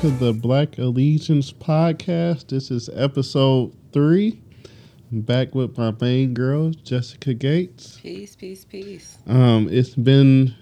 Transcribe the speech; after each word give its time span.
to 0.00 0.10
the 0.10 0.32
Black 0.32 0.78
Allegiance 0.78 1.52
podcast. 1.52 2.46
This 2.46 2.70
is 2.70 2.88
episode 2.94 3.74
three. 3.92 4.40
I'm 5.10 5.22
back 5.22 5.56
with 5.56 5.76
my 5.76 5.92
main 6.00 6.34
girl, 6.34 6.70
Jessica 6.70 7.34
Gates. 7.34 7.98
Peace, 8.00 8.36
peace, 8.36 8.64
peace. 8.64 9.18
Um, 9.26 9.68
it's 9.68 9.96
been 9.96 10.54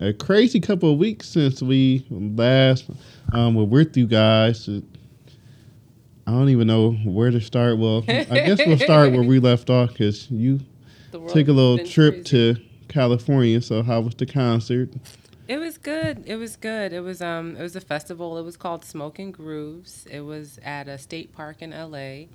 a 0.00 0.12
crazy 0.12 0.58
couple 0.58 0.92
of 0.92 0.98
weeks 0.98 1.28
since 1.28 1.62
we 1.62 2.04
last 2.10 2.90
um, 3.32 3.54
were 3.54 3.62
with 3.62 3.96
you 3.96 4.08
guys. 4.08 4.68
I 6.26 6.32
don't 6.32 6.48
even 6.48 6.66
know 6.66 6.90
where 7.04 7.30
to 7.30 7.40
start. 7.40 7.78
Well, 7.78 8.02
I 8.08 8.24
guess 8.24 8.58
we'll 8.66 8.78
start 8.78 9.12
where 9.12 9.22
we 9.22 9.38
left 9.38 9.70
off 9.70 9.90
because 9.90 10.28
you 10.28 10.58
took 11.12 11.46
a 11.46 11.52
little 11.52 11.78
trip 11.86 12.14
crazy. 12.14 12.54
to 12.54 12.56
California. 12.88 13.60
So, 13.60 13.84
how 13.84 14.00
was 14.00 14.16
the 14.16 14.26
concert? 14.26 14.90
It 15.52 15.60
was 15.60 15.76
good. 15.76 16.22
It 16.24 16.36
was 16.36 16.56
good. 16.56 16.94
It 16.94 17.00
was 17.00 17.20
um 17.20 17.56
it 17.58 17.62
was 17.62 17.76
a 17.76 17.80
festival. 17.82 18.38
It 18.38 18.42
was 18.42 18.56
called 18.56 18.86
Smoking 18.86 19.32
Grooves. 19.32 20.06
It 20.10 20.20
was 20.20 20.58
at 20.64 20.88
a 20.88 20.96
state 20.96 21.34
park 21.34 21.60
in 21.60 21.72
LA. 21.72 22.28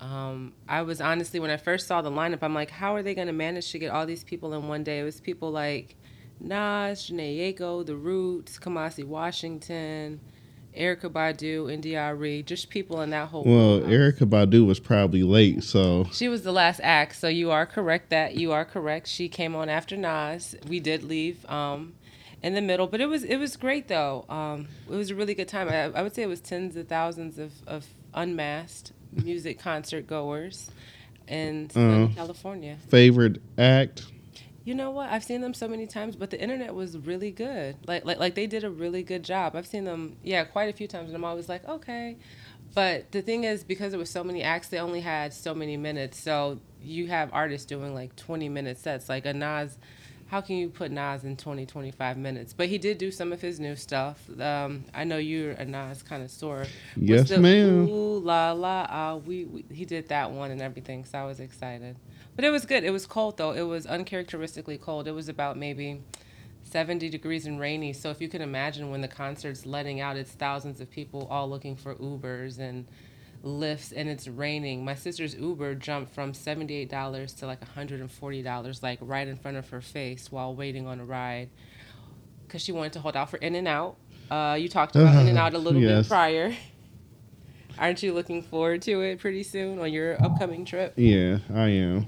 Um, 0.00 0.54
I 0.66 0.80
was 0.80 1.02
honestly 1.02 1.40
when 1.40 1.50
I 1.50 1.58
first 1.58 1.86
saw 1.86 2.00
the 2.00 2.10
lineup, 2.10 2.38
I'm 2.40 2.54
like, 2.54 2.70
how 2.70 2.94
are 2.94 3.02
they 3.02 3.14
gonna 3.14 3.34
manage 3.34 3.70
to 3.72 3.78
get 3.78 3.90
all 3.90 4.06
these 4.06 4.24
people 4.24 4.54
in 4.54 4.66
one 4.66 4.82
day? 4.82 5.00
It 5.00 5.02
was 5.02 5.20
people 5.20 5.50
like 5.50 5.96
Nas, 6.40 7.10
Jhené 7.10 7.54
Aiko, 7.54 7.84
The 7.84 7.96
Roots, 7.96 8.58
Kamasi 8.58 9.04
Washington, 9.04 10.18
Erykah 10.74 11.12
Badu, 11.12 11.70
India 11.70 12.00
Arie, 12.00 12.42
just 12.42 12.70
people 12.70 13.02
in 13.02 13.10
that 13.10 13.28
whole 13.28 13.44
Well, 13.44 13.80
wheelhouse. 13.80 13.92
Erykah 13.92 14.30
Badu 14.30 14.66
was 14.66 14.80
probably 14.80 15.22
late, 15.22 15.64
so 15.64 16.06
She 16.12 16.28
was 16.28 16.44
the 16.44 16.52
last 16.52 16.80
act, 16.82 17.16
so 17.16 17.28
you 17.28 17.50
are 17.50 17.66
correct 17.66 18.08
that 18.08 18.36
you 18.36 18.52
are 18.52 18.64
correct. 18.64 19.06
She 19.06 19.28
came 19.28 19.54
on 19.54 19.68
after 19.68 19.98
Nas. 19.98 20.56
We 20.66 20.80
did 20.80 21.02
leave 21.02 21.44
um, 21.50 21.92
in 22.42 22.54
the 22.54 22.60
middle, 22.60 22.86
but 22.86 23.00
it 23.00 23.06
was 23.06 23.24
it 23.24 23.36
was 23.36 23.56
great 23.56 23.88
though. 23.88 24.24
Um, 24.28 24.68
it 24.90 24.94
was 24.94 25.10
a 25.10 25.14
really 25.14 25.34
good 25.34 25.48
time. 25.48 25.68
I, 25.68 25.84
I 25.98 26.02
would 26.02 26.14
say 26.14 26.22
it 26.22 26.28
was 26.28 26.40
tens 26.40 26.76
of 26.76 26.86
thousands 26.88 27.38
of, 27.38 27.52
of 27.66 27.86
unmasked 28.14 28.92
music 29.12 29.58
concert 29.58 30.06
goers 30.06 30.70
in 31.26 31.70
Uh. 31.74 32.08
California. 32.14 32.76
favorite 32.88 33.40
act. 33.56 34.04
You 34.64 34.74
know 34.74 34.90
what? 34.90 35.08
I've 35.10 35.24
seen 35.24 35.40
them 35.40 35.54
so 35.54 35.66
many 35.66 35.86
times, 35.86 36.14
but 36.14 36.28
the 36.30 36.38
internet 36.40 36.74
was 36.74 36.98
really 36.98 37.30
good. 37.30 37.76
Like 37.86 38.04
like 38.04 38.18
like 38.18 38.34
they 38.34 38.46
did 38.46 38.64
a 38.64 38.70
really 38.70 39.02
good 39.02 39.22
job. 39.24 39.56
I've 39.56 39.66
seen 39.66 39.84
them, 39.84 40.16
yeah, 40.22 40.44
quite 40.44 40.68
a 40.68 40.72
few 40.76 40.86
times, 40.86 41.08
and 41.08 41.16
I'm 41.16 41.24
always 41.24 41.48
like, 41.48 41.66
okay. 41.66 42.16
But 42.74 43.10
the 43.12 43.22
thing 43.22 43.44
is, 43.44 43.64
because 43.64 43.92
there 43.92 43.98
was 43.98 44.10
so 44.10 44.22
many 44.22 44.42
acts, 44.42 44.68
they 44.68 44.78
only 44.78 45.00
had 45.00 45.32
so 45.32 45.54
many 45.54 45.78
minutes. 45.78 46.20
So 46.20 46.60
you 46.82 47.06
have 47.06 47.30
artists 47.32 47.64
doing 47.66 47.94
like 47.94 48.14
20 48.16 48.50
minute 48.50 48.76
sets. 48.78 49.08
Like 49.08 49.24
a 49.24 49.32
Nas, 49.32 49.78
how 50.28 50.42
can 50.42 50.56
you 50.56 50.68
put 50.68 50.90
Nas 50.90 51.24
in 51.24 51.36
20, 51.36 51.64
25 51.64 52.18
minutes? 52.18 52.52
But 52.52 52.68
he 52.68 52.76
did 52.76 52.98
do 52.98 53.10
some 53.10 53.32
of 53.32 53.40
his 53.40 53.58
new 53.58 53.74
stuff. 53.74 54.22
Um, 54.38 54.84
I 54.94 55.04
know 55.04 55.16
you're 55.16 55.52
a 55.52 55.64
Nas 55.64 56.02
connoisseur. 56.02 56.58
What's 56.58 56.70
Yes, 56.96 57.28
the 57.30 57.38
ma'am. 57.38 57.88
Ooh 57.88 58.18
la 58.18 58.52
la, 58.52 58.82
uh, 58.82 59.16
we, 59.16 59.44
we 59.46 59.64
he 59.72 59.86
did 59.86 60.08
that 60.08 60.30
one 60.30 60.50
and 60.50 60.60
everything. 60.60 61.06
So 61.06 61.18
I 61.18 61.24
was 61.24 61.40
excited. 61.40 61.96
But 62.36 62.44
it 62.44 62.50
was 62.50 62.66
good. 62.66 62.84
It 62.84 62.90
was 62.90 63.06
cold 63.06 63.38
though. 63.38 63.52
It 63.52 63.62
was 63.62 63.86
uncharacteristically 63.86 64.76
cold. 64.76 65.08
It 65.08 65.12
was 65.12 65.30
about 65.30 65.56
maybe 65.56 66.02
70 66.62 67.08
degrees 67.08 67.46
and 67.46 67.58
rainy. 67.58 67.94
So 67.94 68.10
if 68.10 68.20
you 68.20 68.28
can 68.28 68.42
imagine 68.42 68.90
when 68.90 69.00
the 69.00 69.08
concert's 69.08 69.64
letting 69.64 70.00
out, 70.00 70.18
it's 70.18 70.32
thousands 70.32 70.80
of 70.82 70.90
people 70.90 71.26
all 71.30 71.48
looking 71.48 71.74
for 71.74 71.94
Ubers 71.94 72.58
and 72.58 72.86
Lyfts 73.48 73.92
and 73.96 74.08
it's 74.08 74.28
raining. 74.28 74.84
My 74.84 74.94
sister's 74.94 75.34
Uber 75.34 75.74
jumped 75.74 76.14
from 76.14 76.32
$78 76.32 77.38
to 77.38 77.46
like 77.46 77.60
$140 77.74 78.82
like 78.82 78.98
right 79.00 79.26
in 79.26 79.36
front 79.36 79.56
of 79.56 79.68
her 79.70 79.80
face 79.80 80.30
while 80.30 80.54
waiting 80.54 80.86
on 80.86 81.00
a 81.00 81.04
ride 81.04 81.48
cuz 82.48 82.62
she 82.62 82.72
wanted 82.72 82.92
to 82.92 83.00
hold 83.00 83.16
out 83.16 83.30
for 83.30 83.38
In-N-Out. 83.38 83.96
Uh, 84.30 84.56
you 84.60 84.68
talked 84.68 84.94
about 84.96 85.16
In-N-Out 85.16 85.54
a 85.54 85.58
little 85.58 85.80
Yes. 85.88 86.04
bit 86.04 86.08
prior. 86.10 86.54
Aren't 87.78 88.02
you 88.02 88.12
looking 88.12 88.42
forward 88.42 88.82
to 88.82 89.00
it 89.02 89.20
pretty 89.20 89.42
soon 89.44 89.78
on 89.78 89.92
your 89.92 90.22
upcoming 90.22 90.64
trip? 90.64 90.94
Yeah, 90.96 91.38
I 91.54 91.68
am. 91.68 92.06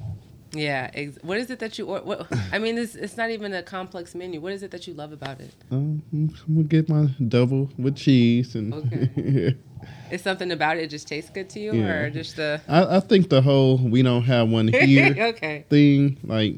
Yeah. 0.53 0.91
Ex- 0.93 1.19
what 1.23 1.39
is 1.39 1.49
it 1.51 1.61
that 1.61 1.79
you? 1.79 1.87
Or, 1.87 2.01
what, 2.01 2.27
I 2.53 2.59
mean, 2.59 2.77
it's 2.77 2.97
it's 2.97 3.17
not 3.17 3.31
even 3.31 3.55
a 3.55 3.63
complex 3.63 4.17
menu. 4.17 4.41
What 4.41 4.53
is 4.53 4.65
it 4.65 4.73
that 4.73 4.89
you 4.89 4.95
love 4.95 5.13
about 5.13 5.41
it? 5.41 5.55
Um, 5.71 6.03
I'm 6.13 6.27
gonna 6.49 6.65
get 6.65 6.89
my 6.89 7.07
double 7.29 7.71
with 7.79 7.95
cheese 7.97 8.57
and. 8.57 8.75
Okay. 8.75 9.57
Is 10.11 10.23
something 10.23 10.51
about 10.51 10.77
it 10.77 10.89
just 10.91 11.07
tastes 11.09 11.31
good 11.31 11.49
to 11.51 11.61
you, 11.61 11.73
Yeah. 11.75 11.89
or 11.89 12.11
just 12.11 12.37
the? 12.37 12.61
I, 12.69 12.97
I 12.97 13.01
think 13.01 13.29
the 13.31 13.43
whole 13.43 13.79
"we 13.79 14.03
don't 14.03 14.25
have 14.25 14.49
one 14.49 14.69
here" 14.73 15.15
okay. 15.19 15.65
thing, 15.69 16.17
like 16.25 16.57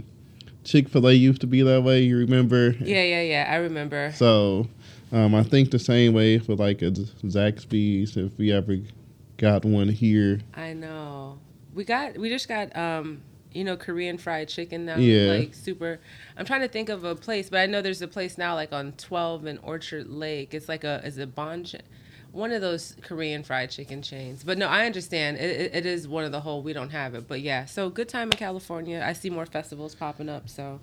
Chick 0.65 0.89
Fil 0.89 1.09
A 1.09 1.13
used 1.13 1.41
to 1.43 1.47
be 1.47 1.63
that 1.63 1.83
way. 1.83 2.01
You 2.03 2.19
remember? 2.19 2.71
Yeah, 2.81 3.03
yeah, 3.03 3.23
yeah. 3.23 3.47
I 3.51 3.57
remember. 3.57 4.13
So, 4.17 4.69
um, 5.13 5.35
I 5.35 5.43
think 5.43 5.71
the 5.71 5.79
same 5.79 6.15
way 6.15 6.39
for 6.39 6.55
like 6.55 6.83
a 6.83 6.91
Zaxby's 6.91 8.17
if 8.17 8.37
we 8.39 8.53
ever 8.53 8.77
got 9.37 9.65
one 9.65 9.89
here. 9.89 10.41
I 10.55 10.73
know. 10.73 11.39
We 11.75 11.85
got. 11.85 12.17
We 12.19 12.29
just 12.29 12.49
got. 12.49 12.75
Um. 12.77 13.23
You 13.55 13.65
know, 13.65 13.77
Korean 13.77 14.17
fried 14.17 14.49
chicken 14.49 14.87
now. 14.87 14.97
Yeah. 14.97 15.33
Like 15.35 15.55
super. 15.55 16.01
I'm 16.39 16.47
trying 16.47 16.63
to 16.63 16.69
think 16.69 16.89
of 16.89 17.05
a 17.05 17.15
place, 17.15 17.51
but 17.51 17.59
I 17.61 17.67
know 17.67 17.83
there's 17.83 18.01
a 18.01 18.09
place 18.09 18.39
now 18.39 18.55
like 18.55 18.73
on 18.73 18.93
12 18.93 19.45
and 19.45 19.59
Orchard 19.63 20.09
Lake. 20.09 20.55
It's 20.55 20.71
like 20.71 20.85
a 20.85 21.03
is 21.05 21.19
it 21.19 21.35
Bon. 21.35 21.63
One 22.33 22.51
of 22.51 22.61
those 22.63 22.97
Korean 23.03 23.43
fried 23.43 23.71
chicken 23.71 24.01
chains, 24.03 24.43
but 24.43 24.57
no, 24.57 24.67
I 24.67 24.87
understand. 24.87 25.37
It, 25.37 25.61
it, 25.61 25.75
it 25.75 25.87
is 25.87 26.09
one 26.09 26.25
of 26.25 26.33
the 26.33 26.41
whole. 26.41 26.63
We 26.63 26.73
don't 26.73 26.89
have 26.91 27.15
it, 27.15 27.29
but 27.29 27.41
yeah. 27.43 27.67
So 27.67 27.91
good 27.91 28.09
time 28.09 28.31
in 28.31 28.39
California. 28.39 29.03
I 29.07 29.13
see 29.13 29.29
more 29.31 29.45
festivals 29.47 29.95
popping 29.95 30.29
up. 30.31 30.49
So 30.49 30.81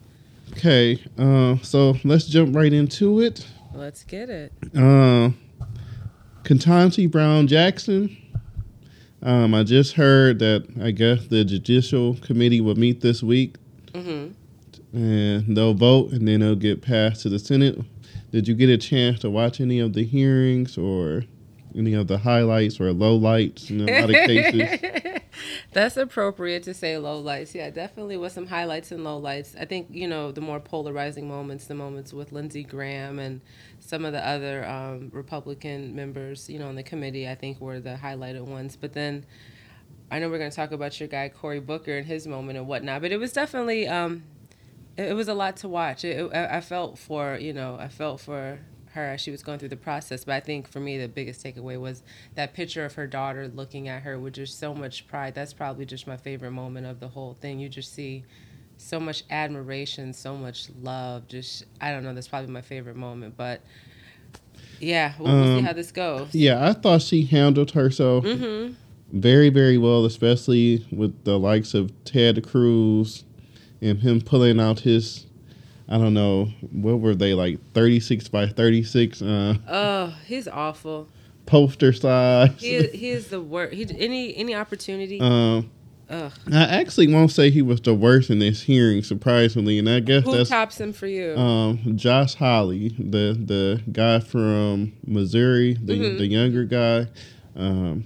Okay, 0.54 1.04
uh, 1.18 1.58
so 1.64 1.96
let's 2.04 2.26
jump 2.28 2.56
right 2.56 2.72
into 2.72 3.20
it. 3.22 3.46
let's 3.74 4.04
get 4.04 4.30
it. 4.30 4.52
Uh, 4.76 5.32
Ketanji 6.44 7.10
Brown 7.10 7.48
Jackson. 7.48 8.16
Um, 9.22 9.54
I 9.54 9.64
just 9.64 9.94
heard 9.94 10.40
that 10.40 10.66
I 10.82 10.92
guess 10.92 11.28
the 11.28 11.44
Judicial 11.44 12.16
Committee 12.16 12.62
will 12.62 12.76
meet 12.76 13.02
this 13.02 13.22
week 13.22 13.56
hmm 13.94 14.28
and 14.94 15.56
they'll 15.58 15.74
vote 15.76 16.12
and 16.14 16.28
then 16.28 16.42
it'll 16.42 16.56
get 16.56 16.82
passed 16.82 17.22
to 17.24 17.30
the 17.30 17.38
Senate. 17.38 17.78
Did 18.32 18.48
you 18.48 18.56
get 18.56 18.70
a 18.70 18.78
chance 18.78 19.20
to 19.20 19.30
watch 19.30 19.60
any 19.62 19.80
of 19.80 19.94
the 19.94 20.04
hearings 20.04 20.78
or 20.78 21.26
any 21.76 21.94
of 21.94 22.08
the 22.08 22.18
highlights 22.18 22.80
or 22.80 22.86
lowlights 22.86 23.70
in 23.70 23.88
a 23.88 24.02
lot 24.02 24.10
of 24.10 24.16
cases? 24.16 25.22
That's 25.74 25.98
appropriate 25.98 26.64
to 26.64 26.74
say 26.74 26.98
low 26.98 27.20
lights. 27.20 27.54
Yeah, 27.54 27.70
definitely 27.70 28.18
with 28.18 28.32
some 28.32 28.48
highlights 28.48 28.92
and 28.92 29.04
low 29.04 29.18
lights. 29.18 29.56
I 29.60 29.66
think, 29.66 29.88
you 29.92 30.08
know, 30.08 30.32
the 30.32 30.42
more 30.42 30.60
polarizing 30.60 31.28
moments, 31.28 31.68
the 31.68 31.76
moments 31.76 32.14
with 32.14 32.32
Lindsey 32.32 32.64
Graham 32.64 33.20
and 33.20 33.42
some 33.80 34.06
of 34.06 34.14
the 34.14 34.26
other 34.26 34.68
um, 34.68 35.10
Republican 35.14 35.96
members, 35.96 36.50
you 36.50 36.60
know, 36.60 36.68
on 36.68 36.76
the 36.76 36.84
committee, 36.84 37.28
I 37.28 37.36
think 37.36 37.62
were 37.62 37.80
the 37.80 38.00
highlighted 38.02 38.46
ones. 38.46 38.76
But 38.76 38.94
then 38.94 39.26
I 40.12 40.20
know 40.20 40.30
we're 40.30 40.40
going 40.40 40.50
to 40.50 40.56
talk 40.56 40.72
about 40.72 41.00
your 41.00 41.08
guy, 41.08 41.30
Cory 41.30 41.60
Booker, 41.60 41.98
and 41.98 42.08
his 42.08 42.26
moment 42.28 42.58
and 42.58 42.68
whatnot. 42.68 43.02
But 43.02 43.12
it 43.12 43.18
was 43.18 43.32
definitely, 43.32 43.88
um, 43.88 44.24
it, 44.98 45.14
was 45.14 45.28
a 45.28 45.34
lot 45.34 45.58
to 45.58 45.70
watch. 45.70 46.04
It, 46.04 46.34
I 46.34 46.62
felt 46.62 46.98
for, 46.98 47.38
you 47.38 47.54
know, 47.54 47.78
I 47.80 47.90
felt 47.90 48.20
for 48.22 48.60
her 49.00 49.14
as 49.14 49.22
she 49.22 49.32
was 49.32 49.42
going 49.44 49.60
through 49.60 49.70
the 49.70 49.76
process. 49.78 50.24
But 50.26 50.34
I 50.36 50.40
think 50.40 50.68
for 50.70 50.80
me, 50.80 50.98
the 50.98 51.08
biggest 51.08 51.44
takeaway 51.44 51.80
was 51.80 52.04
that 52.36 52.54
picture 52.54 52.86
of 52.86 52.94
her 52.94 53.08
daughter 53.08 53.48
looking 53.48 53.88
at 53.88 54.04
her 54.04 54.20
with 54.20 54.34
just 54.34 54.60
so 54.60 54.74
much 54.74 55.08
pride. 55.08 55.36
That's 55.36 55.54
probably 55.54 55.86
just 55.86 56.08
my 56.08 56.18
favorite 56.18 56.52
moment 56.52 56.86
of 56.86 57.00
the 57.00 57.08
whole 57.10 57.36
thing. 57.42 57.60
You 57.60 57.70
just 57.70 57.94
see 57.94 58.24
so 58.78 59.00
much 59.00 59.24
admiration, 59.30 60.14
so 60.14 60.36
much 60.36 60.70
love. 60.82 61.28
Just, 61.28 61.66
I 61.82 61.92
don't 61.92 62.04
know, 62.04 62.14
that's 62.14 62.28
probably 62.28 62.52
my 62.52 62.62
favorite 62.62 62.96
moment. 62.96 63.36
But 63.36 63.62
yeah, 64.80 65.14
we'll, 65.20 65.34
we'll 65.34 65.44
see 65.46 65.60
Um, 65.60 65.66
how 65.66 65.74
this 65.74 65.92
goes. 65.92 66.34
Yeah, 66.34 66.68
I 66.70 66.74
thought 66.74 67.02
she 67.02 67.26
handled 67.26 67.72
herself 67.72 68.24
Mm-hmm. 68.24 68.74
very, 69.12 69.50
very 69.50 69.78
well, 69.78 70.06
especially 70.06 70.86
with 70.92 71.24
the 71.26 71.38
likes 71.38 71.74
of 71.74 71.92
Ted 72.06 72.44
Cruz 72.48 73.24
and 73.82 74.00
him 74.00 74.22
pulling 74.22 74.60
out 74.60 74.82
his, 74.82 75.26
I 75.92 75.98
don't 75.98 76.14
know, 76.14 76.46
what 76.72 77.00
were 77.00 77.16
they 77.16 77.34
like, 77.34 77.60
36 77.74 78.28
by 78.28 78.46
36 78.48 79.22
uh, 79.24 79.56
Oh, 79.68 80.14
he's 80.28 80.48
awful. 80.48 81.08
poster 81.48 81.92
size. 81.94 82.62
He 82.62 82.76
is, 82.76 82.92
he 82.94 83.10
is 83.10 83.28
the 83.30 83.42
worst. 83.42 83.74
He 83.74 83.88
any 83.98 84.36
any 84.38 84.54
opportunity. 84.54 85.20
Um, 85.20 85.72
Ugh. 86.12 86.32
I 86.52 86.64
actually 86.80 87.12
won't 87.12 87.32
say 87.32 87.50
he 87.52 87.62
was 87.64 87.82
the 87.82 87.94
worst 87.96 88.30
in 88.30 88.38
this 88.40 88.62
hearing, 88.64 89.02
surprisingly, 89.04 89.78
and 89.80 89.88
I 89.90 90.00
guess 90.00 90.24
Who 90.26 90.38
that's 90.38 90.50
tops 90.50 90.80
him 90.80 90.94
for 90.94 91.08
you? 91.08 91.36
um, 91.36 91.80
Josh 91.98 92.36
Hawley, 92.36 92.90
the 92.90 93.36
the 93.44 93.82
guy 93.92 94.20
from 94.20 94.94
Missouri, 95.06 95.74
the 95.74 95.94
Mhm. 95.94 96.18
the 96.20 96.28
younger 96.28 96.66
guy. 96.66 97.08
Um, 97.56 98.06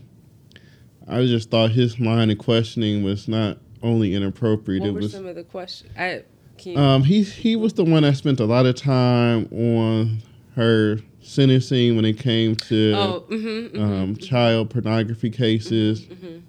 I 1.08 1.26
just 1.26 1.50
thought 1.50 1.72
his 1.72 2.00
line 2.00 2.30
of 2.32 2.38
questioning 2.38 3.04
was 3.04 3.28
not 3.28 3.58
only 3.82 4.14
inappropriate. 4.14 4.82
what 4.82 4.88
it 4.90 4.94
were 4.94 5.00
was 5.02 5.12
some 5.12 5.26
of 5.26 5.36
the 5.36 5.44
questions? 5.44 5.92
I 5.98 6.24
you, 6.66 6.78
um, 6.78 7.04
he 7.04 7.24
he 7.24 7.56
was 7.56 7.74
the 7.74 7.84
one 7.84 8.04
that 8.04 8.18
spent 8.18 8.40
a 8.40 8.46
lot 8.46 8.66
of 8.66 8.76
time 8.76 9.48
on 9.52 10.20
her 10.56 11.00
sentencing 11.22 11.96
when 11.96 12.06
it 12.06 12.20
came 12.20 12.56
to 12.56 12.94
oh, 12.96 13.26
mm-hmm, 13.30 13.82
um, 13.82 14.16
child 14.18 14.70
pornography 14.70 15.30
cases. 15.30 16.06
hmm 16.06 16.40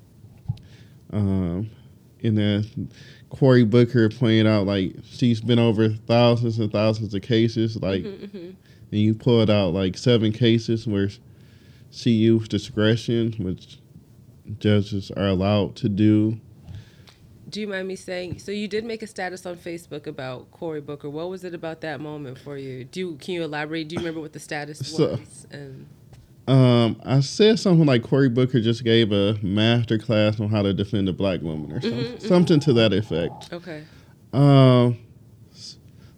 Um, 1.12 1.70
and 2.22 2.36
then 2.38 2.90
Cory 3.30 3.64
Booker 3.64 4.08
pointed 4.08 4.46
out 4.46 4.66
like 4.66 4.94
she's 5.04 5.40
been 5.40 5.58
over 5.58 5.88
thousands 5.90 6.58
and 6.58 6.70
thousands 6.72 7.14
of 7.14 7.22
cases, 7.22 7.76
like, 7.80 8.04
hmm 8.04 8.50
and 8.90 9.00
you 9.00 9.12
pulled 9.12 9.50
out 9.50 9.72
like 9.72 9.96
seven 9.96 10.30
cases 10.30 10.86
where 10.86 11.08
she 11.90 12.10
used 12.10 12.50
discretion, 12.50 13.32
which 13.38 13.78
judges 14.58 15.10
are 15.12 15.26
allowed 15.26 15.74
to 15.76 15.88
do. 15.88 16.38
Do 17.54 17.60
you 17.60 17.68
mind 17.68 17.86
me 17.86 17.94
saying? 17.94 18.40
So 18.40 18.50
you 18.50 18.66
did 18.66 18.84
make 18.84 19.00
a 19.00 19.06
status 19.06 19.46
on 19.46 19.54
Facebook 19.54 20.08
about 20.08 20.50
Cory 20.50 20.80
Booker. 20.80 21.08
What 21.08 21.30
was 21.30 21.44
it 21.44 21.54
about 21.54 21.82
that 21.82 22.00
moment 22.00 22.36
for 22.36 22.58
you? 22.58 22.82
Do 22.82 22.98
you, 22.98 23.14
can 23.20 23.32
you 23.34 23.44
elaborate? 23.44 23.86
Do 23.86 23.94
you 23.94 24.00
remember 24.00 24.20
what 24.20 24.32
the 24.32 24.40
status 24.40 24.80
So- 24.84 25.12
was? 25.12 25.46
And 25.52 25.86
Um, 26.48 27.00
I 27.04 27.20
said 27.20 27.60
something 27.60 27.86
like 27.86 28.02
Cory 28.02 28.28
Booker 28.28 28.60
just 28.60 28.82
gave 28.82 29.12
a 29.12 29.38
master 29.40 29.98
class 29.98 30.40
on 30.40 30.48
how 30.48 30.62
to 30.62 30.74
defend 30.74 31.08
a 31.08 31.12
black 31.12 31.42
woman 31.42 31.70
or 31.70 31.80
something, 31.80 32.00
Mhm, 32.00 32.16
mhm. 32.16 32.22
something 32.26 32.58
to 32.58 32.72
that 32.72 32.92
effect. 32.92 33.52
okay, 33.52 33.84
Um, 34.32 34.98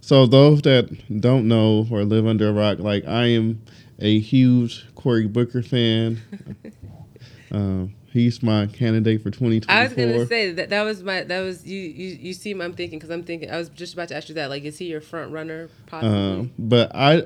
so 0.00 0.24
those 0.26 0.62
that 0.62 0.88
don't 1.20 1.46
know 1.48 1.86
or 1.90 2.02
live 2.06 2.26
under 2.26 2.48
a 2.48 2.52
rock, 2.54 2.78
like 2.78 3.06
I 3.06 3.26
am 3.26 3.60
a 3.98 4.18
huge 4.18 4.86
Cory 4.94 5.26
Booker 5.26 5.60
fan. 5.62 6.18
um, 7.52 7.92
he's 8.16 8.42
my 8.42 8.66
candidate 8.66 9.22
for 9.22 9.30
2024. 9.30 9.74
I 9.74 9.84
was 9.84 9.92
gonna 9.92 10.26
say 10.26 10.52
that 10.52 10.70
that 10.70 10.82
was 10.82 11.02
my 11.02 11.22
that 11.22 11.40
was 11.40 11.66
you 11.66 11.80
you 11.80 12.16
you 12.16 12.32
seem 12.32 12.60
I'm 12.60 12.72
thinking 12.72 12.98
because 12.98 13.10
I'm 13.10 13.22
thinking 13.22 13.50
I 13.50 13.58
was 13.58 13.68
just 13.68 13.92
about 13.92 14.08
to 14.08 14.16
ask 14.16 14.28
you 14.28 14.34
that 14.36 14.48
like 14.48 14.64
is 14.64 14.78
he 14.78 14.86
your 14.86 15.00
front 15.02 15.32
runner 15.32 15.68
possibly? 15.86 16.18
Um, 16.18 16.52
but 16.58 16.90
I, 16.94 17.24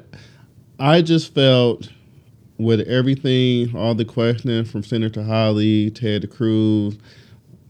I 0.78 1.02
just 1.02 1.32
felt 1.32 1.90
with 2.58 2.80
everything, 2.80 3.74
all 3.76 3.94
the 3.94 4.04
questioning 4.04 4.64
from 4.64 4.82
Senator 4.82 5.22
Hawley, 5.22 5.90
Ted 5.90 6.28
Cruz, 6.30 6.98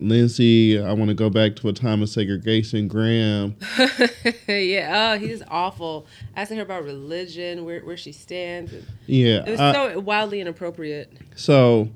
Lindsey. 0.01 0.81
I 0.81 0.93
want 0.95 1.09
to 1.11 1.15
go 1.15 1.29
back 1.29 1.57
to 1.57 1.69
a 1.69 1.73
time 1.73 2.03
of 2.03 2.09
segregation. 2.09 2.89
Graham. 2.89 3.57
yeah, 4.49 5.13
oh, 5.15 5.19
he's 5.19 5.43
awful. 5.49 6.07
Asking 6.37 6.57
her 6.57 6.63
about 6.63 6.85
religion, 6.85 7.65
where 7.67 7.81
where 7.81 7.99
she 7.99 8.13
stands. 8.13 8.73
Yeah. 9.07 9.45
It 9.47 9.51
was 9.51 9.61
I- 9.61 9.73
so 9.73 10.01
wildly 10.01 10.41
inappropriate. 10.41 11.13
So, 11.37 11.91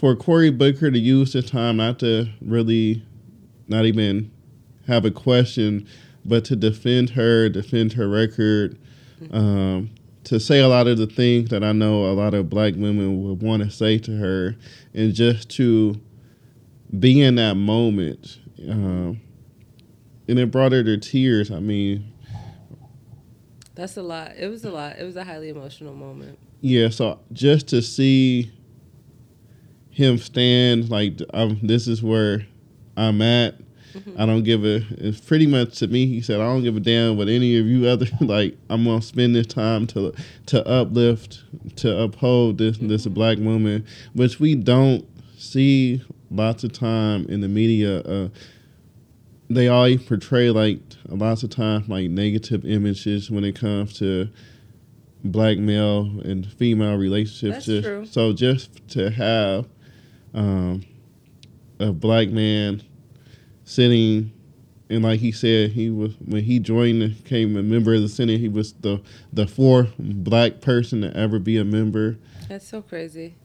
for 0.00 0.16
Cory 0.16 0.50
Booker 0.50 0.90
to 0.90 0.98
use 0.98 1.34
this 1.34 1.50
time 1.50 1.76
not 1.76 1.98
to 1.98 2.26
really, 2.40 3.04
not 3.68 3.84
even 3.84 4.30
have 4.86 5.04
a 5.04 5.10
question, 5.10 5.86
but 6.24 6.42
to 6.46 6.56
defend 6.56 7.10
her, 7.10 7.50
defend 7.50 7.92
her 7.92 8.08
record, 8.08 8.78
um, 9.30 9.90
to 10.24 10.40
say 10.40 10.60
a 10.60 10.68
lot 10.68 10.86
of 10.86 10.96
the 10.96 11.06
things 11.06 11.50
that 11.50 11.62
I 11.62 11.72
know 11.72 12.06
a 12.06 12.14
lot 12.14 12.32
of 12.32 12.48
black 12.48 12.72
women 12.76 13.22
would 13.22 13.42
want 13.42 13.62
to 13.62 13.70
say 13.70 13.98
to 13.98 14.16
her, 14.16 14.56
and 14.94 15.12
just 15.12 15.50
to 15.56 16.00
be 16.98 17.20
in 17.20 17.34
that 17.34 17.56
moment. 17.56 18.38
Um, 18.66 19.20
and 20.28 20.38
it 20.38 20.50
brought 20.50 20.72
her 20.72 20.82
to 20.82 20.96
tears. 20.96 21.50
I 21.50 21.60
mean, 21.60 22.10
That's 23.74 23.98
a 23.98 24.02
lot. 24.02 24.32
It 24.38 24.48
was 24.48 24.64
a 24.64 24.70
lot. 24.70 24.98
It 24.98 25.04
was 25.04 25.16
a 25.16 25.24
highly 25.24 25.50
emotional 25.50 25.92
moment. 25.92 26.38
Yeah, 26.62 26.88
so 26.88 27.20
just 27.34 27.68
to 27.68 27.82
see 27.82 28.50
him 30.00 30.18
stand 30.18 30.90
like 30.90 31.20
um, 31.34 31.58
this 31.62 31.86
is 31.86 32.02
where 32.02 32.46
I'm 32.96 33.22
at. 33.22 33.54
I 34.16 34.24
don't 34.24 34.44
give 34.44 34.64
a. 34.64 34.84
It's 34.92 35.20
pretty 35.20 35.46
much 35.46 35.78
to 35.80 35.88
me. 35.88 36.06
He 36.06 36.20
said, 36.20 36.40
"I 36.40 36.44
don't 36.44 36.62
give 36.62 36.76
a 36.76 36.80
damn 36.80 37.16
what 37.16 37.28
any 37.28 37.58
of 37.58 37.66
you 37.66 37.86
other 37.86 38.06
like. 38.20 38.56
I'm 38.68 38.84
gonna 38.84 39.02
spend 39.02 39.34
this 39.34 39.46
time 39.46 39.86
to 39.88 40.12
to 40.46 40.66
uplift, 40.66 41.42
to 41.76 42.00
uphold 42.00 42.58
this 42.58 42.78
this 42.78 43.06
black 43.06 43.38
woman, 43.38 43.84
which 44.14 44.38
we 44.38 44.54
don't 44.54 45.04
see 45.36 46.02
lots 46.30 46.62
of 46.64 46.72
time 46.72 47.26
in 47.26 47.40
the 47.40 47.48
media. 47.48 48.00
Uh, 48.00 48.28
they 49.48 49.66
always 49.66 50.02
portray 50.04 50.50
like 50.50 50.78
lots 51.08 51.42
of 51.42 51.50
times 51.50 51.88
like 51.88 52.08
negative 52.10 52.64
images 52.64 53.30
when 53.30 53.42
it 53.42 53.56
comes 53.56 53.98
to 53.98 54.28
black 55.24 55.58
male 55.58 56.20
and 56.24 56.46
female 56.46 56.96
relationships. 56.96 57.66
That's 57.66 57.84
true. 57.84 58.06
So 58.06 58.32
just 58.32 58.88
to 58.90 59.10
have 59.10 59.66
um, 60.34 60.84
a 61.78 61.92
black 61.92 62.28
man 62.28 62.82
sitting 63.64 64.32
and 64.90 65.04
like 65.04 65.20
he 65.20 65.30
said, 65.30 65.70
he 65.70 65.88
was 65.88 66.14
when 66.24 66.42
he 66.42 66.58
joined, 66.58 67.22
became 67.22 67.56
a 67.56 67.62
member 67.62 67.94
of 67.94 68.02
the 68.02 68.08
Senate. 68.08 68.40
He 68.40 68.48
was 68.48 68.72
the 68.72 69.00
the 69.32 69.46
fourth 69.46 69.92
black 69.98 70.60
person 70.60 71.02
to 71.02 71.16
ever 71.16 71.38
be 71.38 71.56
a 71.56 71.64
member. 71.64 72.18
That's 72.48 72.66
so 72.66 72.82
crazy. 72.82 73.36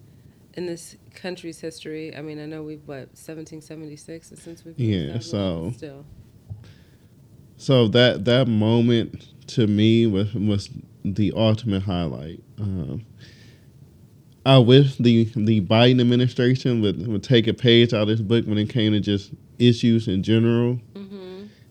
In 0.56 0.66
this 0.66 0.96
country's 1.14 1.60
history, 1.60 2.16
I 2.16 2.22
mean, 2.22 2.40
I 2.40 2.46
know 2.48 2.64
we've 2.64 2.82
what 2.88 3.10
1776 3.14 4.34
since 4.36 4.66
we've 4.66 4.76
been 4.76 5.10
Yeah, 5.10 5.20
so- 5.20 5.72
still. 5.78 6.06
So 7.58 7.88
that 7.90 8.26
that 8.26 8.48
moment 8.48 9.28
to 9.50 9.68
me 9.68 10.08
was 10.08 10.34
was 10.34 10.70
the 11.04 11.32
ultimate 11.36 11.84
highlight. 11.84 12.42
Um, 12.60 13.06
I 14.46 14.60
wish 14.60 14.98
the 14.98 15.24
the 15.36 15.62
Biden 15.62 16.00
administration 16.00 16.82
would 16.82 17.08
would 17.08 17.24
take 17.24 17.48
a 17.48 17.54
page 17.54 17.94
out 17.94 18.04
of 18.04 18.08
this 18.10 18.22
book 18.22 18.46
when 18.46 18.58
it 18.58 18.70
came 18.70 18.92
to 18.92 19.00
just 19.00 19.32
issues 19.58 20.08
in 20.08 20.22
general, 20.22 20.80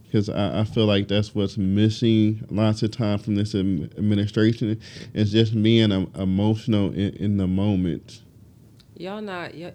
because 0.04 0.28
I, 0.28 0.60
I 0.60 0.64
feel 0.64 0.86
like 0.86 1.06
that's 1.06 1.34
what's 1.34 1.56
missing 1.56 2.44
lots 2.50 2.82
of 2.82 2.90
time 2.90 3.18
from 3.18 3.36
this 3.36 3.54
administration. 3.54 4.80
It's 5.12 5.30
just 5.30 5.60
being 5.62 5.92
um, 5.92 6.10
emotional 6.16 6.92
in, 6.92 7.14
in 7.14 7.36
the 7.36 7.46
moment. 7.46 8.22
Y'all 8.96 9.22
not. 9.22 9.54
Y'all, 9.54 9.72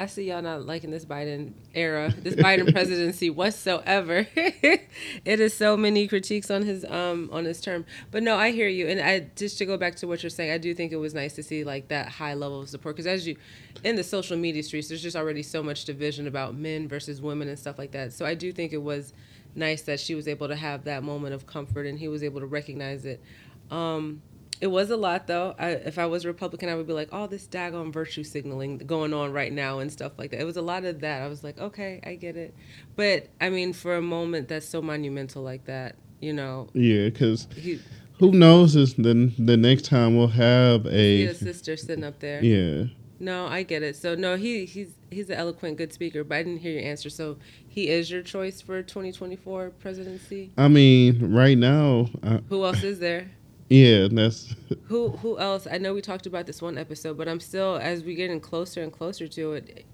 I 0.00 0.06
see 0.06 0.28
y'all 0.28 0.42
not 0.42 0.64
liking 0.64 0.92
this 0.92 1.04
Biden 1.04 1.54
era, 1.74 2.14
this 2.16 2.36
Biden 2.36 2.72
presidency 2.72 3.30
whatsoever. 3.30 4.28
it 4.36 5.40
is 5.40 5.52
so 5.54 5.76
many 5.76 6.06
critiques 6.06 6.52
on 6.52 6.62
his 6.62 6.84
um 6.84 7.28
on 7.32 7.44
his 7.44 7.60
term. 7.60 7.84
But 8.12 8.22
no, 8.22 8.36
I 8.36 8.52
hear 8.52 8.68
you, 8.68 8.86
and 8.86 9.00
I 9.00 9.26
just 9.34 9.58
to 9.58 9.66
go 9.66 9.76
back 9.76 9.96
to 9.96 10.06
what 10.06 10.22
you're 10.22 10.30
saying, 10.30 10.52
I 10.52 10.58
do 10.58 10.72
think 10.72 10.92
it 10.92 10.96
was 10.96 11.14
nice 11.14 11.34
to 11.34 11.42
see 11.42 11.64
like 11.64 11.88
that 11.88 12.08
high 12.08 12.34
level 12.34 12.60
of 12.60 12.68
support 12.68 12.94
because 12.94 13.08
as 13.08 13.26
you 13.26 13.36
in 13.82 13.96
the 13.96 14.04
social 14.04 14.36
media 14.36 14.62
streets, 14.62 14.88
there's 14.88 15.02
just 15.02 15.16
already 15.16 15.42
so 15.42 15.64
much 15.64 15.84
division 15.84 16.28
about 16.28 16.54
men 16.54 16.86
versus 16.86 17.20
women 17.20 17.48
and 17.48 17.58
stuff 17.58 17.76
like 17.76 17.90
that. 17.90 18.12
So 18.12 18.24
I 18.24 18.34
do 18.34 18.52
think 18.52 18.72
it 18.72 18.82
was 18.82 19.12
nice 19.56 19.82
that 19.82 19.98
she 19.98 20.14
was 20.14 20.28
able 20.28 20.46
to 20.46 20.56
have 20.56 20.84
that 20.84 21.02
moment 21.02 21.34
of 21.34 21.46
comfort 21.46 21.86
and 21.86 21.98
he 21.98 22.06
was 22.06 22.22
able 22.22 22.38
to 22.38 22.46
recognize 22.46 23.04
it. 23.04 23.20
Um, 23.70 24.22
it 24.60 24.66
was 24.68 24.90
a 24.90 24.96
lot 24.96 25.26
though. 25.26 25.54
I, 25.58 25.70
if 25.70 25.98
I 25.98 26.06
was 26.06 26.24
a 26.24 26.28
Republican, 26.28 26.68
I 26.68 26.74
would 26.74 26.86
be 26.86 26.92
like, 26.92 27.08
"Oh, 27.12 27.26
this 27.26 27.46
daggone 27.46 27.92
virtue 27.92 28.24
signaling 28.24 28.78
going 28.78 29.14
on 29.14 29.32
right 29.32 29.52
now 29.52 29.78
and 29.78 29.90
stuff 29.92 30.12
like 30.18 30.30
that." 30.32 30.40
It 30.40 30.44
was 30.44 30.56
a 30.56 30.62
lot 30.62 30.84
of 30.84 31.00
that. 31.00 31.22
I 31.22 31.28
was 31.28 31.44
like, 31.44 31.58
"Okay, 31.58 32.00
I 32.04 32.14
get 32.14 32.36
it," 32.36 32.54
but 32.96 33.28
I 33.40 33.50
mean, 33.50 33.72
for 33.72 33.96
a 33.96 34.02
moment 34.02 34.48
that's 34.48 34.68
so 34.68 34.82
monumental 34.82 35.42
like 35.42 35.64
that, 35.66 35.96
you 36.20 36.32
know, 36.32 36.68
Yeah, 36.74 37.06
because 37.06 37.46
who 38.18 38.32
knows 38.32 38.74
is 38.76 38.94
the 38.94 39.32
the 39.38 39.56
next 39.56 39.84
time 39.84 40.16
we'll 40.16 40.28
have 40.28 40.86
a 40.86 41.26
a 41.26 41.34
sister 41.34 41.76
sitting 41.76 42.04
up 42.04 42.18
there. 42.20 42.42
yeah. 42.42 42.84
No, 43.20 43.46
I 43.48 43.64
get 43.64 43.82
it. 43.82 43.96
So 43.96 44.14
no, 44.14 44.36
he 44.36 44.64
he's 44.64 44.90
he's 45.10 45.28
an 45.28 45.36
eloquent, 45.36 45.76
good 45.76 45.92
speaker. 45.92 46.22
But 46.22 46.36
I 46.36 46.42
didn't 46.44 46.60
hear 46.60 46.72
your 46.72 46.82
answer. 46.84 47.10
So 47.10 47.36
he 47.66 47.88
is 47.88 48.08
your 48.12 48.22
choice 48.22 48.60
for 48.60 48.80
2024 48.80 49.70
presidency. 49.70 50.52
I 50.56 50.68
mean, 50.68 51.34
right 51.34 51.58
now, 51.58 52.10
uh, 52.22 52.38
Who 52.48 52.64
else 52.64 52.84
is 52.84 53.00
there? 53.00 53.32
Yeah, 53.68 54.08
that's 54.10 54.54
Who 54.86 55.10
who 55.10 55.38
else? 55.38 55.66
I 55.70 55.78
know 55.78 55.94
we 55.94 56.00
talked 56.00 56.26
about 56.26 56.46
this 56.46 56.60
one 56.62 56.78
episode, 56.78 57.16
but 57.18 57.28
I'm 57.28 57.40
still 57.40 57.76
as 57.76 58.02
we 58.02 58.14
getting 58.14 58.40
closer 58.40 58.82
and 58.82 58.92
closer 58.92 59.28
to 59.28 59.52
it. 59.54 59.84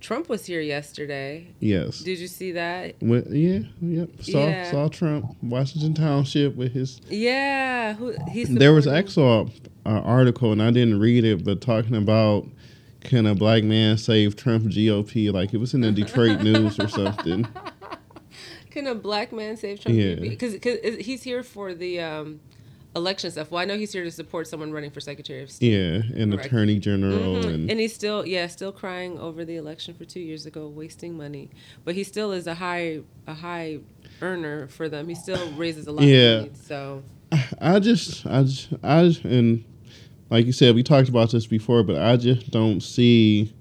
Trump 0.00 0.28
was 0.28 0.44
here 0.46 0.60
yesterday. 0.60 1.46
yes. 1.60 2.00
Did 2.00 2.18
you 2.18 2.26
see 2.26 2.50
that? 2.52 2.96
Yeah, 3.00 3.60
yep. 3.80 4.10
Saw 4.20 4.46
Yeah. 4.48 4.68
saw 4.70 4.88
Trump, 4.88 5.36
Washington 5.42 5.94
Township 5.94 6.56
with 6.56 6.72
his. 6.72 7.00
Yeah, 7.08 7.94
who 7.94 8.16
he's 8.28 8.52
There 8.52 8.72
was 8.72 8.88
actually 8.88 9.52
an 9.86 9.96
article, 9.98 10.50
and 10.50 10.60
I 10.60 10.72
didn't 10.72 10.98
read 10.98 11.24
it, 11.24 11.44
but 11.44 11.60
talking 11.60 11.94
about 11.94 12.48
can 13.00 13.26
a 13.26 13.34
black 13.36 13.62
man 13.62 13.96
save 13.96 14.34
Trump 14.34 14.64
GOP? 14.64 15.32
Like 15.32 15.54
it 15.54 15.58
was 15.58 15.72
in 15.72 15.82
the 15.82 15.92
Detroit 15.92 16.40
News 16.42 16.80
or 16.80 16.88
something. 16.88 17.46
Can 18.70 18.86
a 18.88 18.94
black 18.96 19.32
man 19.32 19.56
save 19.56 19.80
Trump? 19.80 19.96
Yeah. 19.96 20.16
Because 20.16 20.54
he's 20.98 21.22
here 21.22 21.42
for 21.44 21.74
the 21.74 22.00
um, 22.00 22.40
election 22.94 23.30
stuff. 23.30 23.50
Well, 23.50 23.60
I 23.60 23.64
know 23.64 23.76
he's 23.76 23.92
here 23.92 24.04
to 24.04 24.10
support 24.10 24.46
someone 24.46 24.70
running 24.72 24.90
for 24.90 25.00
Secretary 25.00 25.42
of 25.42 25.50
State. 25.50 25.70
Yeah, 25.72 26.02
and 26.20 26.32
Correct. 26.32 26.46
Attorney 26.46 26.78
General, 26.78 27.18
Mhm. 27.36 27.44
and, 27.54 27.70
And 27.70 27.80
he's 27.80 27.94
still, 27.94 28.26
yeah, 28.26 28.46
still 28.48 28.72
crying 28.72 29.18
over 29.18 29.44
the 29.44 29.56
election 29.56 29.94
for 29.94 30.04
two 30.04 30.20
years 30.20 30.44
ago, 30.46 30.68
wasting 30.68 31.16
money. 31.16 31.48
But 31.84 31.94
he 31.94 32.04
still 32.04 32.32
is 32.32 32.46
a 32.46 32.54
high, 32.54 33.00
a 33.26 33.34
high 33.34 33.78
earner 34.20 34.66
for 34.68 34.88
them. 34.88 35.08
He 35.08 35.14
still 35.14 35.50
raises 35.52 35.86
a 35.86 35.92
lot 35.92 36.04
Yeah. 36.04 36.18
of 36.32 36.40
money. 36.42 36.50
So 36.62 37.02
I 37.58 37.78
just, 37.78 38.26
I 38.26 38.42
just, 38.42 38.68
I 38.82 39.04
just, 39.08 39.24
and 39.24 39.64
like 40.30 40.44
you 40.44 40.52
said, 40.52 40.74
we 40.74 40.82
talked 40.82 41.08
about 41.08 41.30
this 41.30 41.46
before, 41.46 41.82
but 41.82 41.96
I 41.96 42.16
just 42.18 42.50
don't 42.50 42.82
see 42.82 43.52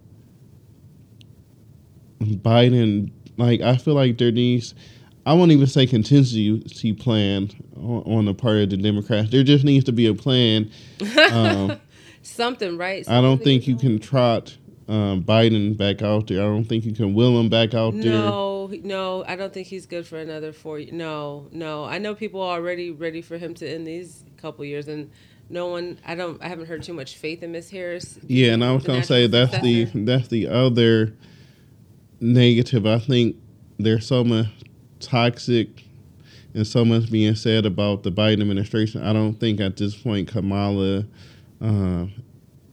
Biden. 2.22 3.12
Like, 3.38 3.62
I 3.62 3.78
feel 3.78 3.94
like 3.94 4.18
there 4.18 4.32
needs, 4.32 4.76
I 5.26 5.34
won't 5.34 5.52
even 5.52 5.68
say 5.68 5.86
contingency 5.86 6.94
plan 6.94 7.52
on, 7.76 8.04
on 8.06 8.26
the 8.26 8.34
part 8.34 8.58
of 8.58 8.70
the 8.72 8.78
Democrats. 8.78 9.30
There 9.30 9.44
just 9.44 9.64
needs 9.64 9.86
to 9.86 9.92
be 9.92 10.08
a 10.08 10.14
plan. 10.14 10.72
Um, 11.32 11.80
something, 12.24 12.78
right? 12.78 13.08
I 13.08 13.22
don't 13.22 13.44
think 13.44 13.68
you 13.68 13.76
can 13.76 14.00
trot 14.00 14.58
um, 14.88 15.24
Biden 15.24 15.78
back 15.78 16.02
out 16.02 16.28
there. 16.28 16.42
I 16.42 16.46
don't 16.46 16.66
think 16.66 16.86
you 16.86 16.94
can 16.94 17.14
will 17.14 17.40
him 17.40 17.50
back 17.50 17.74
out 17.74 17.94
there. 17.94 18.12
No, 18.12 18.72
no, 18.84 19.24
I 19.28 19.36
don't 19.36 19.54
think 19.54 19.68
he's 19.68 19.86
good 19.86 20.08
for 20.08 20.18
another 20.18 20.52
four. 20.52 20.80
No, 20.92 21.48
no, 21.52 21.86
I 21.86 22.00
know 22.00 22.16
people 22.16 22.42
are 22.42 22.58
already 22.58 22.92
ready 22.92 23.22
for 23.22 23.38
him 23.38 23.54
to 23.56 23.70
end 23.70 23.86
these 23.86 24.24
couple 24.38 24.66
years, 24.66 24.88
and 24.88 25.12
no 25.50 25.68
one. 25.68 26.00
I 26.06 26.16
don't. 26.16 26.42
I 26.44 26.48
haven't 26.48 26.66
heard 26.66 26.84
too 26.84 26.94
much 26.94 27.18
faith 27.18 27.44
in 27.44 27.52
Miss 27.52 27.70
Harris. 27.70 28.20
Yeah, 28.28 28.54
and 28.54 28.64
I 28.64 28.72
was 28.72 28.84
gonna 28.84 29.04
say 29.04 29.28
that's 29.28 29.60
the 29.62 29.86
that's 29.94 30.30
the 30.30 30.48
other 30.48 31.16
negative. 32.20 32.86
I 32.86 33.00
think 33.00 33.36
there's 33.78 34.08
so 34.08 34.24
much 34.24 34.48
toxic 35.02 35.86
and 36.54 36.68
so 36.68 36.84
much 36.84 37.12
being 37.12 37.36
said 37.36 37.66
about 37.66 38.04
the 38.04 38.12
Biden 38.12 38.42
administration. 38.42 39.04
I 39.04 39.14
don't 39.14 39.36
think 39.36 39.60
at 39.60 39.78
this 39.78 39.96
point 39.96 40.28
Kamala 40.28 41.06
uh, 41.62 42.06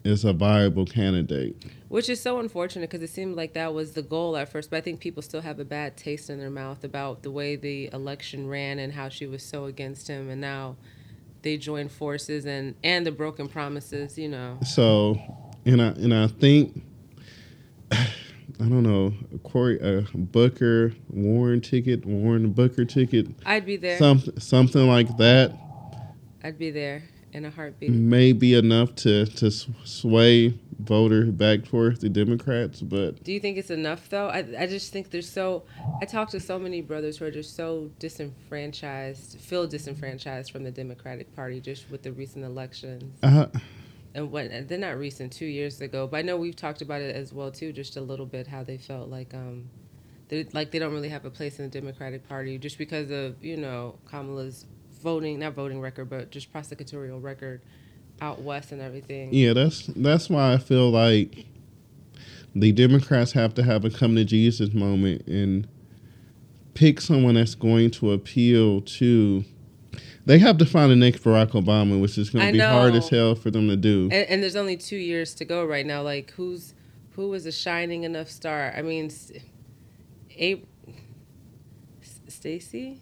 is 0.05 0.25
a 0.25 0.33
viable 0.33 0.87
candidate. 0.87 1.57
Which 1.89 2.09
is 2.09 2.21
so 2.21 2.39
unfortunate 2.39 2.91
because 2.91 3.03
it 3.03 3.13
seemed 3.13 3.37
like 3.37 3.55
that 3.55 3.73
was 3.73 3.93
the 3.93 4.03
goal 4.03 4.37
at 4.37 4.51
first, 4.51 4.71
but 4.71 4.77
I 4.77 4.81
think 4.81 5.01
people 5.01 5.23
still 5.23 5.41
have 5.41 5.59
a 5.59 5.65
bad 5.65 5.97
taste 5.97 6.29
in 6.29 6.39
their 6.39 6.51
mouth 6.51 6.85
about 6.85 7.23
the 7.23 7.31
way 7.31 7.57
the 7.57 7.89
election 7.93 8.47
ran 8.47 8.79
and 8.79 8.93
how 8.93 9.09
she 9.09 9.27
was 9.27 9.43
so 9.43 9.65
against 9.65 10.09
him, 10.09 10.29
and 10.29 10.41
now 10.41 10.77
they 11.43 11.57
joined 11.57 11.91
forces 11.91 12.45
and 12.45 12.75
and 12.85 13.07
the 13.07 13.13
broken 13.13 13.49
promises. 13.49 14.19
You 14.19 14.29
know, 14.29 14.59
So, 14.67 15.19
and 15.65 15.81
I 15.81 15.87
and 15.89 16.13
I 16.13 16.27
think 16.27 16.83
I 18.61 18.65
don't 18.65 18.83
know 18.83 19.13
Cory 19.45 19.81
uh, 19.81 20.03
Booker 20.15 20.93
Warren 21.11 21.61
ticket 21.61 22.05
Warren 22.05 22.51
Booker 22.53 22.85
ticket 22.85 23.29
I'd 23.47 23.65
be 23.67 23.77
there. 23.77 23.99
something 23.99 24.39
something 24.41 24.87
like 24.87 25.17
that. 25.19 25.57
I'd 26.43 26.59
be 26.59 26.71
there 26.71 27.03
in 27.33 27.45
a 27.45 27.51
heartbeat. 27.51 27.91
may 27.91 28.33
be 28.33 28.55
enough 28.55 28.95
to 28.97 29.27
to 29.27 29.51
sway 29.51 30.55
voters 30.81 31.31
back 31.31 31.65
towards 31.65 32.01
the 32.01 32.09
Democrats, 32.09 32.81
but 32.81 33.23
Do 33.25 33.33
you 33.33 33.41
think 33.41 33.59
it's 33.59 33.71
enough 33.71 34.09
though? 34.09 34.29
I, 34.29 34.45
I 34.59 34.67
just 34.67 34.93
think 34.93 35.11
there's 35.11 35.31
so. 35.31 35.65
I 36.01 36.05
talk 36.05 36.31
to 36.31 36.41
so 36.41 36.59
many 36.59 36.81
brothers 36.81 37.19
who 37.19 37.27
are 37.27 37.31
just 37.31 37.55
so 37.57 37.91
disenfranchised, 37.99 39.39
feel 39.41 39.67
disenfranchised 39.67 40.51
from 40.51 40.65
the 40.65 40.71
Democratic 40.71 41.35
Party 41.35 41.61
just 41.61 41.91
with 41.91 42.03
the 42.03 42.13
recent 42.13 42.45
elections. 42.45 43.05
uh, 43.23 43.47
and 44.27 44.53
and 44.53 44.69
they're 44.69 44.79
not 44.79 44.99
recent 44.99 45.33
two 45.33 45.47
years 45.47 45.81
ago 45.81 46.07
but 46.07 46.19
i 46.19 46.23
know 46.23 46.37
we've 46.37 46.57
talked 46.57 46.83
about 46.83 47.01
it 47.01 47.15
as 47.15 47.33
well 47.33 47.51
too 47.51 47.73
just 47.73 47.97
a 47.97 48.01
little 48.01 48.27
bit 48.27 48.47
how 48.47 48.63
they 48.63 48.77
felt 48.79 49.09
like 49.09 49.35
um 49.35 49.69
they 50.29 50.47
like 50.53 50.71
they 50.71 50.79
don't 50.79 50.93
really 50.93 51.09
have 51.09 51.25
a 51.25 51.31
place 51.31 51.59
in 51.59 51.65
the 51.65 51.81
democratic 51.81 52.29
party 52.29 52.59
just 52.59 52.79
because 52.79 53.11
of 53.11 53.43
you 53.45 53.57
know 53.57 53.99
kamala's 54.11 54.67
voting 55.03 55.39
not 55.39 55.55
voting 55.55 55.81
record 55.81 56.11
but 56.11 56.31
just 56.31 56.53
prosecutorial 56.53 57.23
record 57.23 57.61
out 58.21 58.43
west 58.43 58.73
and 58.73 58.81
everything 58.81 59.33
yeah, 59.33 59.53
that's 59.53 59.87
that's 59.87 60.29
why 60.29 60.53
I 60.53 60.59
feel 60.59 60.91
like 60.91 61.47
the 62.55 62.73
Democrats 62.73 63.33
have 63.33 63.55
to 63.55 63.63
have 63.63 63.85
a 63.85 63.91
come 63.91 64.17
to 64.17 64.25
Jesus 64.25 64.73
moment 64.73 65.27
and 65.27 65.69
pick 66.75 67.01
someone 67.01 67.35
that's 67.35 67.55
going 67.55 67.91
to 67.93 68.13
appeal 68.13 68.81
to. 68.81 69.45
They 70.29 70.39
have 70.39 70.59
to 70.59 70.67
find 70.67 70.91
the 70.93 70.97
next 70.97 71.25
Barack 71.25 71.53
Obama, 71.53 71.99
which 72.01 72.19
is 72.19 72.29
going 72.31 72.47
to 72.47 72.53
be 72.53 72.59
hard 72.59 72.95
as 72.95 73.09
hell 73.09 73.35
for 73.35 73.51
them 73.51 73.67
to 73.69 73.77
do. 73.77 74.03
and, 74.13 74.29
and 74.29 74.43
there's 74.43 74.57
only 74.57 74.77
two 74.77 74.97
years 74.97 75.35
to 75.37 75.45
go 75.47 75.65
right 75.65 75.87
now 75.87 76.03
like 76.03 76.31
who's 76.33 76.75
who 77.17 77.33
is 77.35 77.47
a 77.47 77.53
shining 77.53 78.05
enough 78.05 78.29
star 78.31 78.73
i 78.77 78.83
mean 78.83 79.11
a 80.39 80.63
stacy 82.29 83.01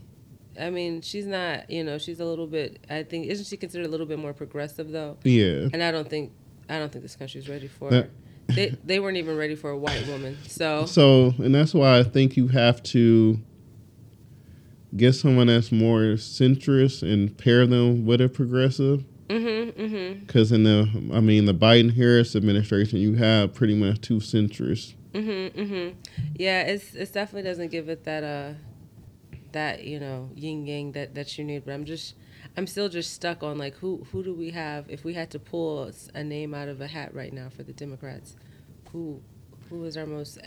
i 0.61 0.71
mean 0.71 1.01
she's 1.03 1.27
not 1.27 1.69
you 1.71 1.83
know 1.85 1.99
she's 1.99 2.21
a 2.21 2.25
little 2.25 2.47
bit 2.47 2.79
i 2.89 3.03
think 3.03 3.27
isn't 3.27 3.45
she 3.47 3.57
considered 3.57 3.87
a 3.87 3.91
little 3.91 4.07
bit 4.07 4.19
more 4.19 4.33
progressive 4.33 4.91
though 4.91 5.17
Yeah, 5.25 5.69
and 5.73 5.83
I 5.83 5.91
don't 5.91 6.09
think 6.09 6.33
I 6.69 6.79
don't 6.79 6.91
think 6.91 7.03
this 7.03 7.17
country's 7.17 7.49
ready 7.49 7.69
for 7.69 7.91
That-. 7.91 8.11
They 8.49 8.77
they 8.85 9.01
weren't 9.01 9.17
even 9.17 9.37
ready 9.37 9.55
for 9.57 9.71
a 9.71 9.77
white 9.79 10.07
woman. 10.07 10.39
So 10.47 10.85
So, 10.99 11.35
and 11.39 11.55
that's 11.55 11.75
why 11.75 11.99
I 11.99 12.05
think 12.05 12.37
you 12.37 12.47
have 12.49 12.83
to 12.85 13.39
get 14.97 15.13
someone 15.15 15.47
that's 15.49 15.71
more 15.73 16.01
centrist 16.17 17.03
and 17.03 17.37
pair 17.37 17.67
them 17.67 18.07
with 18.07 18.21
a 18.21 18.29
progressive. 18.29 19.05
mhm 19.29 19.73
mhm 19.75 20.21
Because 20.27 20.53
in 20.53 20.63
the, 20.65 20.89
I 21.13 21.21
mean, 21.21 21.47
the 21.47 21.55
Biden 21.55 21.95
Harris 21.97 22.37
administration, 22.37 22.99
you 22.99 23.15
have 23.15 23.55
pretty 23.55 23.75
much 23.75 24.01
two 24.01 24.19
centrists. 24.19 24.95
mhm 25.13 25.53
Mm-hmm. 25.53 25.99
Yeah, 26.39 26.63
it's 26.63 26.95
it 26.95 27.13
definitely 27.13 27.49
doesn't 27.49 27.71
give 27.71 27.89
it 27.89 28.05
that 28.05 28.23
uh 28.25 28.55
that 29.53 29.85
you 29.85 29.99
know 29.99 30.31
yin 30.35 30.67
yang 30.67 30.93
that 30.93 31.15
that 31.15 31.37
you 31.39 31.45
need. 31.45 31.65
But 31.65 31.73
I'm 31.75 31.85
just 31.85 32.15
I'm 32.57 32.67
still 32.67 32.89
just 32.89 33.13
stuck 33.13 33.43
on 33.43 33.59
like 33.59 33.75
who 33.77 34.07
who 34.13 34.23
do 34.23 34.35
we 34.35 34.51
have 34.51 34.89
if 34.89 35.05
we 35.05 35.15
had 35.15 35.31
to 35.31 35.39
pull 35.39 35.91
a 36.15 36.23
name 36.23 36.55
out 36.55 36.69
of 36.69 36.81
a 36.81 36.87
hat 36.87 37.15
right 37.15 37.33
now 37.33 37.49
for 37.49 37.63
the 37.63 37.73
Democrats, 37.73 38.37
who 38.93 39.21
who 39.69 39.85
is 39.85 39.97
our 39.97 40.07
most. 40.07 40.39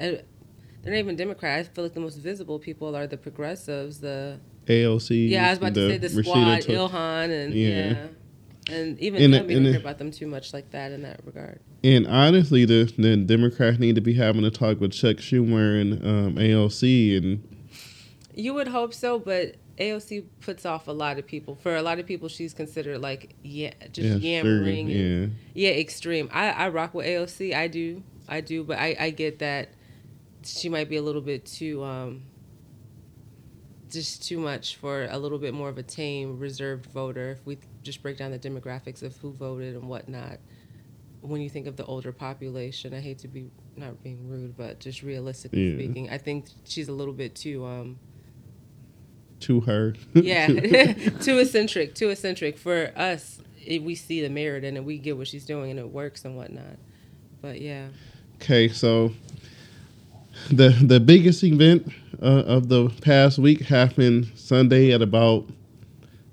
They're 0.82 0.94
not 0.94 1.00
even 1.00 1.16
Democrat. 1.16 1.60
I 1.60 1.64
feel 1.64 1.84
like 1.84 1.94
the 1.94 2.00
most 2.00 2.16
visible 2.18 2.58
people 2.60 2.96
are 2.96 3.06
the 3.08 3.18
progressives, 3.18 4.00
the 4.00 4.40
AOC. 4.66 5.30
Yeah, 5.30 5.48
I 5.48 5.50
was 5.50 5.58
about 5.58 5.74
to 5.74 5.90
say 5.90 5.98
the 5.98 6.10
squad, 6.10 6.60
Tlaib. 6.62 6.90
Ilhan, 6.90 7.46
and 7.46 7.54
Yeah. 7.54 7.68
yeah. 7.70 8.08
And 8.72 9.00
even 9.00 9.22
And 9.24 9.34
them, 9.34 9.42
the- 9.44 9.48
we 9.48 9.56
and 9.56 9.66
don't 9.66 9.74
hear 9.74 9.82
about 9.82 9.98
them 9.98 10.12
too 10.12 10.28
much 10.28 10.54
like 10.54 10.70
that 10.72 10.92
in 10.92 11.02
that 11.02 11.22
regard. 11.26 11.60
And 11.84 12.06
honestly, 12.06 12.66
the, 12.66 12.92
the 12.98 13.18
Democrats 13.18 13.80
need 13.80 13.96
to 13.96 14.02
be 14.02 14.14
having 14.14 14.44
a 14.46 14.52
talk 14.52 14.80
with 14.80 14.92
Chuck 14.92 15.18
Schumer 15.18 15.82
and 15.82 15.94
um, 16.06 16.36
AOC. 16.36 17.18
And 17.18 17.44
You 18.36 18.54
would 18.54 18.68
hope 18.68 18.94
so, 18.94 19.18
but 19.18 19.56
AOC 19.80 20.26
puts 20.42 20.66
off 20.68 20.88
a 20.88 20.92
lot 20.92 21.18
of 21.18 21.26
people. 21.26 21.56
For 21.56 21.76
a 21.76 21.82
lot 21.82 21.98
of 22.00 22.06
people, 22.06 22.28
she's 22.30 22.54
considered 22.54 23.02
like 23.02 23.34
yeah, 23.44 23.72
just 23.92 24.20
yeah, 24.22 24.42
yammering. 24.44 24.88
sure, 24.90 24.96
and- 24.98 25.32
yeah. 25.56 25.70
yeah, 25.72 25.80
extreme. 25.80 26.30
I, 26.32 26.50
I 26.52 26.70
rock 26.70 26.94
with 26.94 27.08
AOC. 27.08 27.56
I 27.56 27.68
do, 27.68 28.04
I 28.28 28.42
do, 28.42 28.64
but 28.64 28.78
I, 28.78 28.96
I 29.00 29.10
get 29.10 29.40
that 29.40 29.70
she 30.58 30.70
might 30.70 30.89
be 30.89 30.96
a 30.98 31.01
little 31.01 31.22
bit 31.22 31.46
too 31.46 31.84
um 31.84 32.24
just 33.91 34.24
too 34.27 34.39
much 34.39 34.75
for 34.75 35.08
a 35.10 35.18
little 35.18 35.39
bit 35.39 35.51
more 35.53 35.68
of 35.68 35.77
a 35.79 35.84
tame, 35.84 36.38
reserved 36.38 36.86
voter. 36.88 37.32
If 37.32 37.46
we 37.46 37.58
just 37.82 38.03
break 38.03 38.18
down 38.18 38.29
the 38.32 38.38
demographics 38.38 39.01
of 39.01 39.18
who 39.18 39.32
voted 39.34 39.74
and 39.75 39.89
whatnot, 39.89 40.38
when 41.22 41.41
you 41.41 41.50
think 41.50 41.65
of 41.65 41.75
the 41.75 41.86
older 41.86 42.12
population, 42.12 42.94
I 42.94 43.00
hate 43.00 43.18
to 43.20 43.27
be 43.27 43.50
not 43.75 44.03
being 44.03 44.29
rude, 44.29 44.56
but 44.56 44.79
just 44.79 45.01
realistically 45.01 45.72
Yeah. 45.72 45.75
speaking, 45.77 46.10
I 46.12 46.20
think 46.20 46.46
she's 46.65 46.88
a 46.88 46.91
little 46.94 47.13
bit 47.15 47.34
too 47.34 47.65
um 47.65 47.98
To 49.41 49.62
her. 49.62 49.96
yeah 50.13 50.48
too 51.22 51.39
eccentric 51.39 51.96
too 51.96 52.10
eccentric 52.10 52.58
for 52.60 52.91
us 52.96 53.39
it, 53.65 53.82
we 53.84 53.96
see 53.96 54.22
the 54.22 54.29
merit 54.29 54.63
in 54.63 54.75
it 54.77 54.84
we 54.84 54.98
get 54.98 55.18
what 55.18 55.27
she's 55.27 55.46
doing 55.46 55.72
and 55.72 55.79
it 55.79 55.89
works 55.89 56.25
and 56.25 56.36
whatnot 56.38 56.77
but 57.41 57.60
yeah 57.62 57.88
Okay, 58.41 58.68
so 58.70 59.12
the 60.51 60.69
the 60.69 61.00
biggest 61.00 61.43
event 61.43 61.91
uh, 62.22 62.25
of 62.46 62.69
the 62.69 62.89
past 63.01 63.38
week 63.39 63.62
happened 63.62 64.31
Sunday 64.36 64.91
at 64.91 65.01
about 65.01 65.48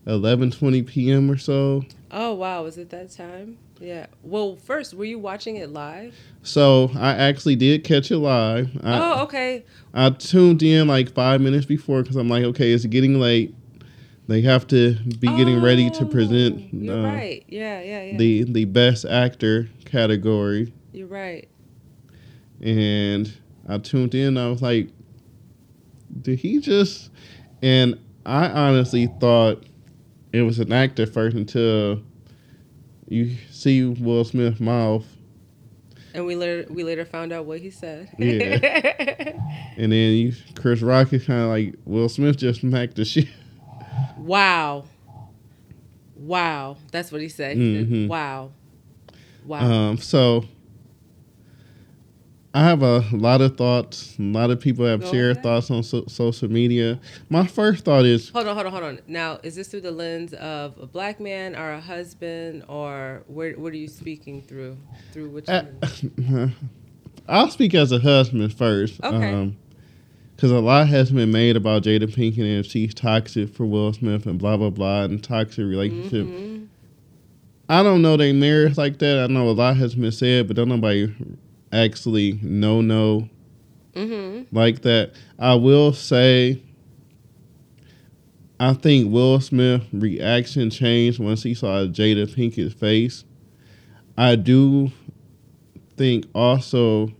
eleven 0.06 0.50
twenty 0.50 0.82
p.m. 0.82 1.30
or 1.30 1.36
so. 1.38 1.84
oh 2.10 2.34
wow 2.34 2.62
was 2.62 2.78
it 2.78 2.90
that 2.90 3.10
time 3.10 3.58
yeah 3.80 4.06
well 4.22 4.56
first 4.56 4.94
were 4.94 5.04
you 5.04 5.18
watching 5.18 5.56
it 5.56 5.70
live 5.70 6.14
So 6.42 6.90
I 6.96 7.10
actually 7.12 7.56
did 7.56 7.84
catch 7.84 8.10
it 8.10 8.18
live. 8.18 8.70
I, 8.82 8.98
oh 9.00 9.22
okay 9.24 9.64
I 9.92 10.10
tuned 10.10 10.62
in 10.62 10.86
like 10.88 11.12
five 11.12 11.40
minutes 11.40 11.66
before 11.66 12.02
because 12.02 12.16
I'm 12.16 12.28
like, 12.28 12.44
okay, 12.44 12.70
it's 12.72 12.84
getting 12.86 13.18
late. 13.18 13.54
They 14.28 14.42
have 14.42 14.66
to 14.68 14.94
be 15.20 15.28
getting 15.36 15.62
ready 15.62 15.88
to 15.90 16.04
Oh, 16.04 16.06
present 16.08 16.72
you're 16.72 16.94
uh, 17.06 17.14
right 17.14 17.44
yeah 17.48 17.80
yeah 17.80 18.02
yeah 18.02 18.16
the 18.16 18.44
the 18.44 18.64
best 18.64 19.04
actor 19.04 19.68
category, 19.84 20.72
you're 20.92 21.06
right 21.06 21.48
and 22.60 23.32
I 23.68 23.78
tuned 23.78 24.14
in. 24.14 24.36
I 24.38 24.48
was 24.48 24.62
like, 24.62 24.88
did 26.22 26.38
he 26.38 26.60
just? 26.60 27.10
And 27.62 27.98
I 28.24 28.48
honestly 28.48 29.06
thought 29.20 29.64
it 30.32 30.42
was 30.42 30.58
an 30.58 30.72
actor 30.72 31.06
first 31.06 31.36
until 31.36 32.02
you 33.08 33.36
see 33.50 33.84
Will 33.84 34.24
Smith's 34.24 34.60
mouth, 34.60 35.04
and 36.14 36.26
we 36.26 36.34
later 36.36 36.66
we 36.70 36.82
later 36.84 37.04
found 37.04 37.32
out 37.32 37.44
what 37.46 37.60
he 37.60 37.70
said 37.70 38.08
Yeah. 38.18 39.32
and 39.76 39.92
then 39.92 39.92
you, 39.92 40.32
Chris 40.56 40.82
Rock 40.82 41.12
is 41.12 41.24
kind 41.24 41.42
of 41.42 41.48
like 41.48 41.74
Will 41.84 42.08
Smith 42.08 42.36
just 42.36 42.60
smacked 42.60 42.96
the 42.96 43.04
shit. 43.04 43.28
wow 44.18 44.84
wow 46.16 46.76
that's 46.90 47.12
what 47.12 47.20
he 47.20 47.28
said, 47.28 47.56
he 47.56 47.74
said 47.84 47.88
Mhm. 47.90 48.08
wow 48.08 48.50
wow 49.44 49.60
Um, 49.60 49.98
so 49.98 50.44
I 52.56 52.60
have 52.64 52.82
a 52.82 53.04
lot 53.12 53.42
of 53.42 53.58
thoughts. 53.58 54.16
A 54.18 54.22
lot 54.22 54.50
of 54.50 54.58
people 54.60 54.86
have 54.86 55.02
Go 55.02 55.10
shared 55.12 55.32
ahead. 55.32 55.42
thoughts 55.42 55.70
on 55.70 55.82
so- 55.82 56.06
social 56.06 56.50
media. 56.50 56.98
My 57.28 57.46
first 57.46 57.84
thought 57.84 58.06
is 58.06 58.30
Hold 58.30 58.46
on, 58.48 58.54
hold 58.54 58.66
on, 58.66 58.72
hold 58.72 58.84
on. 58.84 58.98
Now, 59.06 59.38
is 59.42 59.56
this 59.56 59.68
through 59.68 59.82
the 59.82 59.90
lens 59.90 60.32
of 60.32 60.78
a 60.80 60.86
black 60.86 61.20
man 61.20 61.54
or 61.54 61.72
a 61.72 61.80
husband, 61.82 62.64
or 62.66 63.24
where? 63.26 63.52
What 63.58 63.74
are 63.74 63.76
you 63.76 63.88
speaking 63.88 64.40
through? 64.40 64.78
Through 65.12 65.28
which? 65.30 65.48
Uh. 65.50 65.64
I'll 67.28 67.50
speak 67.50 67.74
as 67.74 67.92
a 67.92 67.98
husband 67.98 68.54
first. 68.54 69.04
Okay. 69.04 69.52
Because 70.34 70.50
a 70.50 70.58
lot 70.60 70.88
has 70.88 71.10
been 71.10 71.32
made 71.32 71.56
about 71.56 71.82
Jada 71.82 72.04
Pinkett 72.04 72.38
and 72.38 72.64
if 72.64 72.66
she's 72.66 72.94
toxic 72.94 73.50
for 73.54 73.66
Will 73.66 73.92
Smith 73.92 74.24
and 74.26 74.38
blah, 74.38 74.56
blah, 74.56 74.70
blah, 74.70 75.02
and 75.04 75.22
toxic 75.22 75.58
relationship. 75.66 76.26
Mhm. 76.26 76.66
I 77.68 77.82
don't 77.82 78.00
know 78.00 78.16
they 78.16 78.32
marriage 78.32 78.78
like 78.78 78.98
that. 79.00 79.18
I 79.18 79.26
know 79.26 79.48
a 79.48 79.52
lot 79.52 79.76
has 79.76 79.94
been 79.94 80.12
said, 80.12 80.46
but 80.46 80.56
don't 80.56 80.68
nobody 80.68 81.12
actually 81.76 82.38
no 82.42 82.80
no 82.80 83.28
Mhm. 83.94 84.46
like 84.52 84.82
that. 84.82 85.12
I 85.38 85.54
will 85.54 85.92
say 85.92 86.62
I 88.58 88.72
think 88.72 89.12
Will 89.12 89.38
Smith 89.40 89.82
reaction 89.92 90.70
changed 90.70 91.18
once 91.18 91.42
he 91.42 91.52
saw 91.54 91.86
Jada 91.86 92.26
Pinkett's 92.26 92.72
face. 92.74 93.24
I 94.16 94.34
do 94.36 94.90
think 95.96 96.24
also 96.34 97.12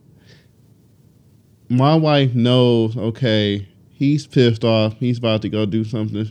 my 1.69 1.95
wife 1.95 2.35
knows, 2.35 2.97
okay, 2.97 3.69
he's 3.91 4.27
pissed 4.27 4.65
off. 4.65 4.95
He's 4.99 5.19
about 5.19 5.43
to 5.43 5.49
go 5.49 5.67
do 5.67 5.85
something. 5.85 6.31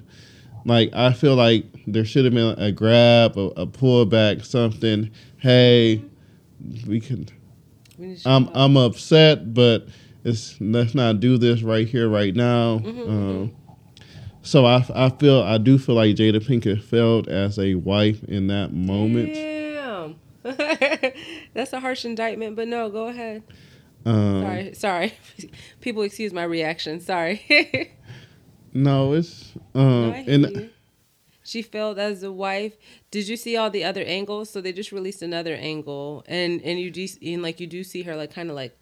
Like 0.66 0.90
I 0.94 1.14
feel 1.14 1.36
like 1.36 1.66
there 1.86 2.06
should 2.06 2.26
have 2.26 2.34
been 2.34 2.56
a 2.58 2.72
grab, 2.72 3.38
a, 3.38 3.48
a 3.62 3.68
pullback, 3.68 4.44
something. 4.44 5.12
Hey, 5.38 6.02
we 6.88 7.00
can. 7.00 7.28
We 7.98 8.08
need 8.08 8.18
to 8.20 8.30
I'm. 8.30 8.50
I'm 8.54 8.78
upset, 8.78 9.54
but 9.54 9.88
it's 10.24 10.56
let's 10.60 10.96
not 10.96 11.20
do 11.20 11.38
this 11.38 11.62
right 11.62 11.88
here, 11.88 12.10
right 12.10 12.36
now. 12.36 12.80
Mhm, 12.80 13.08
Um, 13.10 13.52
so 14.42 14.66
I 14.66 14.86
I 14.94 15.10
feel 15.10 15.42
I 15.42 15.58
do 15.58 15.78
feel 15.78 15.96
like 15.96 16.16
Jada 16.16 16.40
Pinkett 16.46 16.84
failed 16.84 17.28
as 17.28 17.58
a 17.60 17.76
wife 17.76 18.24
in 18.26 18.48
that 18.48 18.74
moment. 18.74 19.34
Damn. 19.34 20.16
That's 21.54 21.74
a 21.74 21.80
harsh 21.80 22.06
indictment, 22.06 22.56
but 22.56 22.68
no, 22.68 22.90
go 22.90 23.08
ahead. 23.08 23.44
Um, 24.06 24.42
Sorry, 24.44 24.74
sorry. 24.76 25.14
People 25.82 26.04
excuse 26.04 26.32
my 26.34 26.44
reaction. 26.44 27.00
Sorry. 27.00 27.92
No, 28.78 29.14
it's 29.14 29.54
No, 29.74 29.82
um, 29.82 30.14
hear 30.16 30.34
and 30.34 30.46
you. 30.54 30.70
She 31.46 31.62
failed 31.62 32.00
as 32.00 32.24
a 32.24 32.32
wife. 32.32 32.76
Did 33.12 33.28
you 33.28 33.38
see 33.38 33.56
all 33.56 33.70
the 33.70 33.84
other 33.84 34.04
angles? 34.04 34.50
So 34.50 34.62
they 34.62 34.74
just 34.74 34.92
released 34.92 35.22
another 35.22 35.54
angle, 35.54 36.24
and 36.28 36.60
and 36.64 36.80
you 36.80 36.90
do 36.90 37.08
and 37.22 37.44
like 37.44 37.60
you 37.60 37.68
do 37.68 37.84
see 37.84 38.04
her 38.04 38.16
like 38.16 38.34
kind 38.34 38.50
of 38.50 38.56
like. 38.56 38.78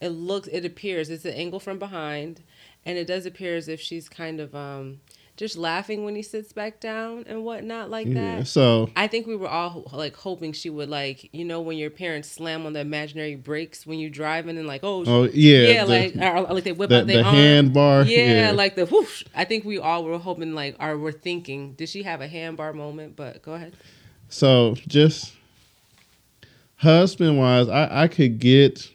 It 0.00 0.10
looks. 0.10 0.48
It 0.48 0.64
appears 0.64 1.10
it's 1.10 1.24
an 1.26 1.34
angle 1.34 1.60
from 1.60 1.78
behind, 1.78 2.42
and 2.86 2.96
it 2.96 3.06
does 3.06 3.26
appear 3.26 3.56
as 3.56 3.68
if 3.68 3.80
she's 3.80 4.08
kind 4.08 4.40
of 4.40 4.54
um 4.54 5.00
just 5.40 5.56
laughing 5.56 6.04
when 6.04 6.14
he 6.14 6.20
sits 6.20 6.52
back 6.52 6.80
down 6.80 7.24
and 7.26 7.42
whatnot 7.42 7.88
like 7.88 8.06
yeah. 8.06 8.36
that. 8.36 8.46
So 8.46 8.90
I 8.94 9.06
think 9.06 9.26
we 9.26 9.34
were 9.34 9.48
all 9.48 9.88
like 9.90 10.14
hoping 10.14 10.52
she 10.52 10.68
would 10.68 10.90
like 10.90 11.30
you 11.32 11.46
know 11.46 11.62
when 11.62 11.78
your 11.78 11.88
parents 11.88 12.30
slam 12.30 12.66
on 12.66 12.74
the 12.74 12.80
imaginary 12.80 13.36
brakes 13.36 13.86
when 13.86 13.98
you're 13.98 14.10
driving 14.10 14.58
and 14.58 14.66
like 14.66 14.82
oh, 14.84 15.02
oh 15.06 15.24
yeah, 15.32 15.60
yeah 15.62 15.84
the, 15.86 15.90
like 15.90 16.16
or, 16.16 16.52
like 16.52 16.64
they 16.64 16.72
whip 16.72 16.90
the, 16.90 17.00
out 17.00 17.06
their 17.06 17.22
the 17.22 17.30
handbar. 17.30 18.06
Yeah, 18.06 18.52
like 18.54 18.76
the 18.76 18.84
whoosh. 18.84 19.24
I 19.34 19.46
think 19.46 19.64
we 19.64 19.78
all 19.78 20.04
were 20.04 20.18
hoping, 20.18 20.54
like, 20.54 20.76
or 20.78 20.98
we're 20.98 21.10
thinking, 21.10 21.72
did 21.72 21.88
she 21.88 22.02
have 22.02 22.20
a 22.20 22.28
handbar 22.28 22.74
moment? 22.74 23.16
But 23.16 23.40
go 23.40 23.54
ahead. 23.54 23.74
So 24.28 24.74
just 24.86 25.32
husband 26.76 27.38
wise, 27.38 27.68
I, 27.68 28.02
I 28.02 28.08
could 28.08 28.38
get 28.38 28.90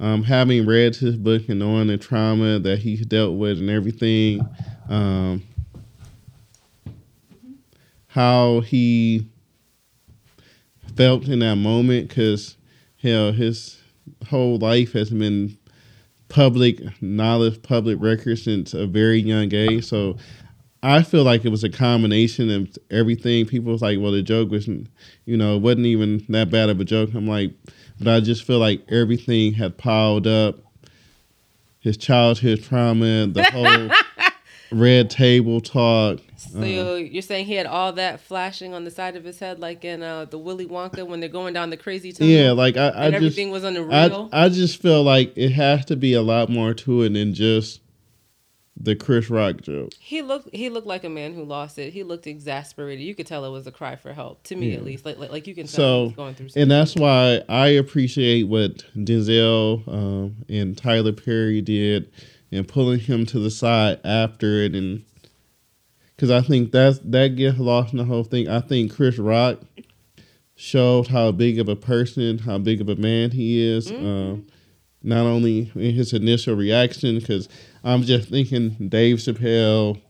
um, 0.00 0.22
having 0.22 0.66
read 0.66 0.96
his 0.96 1.16
book 1.16 1.48
and 1.48 1.58
knowing 1.58 1.88
the 1.88 1.98
trauma 1.98 2.58
that 2.60 2.78
he 2.78 2.96
dealt 2.96 3.36
with 3.36 3.58
and 3.58 3.70
everything, 3.70 4.40
um, 4.88 5.42
how 8.08 8.60
he 8.60 9.28
felt 10.96 11.28
in 11.28 11.40
that 11.40 11.56
moment 11.56 12.08
because 12.08 12.56
hell, 13.02 13.32
his 13.32 13.80
whole 14.28 14.58
life 14.58 14.92
has 14.92 15.10
been 15.10 15.56
public 16.28 16.80
knowledge, 17.02 17.62
public 17.62 17.98
record 18.00 18.38
since 18.38 18.74
a 18.74 18.86
very 18.86 19.20
young 19.20 19.52
age. 19.54 19.84
So 19.84 20.16
I 20.82 21.02
feel 21.02 21.24
like 21.24 21.44
it 21.44 21.50
was 21.50 21.64
a 21.64 21.68
combination 21.68 22.50
of 22.50 22.76
everything. 22.90 23.46
People 23.46 23.72
was 23.72 23.82
like, 23.82 23.98
well, 24.00 24.12
the 24.12 24.22
joke 24.22 24.50
was, 24.50 24.68
you 24.68 25.36
know, 25.36 25.56
it 25.56 25.60
wasn't 25.60 25.86
even 25.86 26.24
that 26.28 26.50
bad 26.50 26.68
of 26.68 26.80
a 26.80 26.84
joke. 26.84 27.14
I'm 27.14 27.26
like, 27.26 27.52
but 28.00 28.14
I 28.14 28.20
just 28.20 28.44
feel 28.44 28.58
like 28.58 28.82
everything 28.88 29.54
had 29.54 29.76
piled 29.76 30.26
up. 30.26 30.56
His 31.80 31.96
childhood 31.96 32.62
trauma, 32.64 33.28
the 33.28 33.44
whole 33.52 33.90
red 34.70 35.10
table 35.10 35.60
talk. 35.60 36.20
So 36.36 36.96
you're 36.96 37.22
saying 37.22 37.46
he 37.46 37.54
had 37.54 37.66
all 37.66 37.92
that 37.94 38.20
flashing 38.20 38.74
on 38.74 38.84
the 38.84 38.90
side 38.90 39.16
of 39.16 39.24
his 39.24 39.38
head, 39.38 39.58
like 39.58 39.84
in 39.84 40.02
uh, 40.02 40.26
the 40.26 40.38
Willy 40.38 40.66
Wonka 40.66 41.06
when 41.06 41.20
they're 41.20 41.28
going 41.28 41.54
down 41.54 41.70
the 41.70 41.76
crazy 41.76 42.12
tunnel? 42.12 42.32
Yeah, 42.32 42.52
like 42.52 42.76
I, 42.76 42.88
I 42.88 43.04
and 43.06 43.12
just, 43.12 43.14
everything 43.14 43.50
was 43.50 43.64
unreal. 43.64 44.28
I, 44.32 44.44
I 44.44 44.48
just 44.48 44.80
feel 44.82 45.02
like 45.02 45.32
it 45.36 45.50
has 45.50 45.84
to 45.86 45.96
be 45.96 46.14
a 46.14 46.22
lot 46.22 46.48
more 46.48 46.74
to 46.74 47.02
it 47.02 47.10
than 47.10 47.34
just 47.34 47.80
the 48.80 48.94
Chris 48.94 49.28
Rock 49.28 49.60
joke. 49.62 49.92
he 49.98 50.22
looked 50.22 50.54
he 50.54 50.68
looked 50.70 50.86
like 50.86 51.02
a 51.04 51.08
man 51.08 51.34
who 51.34 51.42
lost 51.44 51.78
it. 51.78 51.92
He 51.92 52.02
looked 52.04 52.26
exasperated. 52.26 53.04
You 53.04 53.14
could 53.14 53.26
tell 53.26 53.44
it 53.44 53.50
was 53.50 53.66
a 53.66 53.72
cry 53.72 53.96
for 53.96 54.12
help. 54.12 54.42
To 54.44 54.56
me, 54.56 54.70
Yeah. 54.70 54.76
at 54.76 54.84
least, 54.84 55.04
like 55.04 55.18
like, 55.18 55.30
like 55.32 55.46
you 55.46 55.54
can 55.54 55.66
tell 55.66 56.08
So, 56.08 56.10
going 56.16 56.34
through. 56.34 56.48
Something. 56.50 56.62
And 56.62 56.70
that's 56.70 56.94
why 56.94 57.42
I 57.48 57.68
appreciate 57.68 58.44
what 58.44 58.84
Denzel 58.96 59.86
um, 59.88 60.36
and 60.48 60.76
Tyler 60.78 61.12
Perry 61.12 61.60
did 61.60 62.10
and 62.52 62.66
pulling 62.68 63.00
him 63.00 63.26
to 63.26 63.38
the 63.40 63.50
side 63.50 64.00
after 64.04 64.62
it. 64.62 64.74
And 64.74 65.02
because 66.14 66.30
I 66.30 66.40
think 66.40 66.70
that's, 66.72 66.98
that 67.00 67.36
gets 67.36 67.58
lost 67.58 67.92
in 67.92 67.98
the 67.98 68.04
whole 68.04 68.24
thing. 68.24 68.48
I 68.48 68.60
think 68.60 68.94
Chris 68.94 69.18
Rock 69.18 69.60
showed 70.56 71.08
how 71.08 71.30
big 71.32 71.58
of 71.58 71.68
a 71.68 71.76
person, 71.76 72.38
how 72.38 72.58
big 72.58 72.80
of 72.80 72.88
a 72.88 72.96
man 72.96 73.30
he 73.32 73.60
is. 73.60 73.90
Mhm. 73.90 74.04
Um, 74.32 74.46
not 75.02 75.26
only 75.26 75.70
in 75.74 75.94
his 75.94 76.12
initial 76.12 76.54
reaction, 76.56 77.18
because 77.18 77.48
I'm 77.84 78.02
just 78.02 78.28
thinking 78.28 78.70
Dave 78.88 79.18
Chappelle, 79.18 80.00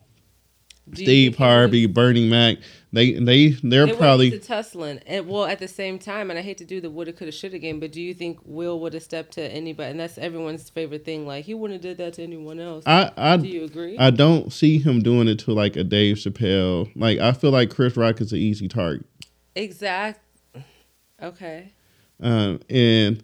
Do 0.90 1.03
Steve 1.03 1.37
Harvey, 1.37 1.87
Bernie 1.87 2.29
Mac. 2.29 2.57
They 2.90 3.12
they 3.12 3.48
they're 3.62 3.85
They 3.85 3.92
probably 3.92 4.31
to 4.31 4.38
tussling, 4.38 5.01
and 5.07 5.29
well, 5.29 5.44
at 5.44 5.59
the 5.59 5.68
same 5.68 5.98
time, 5.98 6.31
and 6.31 6.38
I 6.38 6.42
hate 6.42 6.57
to 6.59 6.64
do 6.64 6.81
the 6.81 6.88
woulda, 6.88 7.12
coulda, 7.12 7.33
shoulda 7.33 7.59
game, 7.59 7.81
but 7.81 7.92
do 7.92 8.01
you 8.01 8.14
think 8.14 8.38
Will 8.44 8.81
would 8.81 8.94
have 8.94 9.03
stepped 9.03 9.33
to 9.33 9.42
anybody? 9.42 9.90
And 9.90 10.01
that's 10.01 10.16
everyone's 10.16 10.70
favorite 10.70 11.05
thing. 11.05 11.27
Like 11.27 11.44
he 11.44 11.53
wouldn't 11.53 11.85
have 11.85 11.96
did 11.96 12.03
that 12.03 12.14
to 12.14 12.22
anyone 12.22 12.59
else. 12.59 12.85
I 12.87 13.11
I 13.18 13.37
do 13.37 13.46
you 13.46 13.64
agree? 13.64 13.98
I 13.98 14.09
don't 14.11 14.51
see 14.51 14.79
him 14.79 15.03
doing 15.03 15.29
it 15.29 15.38
to 15.40 15.53
like 15.53 15.77
a 15.77 15.85
Dave 15.85 16.16
Chappelle. 16.16 16.90
Like 16.96 17.18
I 17.18 17.33
feel 17.33 17.51
like 17.51 17.68
Chris 17.68 17.94
Rock 17.94 18.22
is 18.22 18.33
an 18.33 18.38
easy 18.38 18.68
target, 18.68 19.05
exact. 19.55 20.20
Okay. 21.22 21.74
um, 22.20 22.61
and 22.70 23.22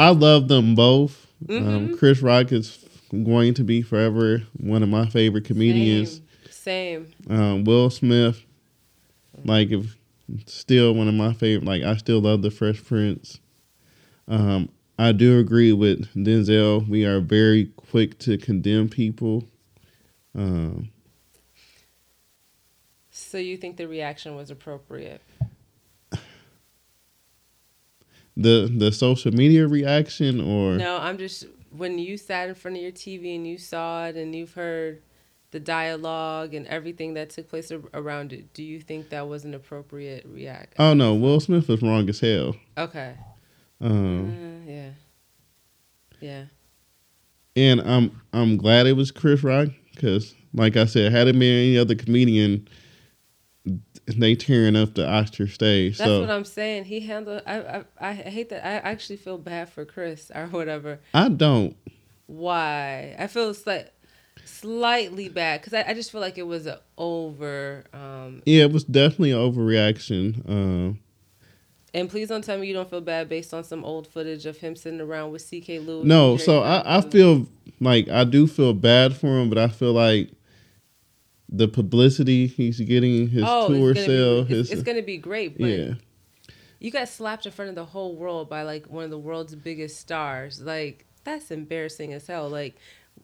I 0.00 0.08
love 0.10 0.48
them 0.48 0.74
both. 0.74 1.26
Um, 1.50 1.88
Mhm. 1.88 1.98
Chris 1.98 2.22
Rock 2.22 2.52
is 2.52 2.82
going 3.10 3.52
to 3.54 3.64
be 3.64 3.82
forever 3.82 4.42
one 4.56 4.82
of 4.82 4.88
my 4.88 5.06
favorite 5.06 5.44
comedians. 5.44 6.22
Same. 6.50 7.06
Same. 7.28 7.38
Um, 7.38 7.64
Will 7.64 7.90
Smith, 7.90 8.42
like 9.44 9.70
if 9.70 9.96
still 10.46 10.94
one 10.94 11.06
of 11.06 11.14
my 11.14 11.34
favorite. 11.34 11.66
Like 11.66 11.82
I 11.82 11.96
still 11.96 12.20
love 12.20 12.40
the 12.40 12.50
Fresh 12.50 12.82
Prince. 12.84 13.40
Um, 14.26 14.70
I 14.98 15.12
do 15.12 15.38
agree 15.38 15.72
with 15.72 16.06
Denzel. 16.14 16.88
We 16.88 17.04
are 17.04 17.20
very 17.20 17.66
quick 17.76 18.18
to 18.20 18.38
condemn 18.38 18.88
people. 18.88 19.48
Um, 20.34 20.90
So 23.10 23.36
you 23.36 23.56
think 23.58 23.76
the 23.76 23.86
reaction 23.86 24.34
was 24.34 24.50
appropriate? 24.50 25.20
The 28.36 28.72
the 28.74 28.92
social 28.92 29.32
media 29.32 29.66
reaction 29.66 30.40
or 30.40 30.76
No, 30.76 30.98
I'm 30.98 31.18
just 31.18 31.46
when 31.70 31.98
you 31.98 32.16
sat 32.16 32.48
in 32.48 32.54
front 32.54 32.76
of 32.76 32.82
your 32.82 32.92
TV 32.92 33.34
and 33.36 33.46
you 33.46 33.58
saw 33.58 34.06
it 34.06 34.16
and 34.16 34.34
you've 34.34 34.54
heard 34.54 35.02
the 35.52 35.60
dialogue 35.60 36.54
and 36.54 36.66
everything 36.68 37.14
that 37.14 37.30
took 37.30 37.48
place 37.48 37.72
around 37.92 38.32
it. 38.32 38.52
Do 38.54 38.62
you 38.62 38.80
think 38.80 39.10
that 39.10 39.28
was 39.28 39.44
an 39.44 39.54
appropriate 39.54 40.24
react? 40.26 40.74
oh 40.78 40.94
no, 40.94 41.14
Will 41.14 41.40
Smith 41.40 41.68
was 41.68 41.82
wrong 41.82 42.08
as 42.08 42.20
hell. 42.20 42.54
Okay. 42.78 43.14
Um, 43.80 44.30
Uh, 44.66 44.70
yeah. 44.70 44.90
Yeah. 46.20 46.44
and 47.56 47.80
I'm 47.80 48.20
I'm 48.32 48.56
glad 48.56 48.86
it 48.86 48.92
was 48.92 49.10
Chris 49.10 49.42
Rock 49.42 49.68
because, 49.94 50.34
like 50.54 50.76
I 50.76 50.84
said, 50.84 51.12
had 51.12 51.28
it 51.28 51.32
been 51.38 51.42
any 51.42 51.78
other 51.78 51.94
comedian, 51.94 52.68
they 54.18 54.34
tearing 54.34 54.76
up 54.76 54.94
the 54.94 55.08
Oscar 55.08 55.46
stage. 55.46 55.98
That's 55.98 56.08
so 56.08 56.20
what 56.20 56.30
I'm 56.30 56.44
saying. 56.44 56.84
He 56.84 57.00
handled. 57.00 57.42
I, 57.46 57.60
I 57.60 57.84
I 58.00 58.12
hate 58.14 58.48
that. 58.50 58.64
I 58.64 58.90
actually 58.90 59.16
feel 59.16 59.38
bad 59.38 59.68
for 59.68 59.84
Chris 59.84 60.30
or 60.34 60.46
whatever. 60.46 61.00
I 61.14 61.28
don't. 61.28 61.76
Why? 62.26 63.16
I 63.18 63.26
feel 63.26 63.52
slight, 63.54 63.88
slightly 64.44 65.28
bad 65.28 65.60
because 65.60 65.74
I, 65.74 65.84
I 65.90 65.94
just 65.94 66.12
feel 66.12 66.20
like 66.20 66.38
it 66.38 66.46
was 66.46 66.66
a 66.66 66.80
over. 66.96 67.84
Um, 67.92 68.42
Yeah, 68.46 68.64
it 68.64 68.72
was 68.72 68.84
definitely 68.84 69.32
an 69.32 69.38
overreaction. 69.38 70.48
Um, 70.48 71.00
and 71.92 72.08
please 72.08 72.28
don't 72.28 72.44
tell 72.44 72.58
me 72.58 72.68
you 72.68 72.74
don't 72.74 72.88
feel 72.88 73.00
bad 73.00 73.28
based 73.28 73.52
on 73.52 73.64
some 73.64 73.84
old 73.84 74.06
footage 74.06 74.46
of 74.46 74.58
him 74.58 74.76
sitting 74.76 75.00
around 75.00 75.32
with 75.32 75.42
C.K. 75.42 75.80
Louis. 75.80 76.04
no, 76.04 76.36
so 76.36 76.62
I, 76.62 76.98
I 76.98 77.00
feel 77.00 77.48
like 77.80 78.08
I 78.08 78.24
do 78.24 78.46
feel 78.46 78.74
bad 78.74 79.16
for 79.16 79.26
him, 79.40 79.48
but 79.48 79.58
I 79.58 79.68
feel 79.68 79.92
like 79.92 80.30
the 81.52 81.66
publicity 81.68 82.46
he's 82.46 82.80
getting, 82.80 83.28
his 83.28 83.42
Oh, 83.46 83.68
tour 83.68 83.94
sale, 83.94 84.44
Be, 84.44 84.54
it's, 84.60 84.70
it's 84.70 84.82
gonna 84.82 85.02
be 85.02 85.16
great, 85.18 85.58
but 85.58 85.66
yeah. 85.66 85.94
you 86.78 86.90
got 86.90 87.08
slapped 87.08 87.44
in 87.46 87.52
front 87.52 87.68
of 87.70 87.74
the 87.74 87.84
whole 87.86 88.14
world 88.14 88.48
by 88.48 88.62
like 88.62 88.86
one 88.86 89.04
of 89.04 89.10
the 89.10 89.18
world's 89.18 89.54
biggest 89.54 89.98
stars. 90.00 90.60
Like 90.60 91.06
that's 91.24 91.50
embarrassing 91.50 92.12
as 92.12 92.26
hell. 92.26 92.48
Like 92.48 92.76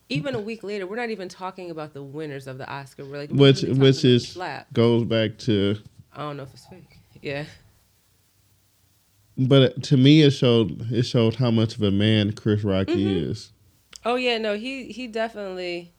even 0.08 0.34
a 0.34 0.40
week 0.40 0.62
later, 0.64 0.86
we're 0.86 0.96
not 0.96 1.10
even 1.10 1.28
talking 1.28 1.70
about 1.70 1.94
the 1.94 2.02
winners 2.02 2.46
of 2.48 2.58
the 2.58 2.68
Oscar. 2.68 3.04
We're 3.04 3.18
like, 3.18 3.30
we're 3.30 3.38
Which 3.52 3.62
which 3.62 4.04
is 4.04 4.26
slap. 4.28 4.72
goes 4.72 5.04
back 5.04 5.38
to 5.38 5.76
I 6.12 6.18
don't 6.22 6.36
know 6.36 6.42
if 6.44 6.52
it's 6.52 6.66
fake. 6.66 6.98
Yeah. 7.22 7.44
But 9.38 9.82
to 9.84 9.96
me, 9.96 10.22
it 10.22 10.30
showed 10.30 10.90
it 10.90 11.02
showed 11.04 11.36
how 11.36 11.50
much 11.50 11.76
of 11.76 11.82
a 11.82 11.90
man 11.90 12.32
Chris 12.32 12.64
Rock 12.64 12.86
Mhm. 12.88 13.30
is. 13.30 13.52
Oh 14.04 14.14
yeah, 14.16 14.38
no, 14.38 14.54
he 14.56 14.86
he 14.92 15.06
definitely. 15.06 15.92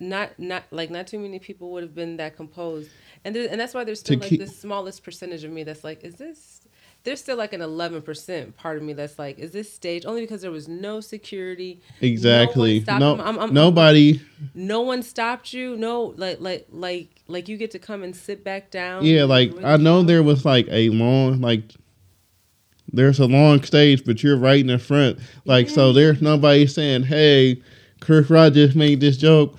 Not 0.00 0.38
not 0.38 0.64
like 0.70 0.90
not 0.90 1.06
too 1.06 1.18
many 1.18 1.38
people 1.38 1.70
would 1.72 1.82
have 1.82 1.94
been 1.94 2.16
that 2.18 2.36
composed, 2.36 2.90
and 3.24 3.34
there, 3.34 3.48
and 3.50 3.60
that's 3.60 3.74
why 3.74 3.84
there's 3.84 4.00
still 4.00 4.18
like 4.18 4.28
keep- 4.28 4.40
the 4.40 4.46
smallest 4.46 5.02
percentage 5.04 5.44
of 5.44 5.52
me 5.52 5.62
that's 5.64 5.84
like, 5.84 6.04
is 6.04 6.16
this? 6.16 6.60
There's 7.04 7.20
still 7.20 7.36
like 7.36 7.52
an 7.52 7.60
11% 7.60 8.56
part 8.56 8.78
of 8.78 8.82
me 8.82 8.94
that's 8.94 9.18
like, 9.18 9.38
is 9.38 9.50
this 9.52 9.70
stage? 9.70 10.06
Only 10.06 10.22
because 10.22 10.40
there 10.40 10.50
was 10.50 10.68
no 10.68 11.00
security. 11.00 11.82
Exactly. 12.00 12.82
No, 12.88 13.12
him. 13.16 13.20
I'm- 13.20 13.38
I'm- 13.38 13.52
nobody. 13.52 14.22
No 14.54 14.80
one 14.80 15.02
stopped 15.02 15.52
you. 15.52 15.76
No, 15.76 16.14
like 16.16 16.40
like 16.40 16.66
like 16.72 17.08
like 17.28 17.48
you 17.48 17.58
get 17.58 17.70
to 17.72 17.78
come 17.78 18.02
and 18.02 18.16
sit 18.16 18.42
back 18.42 18.70
down. 18.70 19.04
Yeah, 19.04 19.24
like 19.24 19.52
Really 19.52 19.64
I 19.64 19.76
know 19.76 20.02
there 20.02 20.22
was 20.22 20.46
like 20.46 20.66
a 20.70 20.88
long 20.90 21.42
like 21.42 21.74
there's 22.90 23.18
a 23.20 23.26
long 23.26 23.62
stage, 23.64 24.04
but 24.04 24.22
you're 24.22 24.36
right 24.38 24.60
in 24.60 24.68
the 24.68 24.78
front. 24.78 25.18
Like 25.44 25.68
so 25.68 25.92
there's 25.92 26.22
nobody 26.22 26.66
saying, 26.66 27.02
Hey, 27.02 27.60
Chris 28.00 28.28
just 28.28 28.76
made 28.76 29.00
this 29.00 29.18
joke. 29.18 29.58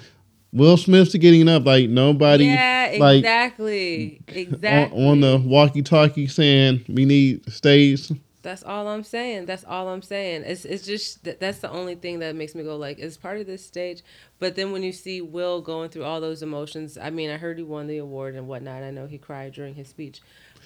Will 0.56 0.78
Smith's 0.78 1.14
getting 1.16 1.50
up, 1.50 1.66
like 1.66 1.90
nobody 1.90 2.46
Yeah, 2.46 2.96
like 2.98 3.18
exactly, 3.20 4.22
on, 4.30 4.36
exactly. 4.38 5.06
on 5.08 5.20
the 5.20 5.38
walkie 5.38 5.82
talkie 5.84 6.28
saying 6.28 6.86
we 6.88 7.04
need 7.06 7.52
stage. 7.52 8.10
That's 8.42 8.64
all 8.64 8.88
I'm 8.88 9.04
saying. 9.04 9.48
That's 9.48 9.64
all 9.66 9.90
I'm 9.90 10.02
saying. 10.04 10.44
It's 10.46 10.66
it's 10.66 10.86
just 10.86 11.24
that 11.26 11.40
that's 11.40 11.60
the 11.60 11.70
only 11.72 11.96
thing 11.96 12.20
that 12.20 12.36
makes 12.36 12.54
me 12.56 12.64
go 12.64 12.78
like, 12.78 13.00
it's 13.00 13.18
part 13.18 13.40
of 13.40 13.48
this 13.48 13.66
stage. 13.66 14.02
But 14.40 14.56
then 14.56 14.72
when 14.72 14.84
you 14.84 14.92
see 14.92 15.20
Will 15.20 15.62
going 15.62 15.90
through 15.90 16.04
all 16.04 16.22
those 16.22 16.42
emotions, 16.44 16.98
I 16.98 17.10
mean, 17.10 17.30
I 17.32 17.38
heard 17.38 17.58
he 17.58 17.64
won 17.64 17.88
the 17.88 17.98
award 17.98 18.36
and 18.36 18.48
whatnot. 18.48 18.84
I 18.84 18.92
know 18.92 19.08
he 19.08 19.18
cried 19.18 19.54
during 19.54 19.74
his 19.76 19.88
speech. 19.90 20.22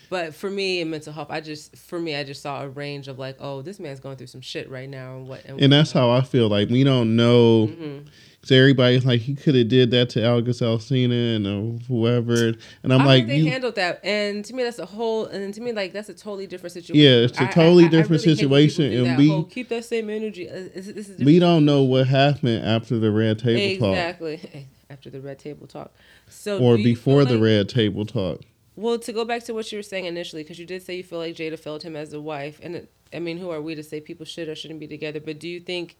But 0.09 0.33
for 0.35 0.49
me 0.49 0.81
in 0.81 0.89
mental 0.89 1.13
health, 1.13 1.27
I 1.29 1.39
just 1.39 1.75
for 1.77 1.99
me 1.99 2.15
I 2.15 2.23
just 2.23 2.41
saw 2.41 2.63
a 2.63 2.69
range 2.69 3.07
of 3.07 3.17
like, 3.17 3.37
oh, 3.39 3.61
this 3.61 3.79
man's 3.79 3.99
going 3.99 4.17
through 4.17 4.27
some 4.27 4.41
shit 4.41 4.69
right 4.69 4.89
now 4.89 5.15
and 5.15 5.27
what 5.27 5.45
And 5.45 5.71
that's 5.71 5.91
how 5.93 6.09
I 6.09 6.21
feel. 6.21 6.47
Like 6.49 6.69
we 6.69 6.83
don't 6.83 7.15
know 7.15 7.67
Mhm. 7.67 8.07
So 8.41 8.55
everybody's 8.55 9.05
like, 9.05 9.19
he 9.19 9.35
could 9.35 9.53
have 9.55 9.67
did 9.67 9.91
that 9.91 10.09
to 10.11 10.25
August 10.25 10.61
Alsina 10.61 11.35
and 11.35 11.45
uh, 11.45 11.83
whoever, 11.87 12.53
and 12.83 12.93
I'm 12.93 13.01
I 13.01 13.05
like, 13.05 13.27
they 13.27 13.43
handled 13.43 13.75
that, 13.75 13.99
and 14.03 14.45
to 14.45 14.53
me, 14.53 14.63
that's 14.63 14.79
a 14.79 14.85
whole, 14.85 15.25
and 15.25 15.53
to 15.53 15.59
me, 15.61 15.73
like 15.73 15.91
that's 15.91 16.07
a 16.07 16.13
totally 16.13 16.47
different 16.47 16.71
situation. 16.71 16.95
Yeah, 17.03 17.25
it's 17.25 17.37
a 17.39 17.47
totally 17.47 17.89
different 17.89 18.21
situation, 18.21 18.93
and 18.93 19.17
we- 19.17 19.43
keep 19.49 19.67
that 19.69 19.83
same 19.83 20.09
energy. 20.09 20.49
Uh, 20.49 20.69
This, 20.73 20.87
this 20.87 21.09
is 21.09 21.19
we 21.23 21.37
don't 21.39 21.65
know 21.65 21.83
what 21.83 22.07
happened 22.07 22.63
after 22.65 22.97
the 22.97 23.11
red 23.11 23.39
table 23.39 23.87
talk 23.87 23.95
exactly 23.97 24.67
after 24.89 25.09
the 25.09 25.19
red 25.19 25.37
table 25.37 25.67
talk. 25.67 25.91
So 26.29 26.59
or 26.59 26.77
before 26.77 27.23
feel 27.23 27.25
the 27.25 27.33
like- 27.35 27.43
red 27.43 27.69
table 27.69 28.05
talk. 28.05 28.41
Well, 28.77 28.97
to 28.99 29.11
go 29.11 29.25
back 29.25 29.43
to 29.43 29.53
what 29.53 29.69
you 29.73 29.77
were 29.77 29.83
saying 29.83 30.05
initially, 30.05 30.43
because 30.43 30.57
you 30.57 30.65
did 30.65 30.81
say 30.81 30.95
you 30.95 31.03
feel 31.03 31.19
like 31.19 31.35
Jada 31.35 31.59
failed 31.59 31.83
him 31.83 31.97
as 31.97 32.13
a 32.13 32.21
wife, 32.21 32.61
and 32.63 32.77
it, 32.77 32.91
I 33.13 33.19
mean, 33.19 33.37
who 33.37 33.49
are 33.49 33.61
we 33.61 33.75
to 33.75 33.83
say 33.83 33.99
people 33.99 34.25
should 34.25 34.47
or 34.47 34.55
shouldn't 34.55 34.79
be 34.79 34.87
together? 34.87 35.19
But 35.19 35.39
do 35.39 35.49
you 35.49 35.59
think 35.59 35.97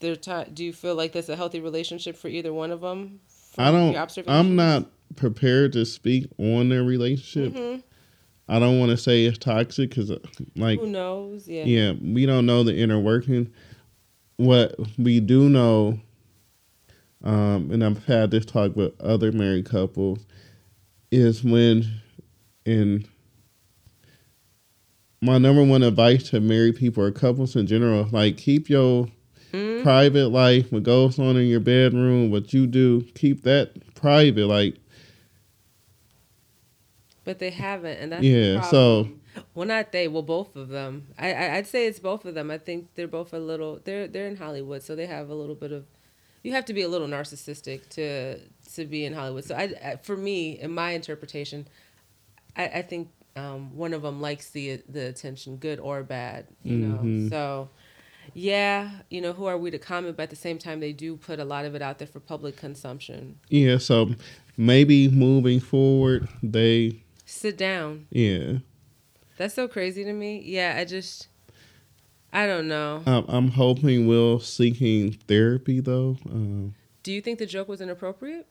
they're? 0.00 0.16
T- 0.16 0.50
do 0.52 0.64
you 0.64 0.72
feel 0.72 0.94
like 0.94 1.12
that's 1.12 1.28
a 1.28 1.36
healthy 1.36 1.60
relationship 1.60 2.16
for 2.16 2.28
either 2.28 2.52
one 2.52 2.70
of 2.70 2.80
them? 2.80 3.20
I 3.56 3.70
don't. 3.70 3.96
I'm 4.28 4.56
not 4.56 4.86
prepared 5.16 5.72
to 5.72 5.84
speak 5.84 6.26
on 6.38 6.68
their 6.68 6.84
relationship. 6.84 7.54
Mhm. 7.54 7.82
I 8.48 8.58
don't 8.58 8.78
want 8.78 8.90
to 8.90 8.96
say 8.96 9.24
it's 9.26 9.36
toxic 9.38 9.90
because, 9.90 10.10
like, 10.56 10.80
Who 10.80 10.86
knows? 10.86 11.46
Yeah. 11.48 11.64
yeah, 11.64 11.92
we 12.00 12.24
don't 12.24 12.46
know 12.46 12.62
the 12.62 12.74
inner 12.76 12.98
working. 12.98 13.50
What 14.36 14.74
we 14.96 15.20
do 15.20 15.50
know, 15.50 16.00
um, 17.22 17.70
and 17.70 17.84
I've 17.84 18.04
had 18.06 18.30
this 18.30 18.46
talk 18.46 18.74
with 18.76 18.98
other 19.00 19.32
married 19.32 19.66
couples, 19.66 20.24
is 21.10 21.44
when, 21.44 22.00
in 22.64 23.04
my 25.20 25.36
number 25.38 25.64
one 25.64 25.82
advice 25.82 26.30
to 26.30 26.40
married 26.40 26.76
people 26.76 27.02
or 27.02 27.10
couples 27.10 27.56
in 27.56 27.66
general, 27.66 28.08
like 28.12 28.36
keep 28.36 28.68
your 28.70 29.08
Mhm. 29.52 29.82
private 29.82 30.28
life, 30.28 30.70
what 30.72 30.82
goes 30.82 31.18
on 31.18 31.36
in 31.36 31.46
your 31.46 31.60
bedroom, 31.60 32.30
what 32.30 32.52
you 32.52 32.66
do, 32.66 33.02
keep 33.14 33.42
that 33.42 33.94
private. 33.94 34.46
Like, 34.46 34.76
But 37.24 37.38
they 37.38 37.50
haven't, 37.50 37.98
and 37.98 38.12
that's 38.12 38.24
Yeah, 38.24 38.54
The 38.54 38.62
so- 38.62 39.08
well, 39.54 39.66
not 39.66 39.92
they. 39.92 40.08
Well, 40.08 40.22
both 40.22 40.56
of 40.56 40.68
them. 40.68 41.08
I, 41.18 41.32
I 41.32 41.56
I'd 41.56 41.66
say 41.66 41.86
it's 41.86 42.00
both 42.00 42.24
of 42.24 42.34
them. 42.34 42.50
I 42.50 42.58
think 42.58 42.88
they're 42.94 43.06
both 43.06 43.32
a 43.34 43.38
little. 43.38 43.80
They're 43.84 44.08
they're 44.08 44.26
in 44.26 44.36
Hollywood, 44.36 44.82
so 44.82 44.96
they 44.96 45.06
have 45.06 45.28
a 45.28 45.34
little 45.34 45.54
bit 45.54 45.70
of. 45.72 45.84
You 46.42 46.52
have 46.52 46.64
to 46.66 46.72
be 46.74 46.82
a 46.82 46.88
little 46.88 47.06
narcissistic 47.08 47.88
to 47.90 48.38
to 48.74 48.84
be 48.86 49.04
in 49.04 49.12
Hollywood. 49.12 49.44
So 49.44 49.54
I, 49.54 49.74
I 49.84 49.96
for 49.96 50.16
me, 50.16 50.58
in 50.58 50.72
my 50.72 50.92
interpretation, 50.92 51.68
I, 52.56 52.66
I 52.66 52.82
think 52.82 53.10
um, 53.36 53.76
one 53.76 53.92
of 53.92 54.02
them 54.02 54.20
likes 54.22 54.50
the 54.50 54.80
the 54.88 55.06
attention, 55.08 55.56
good 55.58 55.78
or 55.80 56.02
bad. 56.02 56.46
You 56.64 56.76
know, 56.76 56.98
Mhm. 56.98 57.28
so. 57.30 57.68
Yeah, 58.40 58.90
you 59.10 59.20
know, 59.20 59.32
who 59.32 59.46
are 59.46 59.58
we 59.58 59.70
to 59.72 59.78
comment? 59.78 60.16
But 60.16 60.24
at 60.24 60.30
the 60.30 60.36
same 60.36 60.58
time, 60.58 60.78
they 60.78 60.92
do 60.92 61.16
put 61.16 61.40
a 61.40 61.44
lot 61.44 61.64
of 61.64 61.74
it 61.74 61.82
out 61.82 61.98
there 61.98 62.06
for 62.06 62.20
public 62.20 62.56
consumption. 62.56 63.40
yeah, 63.48 63.78
so 63.78 64.14
maybe 64.56 65.08
moving 65.08 65.58
forward, 65.60 66.28
they, 66.42 67.02
Sit 67.26 67.56
down. 67.58 68.06
yeah. 68.10 68.58
That's 69.38 69.54
so 69.54 69.66
crazy 69.68 70.04
to 70.04 70.12
me. 70.12 70.40
Yeah, 70.44 70.74
I 70.78 70.84
just, 70.84 71.28
I 72.32 72.46
don't 72.46 72.68
know. 72.68 73.02
I'm, 73.06 73.24
I'm 73.28 73.48
hoping 73.48 74.06
Will 74.06 74.38
seeking 74.40 75.12
therapy 75.12 75.80
though. 75.80 76.16
Um, 76.30 76.74
Do 77.02 77.12
you 77.12 77.20
think 77.20 77.38
the 77.40 77.46
joke 77.46 77.68
was 77.68 77.80
inappropriate? 77.80 78.46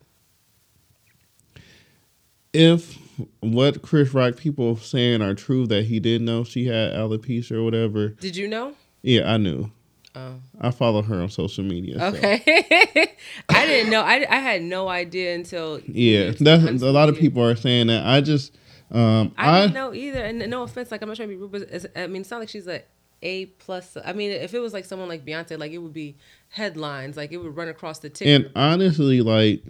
if 2.53 2.97
what 3.41 3.81
Chris 3.81 4.13
Rock 4.13 4.35
people 4.37 4.77
saying 4.77 5.21
are 5.21 5.33
true 5.35 5.67
that 5.67 5.85
he 5.85 5.99
did 5.99 6.21
know 6.21 6.43
she 6.43 6.65
had 6.65 6.93
alopecia 6.93 7.51
or 7.53 7.63
whatever, 7.63 8.09
Did 8.09 8.35
you 8.35 8.47
know? 8.47 8.73
yeah, 9.01 9.31
I 9.31 9.37
knew. 9.37 9.71
Oh, 10.17 10.35
I 10.59 10.71
follow 10.71 11.01
her 11.01 11.21
on 11.21 11.29
social 11.29 11.63
media. 11.63 11.99
so- 11.99 12.05
okay. 12.17 12.41
I 13.49 13.65
didn't 13.65 13.91
know. 13.91 14.01
I, 14.01 14.25
I 14.29 14.39
had 14.39 14.61
no 14.63 14.87
idea 14.87 15.35
until. 15.35 15.79
Yeah, 15.85 16.31
that's 16.39 16.81
a 16.81 16.91
lot 16.91 17.09
of 17.09 17.17
people 17.17 17.43
are 17.43 17.55
saying 17.55 17.87
that. 17.87 18.05
I 18.05 18.21
just, 18.21 18.57
um, 18.91 19.33
I, 19.37 19.49
I, 19.49 19.61
didn't 19.61 19.73
know 19.75 19.93
either, 19.93 20.23
and 20.23 20.39
no 20.49 20.63
offense, 20.63 20.91
like 20.91 21.01
I'm 21.01 21.07
not 21.07 21.17
trying 21.17 21.29
to 21.29 21.35
be 21.35 21.39
rude, 21.41 21.51
but 21.51 21.61
it's, 21.63 21.85
I 21.95 22.07
mean, 22.07 22.21
it's 22.21 22.31
not 22.31 22.39
like 22.39 22.49
she's 22.49 22.67
a 22.67 22.81
A 23.21 23.45
plus. 23.47 23.97
I 24.03 24.13
mean, 24.13 24.31
if 24.31 24.53
it 24.53 24.59
was 24.59 24.73
like 24.73 24.85
someone 24.85 25.09
like 25.09 25.25
Beyonce, 25.25 25.57
like 25.59 25.71
it 25.71 25.79
would 25.79 25.93
be 25.93 26.15
headlines, 26.49 27.17
like 27.17 27.31
it 27.31 27.37
would 27.37 27.55
run 27.55 27.67
across 27.67 27.99
the 27.99 28.09
ticker. 28.09 28.31
and 28.31 28.51
honestly, 28.55 29.21
like 29.21 29.63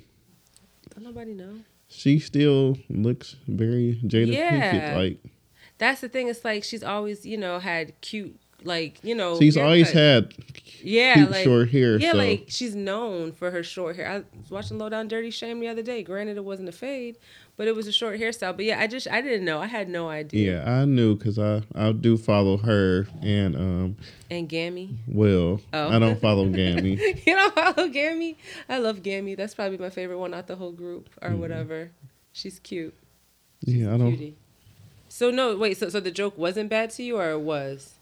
Don't 0.93 1.03
nobody 1.05 1.33
know. 1.33 1.55
she 1.87 2.19
still 2.19 2.77
looks 2.89 3.35
very 3.47 3.99
Jada 4.03 4.33
Yeah. 4.33 4.71
Pinkett. 4.71 4.95
Like 4.95 5.17
That's 5.77 6.01
the 6.01 6.09
thing. 6.09 6.27
It's 6.27 6.43
like 6.45 6.63
she's 6.63 6.83
always, 6.83 7.25
you 7.25 7.37
know, 7.37 7.59
had 7.59 7.99
cute, 8.01 8.39
like 8.63 8.99
you 9.03 9.15
know. 9.15 9.37
she's 9.39 9.57
always 9.57 9.91
had 9.91 10.33
yeah, 10.81 11.13
cute 11.15 11.31
like, 11.31 11.43
short 11.43 11.69
hair. 11.69 11.97
Yeah, 11.97 12.11
so 12.11 12.17
like 12.17 12.45
she's 12.47 12.75
known 12.75 13.31
for 13.31 13.51
her 13.51 13.63
short 13.63 13.95
hair. 13.95 14.09
I 14.09 14.17
was 14.39 14.49
watching 14.49 14.77
Low 14.77 14.89
Down 14.89 15.07
Dirty 15.07 15.29
Shame 15.31 15.59
the 15.59 15.67
other 15.67 15.81
day. 15.81 16.03
Granted, 16.03 16.37
it 16.37 16.45
wasn't 16.45 16.69
a 16.69 16.71
fade, 16.71 17.17
but 17.55 17.67
it 17.67 17.75
was 17.75 17.87
a 17.87 17.91
short 17.91 18.19
hairstyle. 18.19 18.55
But 18.55 18.65
yeah, 18.65 18.79
I 18.79 18.87
just 18.87 19.07
I 19.07 19.21
didn't 19.21 19.45
know. 19.45 19.59
I 19.59 19.67
had 19.67 19.89
no 19.89 20.09
idea. 20.09 20.63
yeah, 20.63 20.71
I 20.81 20.85
knew 20.85 21.15
because 21.15 21.37
I 21.39 21.63
I 21.75 21.91
do 21.91 22.17
follow 22.17 22.57
her 22.57 23.07
and 23.21 23.55
um 23.55 23.95
And 24.29 24.47
Gammy. 24.49 24.97
Well, 25.07 25.61
Oh. 25.73 25.89
I 25.89 25.99
don't 25.99 26.19
follow 26.19 26.47
Gammy. 26.49 26.91
you 27.25 27.35
don't 27.35 27.53
follow 27.53 27.87
Gammy? 27.89 28.37
I 28.69 28.77
love 28.79 29.03
Gammy. 29.03 29.35
That's 29.35 29.53
probably 29.55 29.77
my 29.77 29.89
favorite 29.89 30.17
one 30.19 30.33
out 30.33 30.47
the 30.47 30.55
whole 30.55 30.71
group 30.71 31.09
or 31.21 31.31
whatever. 31.35 31.91
She's 32.33 32.59
cute. 32.59 32.93
yeah, 33.61 33.93
I 33.93 33.97
don't. 33.97 34.09
Cutie. 34.15 34.35
So 35.09 35.31
no, 35.31 35.55
wait. 35.57 35.77
So 35.77 35.89
so 35.89 35.99
the 35.99 36.11
joke 36.11 36.37
wasn't 36.37 36.69
bad 36.69 36.89
to 36.91 37.03
you, 37.03 37.17
or 37.17 37.31
it 37.31 37.39
was? 37.39 37.95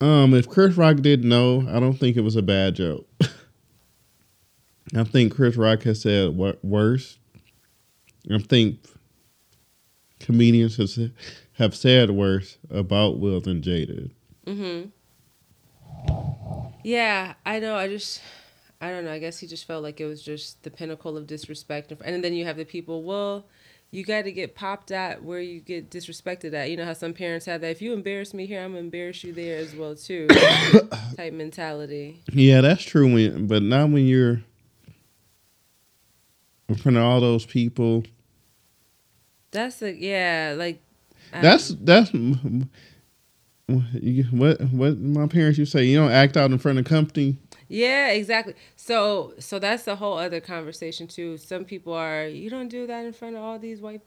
Um, 0.00 0.32
if 0.34 0.48
Chris 0.48 0.76
Rock 0.76 0.96
didn't 0.98 1.28
know, 1.28 1.66
I 1.68 1.80
don't 1.80 1.94
think 1.94 2.16
it 2.16 2.20
was 2.20 2.36
a 2.36 2.42
bad 2.42 2.76
joke. 2.76 3.06
I 4.96 5.04
think 5.04 5.34
Chris 5.34 5.56
Rock 5.56 5.82
has 5.82 6.00
said 6.02 6.36
what 6.36 6.64
worse. 6.64 7.18
I 8.32 8.38
think 8.38 8.78
comedians 10.20 10.76
have 10.76 10.90
said, 10.90 11.12
have 11.54 11.74
said 11.74 12.10
worse 12.10 12.58
about 12.70 13.18
Will 13.18 13.40
than 13.40 13.60
Jada. 13.60 14.10
Mm-hmm. 14.46 14.88
Yeah, 16.84 17.34
I 17.44 17.58
know. 17.58 17.76
I 17.76 17.88
just, 17.88 18.22
I 18.80 18.90
don't 18.90 19.04
know. 19.04 19.12
I 19.12 19.18
guess 19.18 19.38
he 19.38 19.46
just 19.46 19.66
felt 19.66 19.82
like 19.82 20.00
it 20.00 20.06
was 20.06 20.22
just 20.22 20.62
the 20.62 20.70
pinnacle 20.70 21.16
of 21.16 21.26
disrespect, 21.26 21.92
and 22.04 22.22
then 22.22 22.34
you 22.34 22.44
have 22.44 22.56
the 22.56 22.64
people. 22.64 23.02
Well, 23.02 23.46
you 23.90 24.04
got 24.04 24.22
to 24.22 24.32
get 24.32 24.54
popped 24.54 24.90
at 24.90 25.22
where 25.22 25.40
you 25.40 25.60
get 25.60 25.90
disrespected 25.90 26.52
at. 26.52 26.70
You 26.70 26.76
know 26.76 26.84
how 26.84 26.92
some 26.92 27.14
parents 27.14 27.46
have 27.46 27.62
that. 27.62 27.70
If 27.70 27.80
you 27.80 27.94
embarrass 27.94 28.34
me 28.34 28.46
here, 28.46 28.62
I'm 28.62 28.72
gonna 28.72 28.80
embarrass 28.80 29.24
you 29.24 29.32
there 29.32 29.58
as 29.58 29.74
well 29.74 29.94
too. 29.94 30.26
type 31.16 31.32
mentality. 31.32 32.22
Yeah, 32.32 32.60
that's 32.60 32.82
true. 32.82 33.12
When, 33.12 33.46
but 33.46 33.62
not 33.62 33.90
when 33.90 34.06
you're 34.06 34.42
in 36.68 36.74
front 36.74 36.98
of 36.98 37.02
all 37.02 37.20
those 37.20 37.46
people. 37.46 38.04
That's 39.50 39.80
a 39.80 39.92
yeah. 39.92 40.54
Like 40.56 40.82
That's 41.32 41.68
that's 41.80 42.10
what 43.66 44.60
what 44.70 44.98
my 44.98 45.26
parents 45.26 45.58
used 45.58 45.72
to 45.72 45.78
say. 45.78 45.84
You 45.84 45.98
don't 45.98 46.10
act 46.10 46.36
out 46.36 46.50
in 46.50 46.58
front 46.58 46.78
of 46.78 46.84
company. 46.84 47.38
Yeah, 47.68 48.08
exactly. 48.10 48.54
So 48.76 49.34
so 49.38 49.58
that's 49.58 49.86
a 49.86 49.96
whole 49.96 50.16
other 50.18 50.40
conversation 50.40 51.06
too. 51.06 51.36
Some 51.36 51.64
people 51.64 51.92
are 51.92 52.26
you 52.26 52.48
don't 52.50 52.68
do 52.68 52.86
that 52.86 53.04
in 53.04 53.12
front 53.12 53.36
of 53.36 53.42
all 53.42 53.58
these 53.58 53.80
white. 53.80 54.00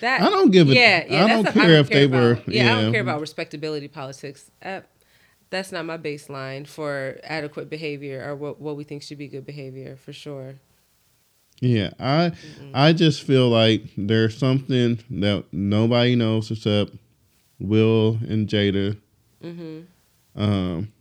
That 0.00 0.22
I 0.22 0.30
don't 0.30 0.52
give 0.52 0.70
a- 0.70 0.74
Yeah, 0.74 1.04
yeah. 1.08 1.24
I 1.24 1.28
don't 1.28 1.46
care 1.52 1.70
if 1.80 1.88
they 1.88 2.04
about. 2.04 2.46
were- 2.46 2.52
Yeah, 2.52 2.76
I 2.78 2.82
don't 2.82 2.92
care 2.92 3.00
about 3.02 3.20
respectability 3.20 3.88
politics. 3.88 4.50
Uh, 4.64 4.82
that's 5.50 5.72
not 5.72 5.84
my 5.84 5.98
baseline 5.98 6.66
for 6.66 7.18
adequate 7.24 7.68
behavior 7.68 8.24
or 8.24 8.36
what 8.36 8.60
what 8.60 8.76
we 8.76 8.84
think 8.84 9.02
should 9.02 9.18
be 9.18 9.26
good 9.28 9.44
behavior 9.44 9.96
for 9.96 10.12
sure. 10.12 10.54
Yeah, 11.60 11.90
I 12.00 12.32
I 12.74 12.92
just 12.92 13.22
feel 13.22 13.48
like 13.48 13.82
there's 13.96 14.36
something 14.38 15.00
that 15.10 15.44
nobody 15.52 16.14
knows 16.16 16.50
except 16.50 16.92
Will 17.58 18.18
and 18.28 18.48
Jada. 18.48 18.96
Mm-hmm. 19.44 19.80
Um, 20.40 20.92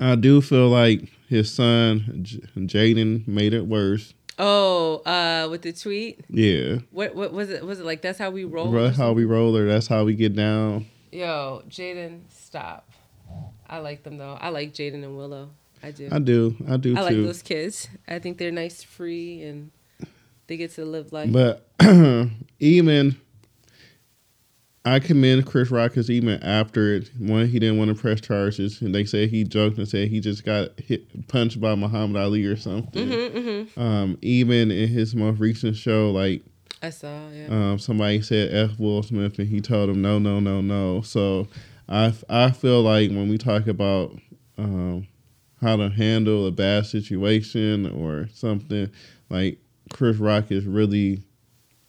I 0.00 0.14
do 0.16 0.40
feel 0.40 0.68
like 0.68 1.10
his 1.28 1.52
son 1.52 2.20
J- 2.22 2.40
Jaden 2.56 3.26
made 3.26 3.54
it 3.54 3.66
worse. 3.66 4.14
Oh, 4.38 4.96
uh, 5.04 5.48
with 5.50 5.62
the 5.62 5.72
tweet, 5.72 6.24
Yeah, 6.28 6.78
what 6.90 7.14
what 7.14 7.32
was 7.32 7.50
it? 7.50 7.64
Was 7.64 7.80
it 7.80 7.86
like 7.86 8.00
that's 8.02 8.18
how 8.18 8.30
we 8.30 8.44
roll? 8.44 8.72
that's 8.72 8.96
how 8.96 9.12
we 9.12 9.24
roll, 9.24 9.56
or 9.56 9.66
that's 9.66 9.86
how 9.86 10.04
we 10.04 10.14
get 10.14 10.34
down. 10.34 10.86
Yo, 11.12 11.62
Jaden, 11.68 12.20
stop. 12.30 12.88
I 13.68 13.78
like 13.78 14.02
them 14.02 14.18
though. 14.18 14.38
I 14.40 14.48
like 14.48 14.72
Jaden 14.72 15.04
and 15.04 15.16
Willow. 15.16 15.50
I 15.82 15.90
do. 15.90 16.08
I 16.10 16.18
do, 16.18 16.56
I 16.68 16.76
do 16.76 16.96
I 16.96 17.00
like 17.00 17.16
those 17.16 17.42
kids. 17.42 17.88
I 18.06 18.18
think 18.20 18.38
they're 18.38 18.52
nice, 18.52 18.82
free, 18.82 19.42
and 19.42 19.70
they 20.46 20.56
get 20.56 20.72
to 20.74 20.84
live 20.84 21.12
life. 21.12 21.30
But 21.32 21.66
even 22.60 23.16
I 24.84 24.98
commend 24.98 25.46
Chris 25.46 25.70
Rock 25.70 25.92
because 25.92 26.10
even 26.10 26.42
after 26.42 26.96
it, 26.96 27.10
one 27.18 27.46
he 27.46 27.58
didn't 27.60 27.78
want 27.78 27.94
to 27.94 28.00
press 28.00 28.20
charges, 28.20 28.80
and 28.82 28.92
they 28.94 29.04
said 29.04 29.30
he 29.30 29.44
joked 29.44 29.78
and 29.78 29.88
said 29.88 30.08
he 30.08 30.18
just 30.18 30.44
got 30.44 30.78
hit 30.80 31.28
punched 31.28 31.60
by 31.60 31.74
Muhammad 31.76 32.20
Ali 32.20 32.44
or 32.44 32.56
something. 32.56 33.08
hmm 33.08 33.38
hmm 33.66 33.80
Um, 33.80 34.18
even 34.22 34.70
in 34.72 34.88
his 34.88 35.14
most 35.14 35.38
recent 35.38 35.76
show, 35.76 36.10
like 36.10 36.42
I 36.82 36.90
saw. 36.90 37.28
Yeah. 37.30 37.46
um, 37.72 37.78
somebody 37.78 38.22
said 38.22 38.52
F 38.52 38.78
Will 38.78 39.02
Smith, 39.04 39.38
and 39.38 39.48
he 39.48 39.60
told 39.60 39.88
him 39.88 40.02
no, 40.02 40.18
no, 40.18 40.40
no, 40.40 40.60
no. 40.60 41.02
So 41.02 41.46
I 41.88 42.12
I 42.28 42.50
feel 42.50 42.82
like 42.82 43.10
when 43.10 43.28
we 43.28 43.38
talk 43.38 43.68
about 43.68 44.18
um, 44.58 45.06
how 45.60 45.76
to 45.76 45.90
handle 45.90 46.44
a 46.46 46.50
bad 46.50 46.86
situation 46.86 47.86
or 47.88 48.28
something, 48.34 48.90
like 49.30 49.58
Chris 49.92 50.16
Rock 50.16 50.50
is 50.50 50.64
really 50.64 51.22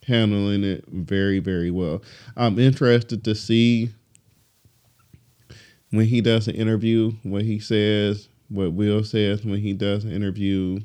handling 0.07 0.63
it 0.63 0.85
very, 0.87 1.39
very 1.39 1.71
well. 1.71 2.01
I'm 2.35 2.59
interested 2.59 3.23
to 3.23 3.35
see 3.35 3.89
when 5.91 6.07
he 6.07 6.21
does 6.21 6.47
an 6.47 6.55
interview, 6.55 7.11
what 7.23 7.43
he 7.43 7.59
says, 7.59 8.27
what 8.49 8.73
Will 8.73 9.03
says 9.03 9.45
when 9.45 9.59
he 9.59 9.73
does 9.73 10.03
an 10.03 10.11
interview. 10.11 10.79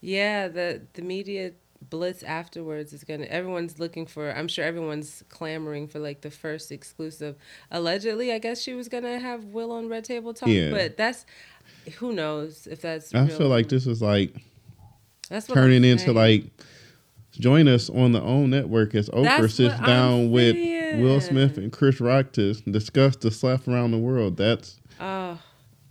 Yeah, 0.00 0.48
the 0.48 0.82
the 0.94 1.02
media 1.02 1.52
blitz 1.90 2.22
afterwards 2.22 2.92
is 2.92 3.04
gonna. 3.04 3.24
Everyone's 3.24 3.78
looking 3.78 4.06
for. 4.06 4.30
I'm 4.30 4.48
sure 4.48 4.64
everyone's 4.64 5.24
clamoring 5.28 5.88
for 5.88 5.98
like 5.98 6.20
the 6.20 6.30
first 6.30 6.70
exclusive. 6.70 7.36
Allegedly, 7.70 8.32
I 8.32 8.38
guess 8.38 8.60
she 8.60 8.74
was 8.74 8.88
gonna 8.88 9.18
have 9.18 9.44
Will 9.46 9.72
on 9.72 9.88
Red 9.88 10.04
Table 10.04 10.34
Talk, 10.34 10.48
Yeah. 10.48 10.70
but 10.70 10.96
that's 10.96 11.24
who 11.96 12.12
knows 12.12 12.66
if 12.66 12.80
that's. 12.80 13.14
I 13.14 13.28
feel 13.28 13.48
like 13.48 13.68
this 13.68 13.86
is 13.86 14.02
like 14.02 14.34
that's 15.28 15.48
what 15.48 15.54
turning 15.54 15.84
into 15.84 16.12
like 16.12 16.44
join 17.38 17.68
us 17.68 17.90
on 17.90 18.12
the 18.12 18.22
own 18.22 18.50
network 18.50 18.94
as 18.94 19.08
Oprah 19.10 19.24
That's 19.24 19.54
sits 19.54 19.72
what 19.74 19.80
I'm 19.80 19.86
down 19.86 20.30
with 20.30 20.56
Will. 21.00 21.20
Smith 21.20 21.58
and 21.58 21.72
Chris 21.72 22.00
Rock 22.00 22.32
to 22.32 22.54
discuss 22.54 23.16
the 23.16 23.30
slap 23.30 23.66
around 23.68 23.90
the 23.90 23.98
world. 23.98 24.36
That's 24.36 24.80
Oh, 25.00 25.38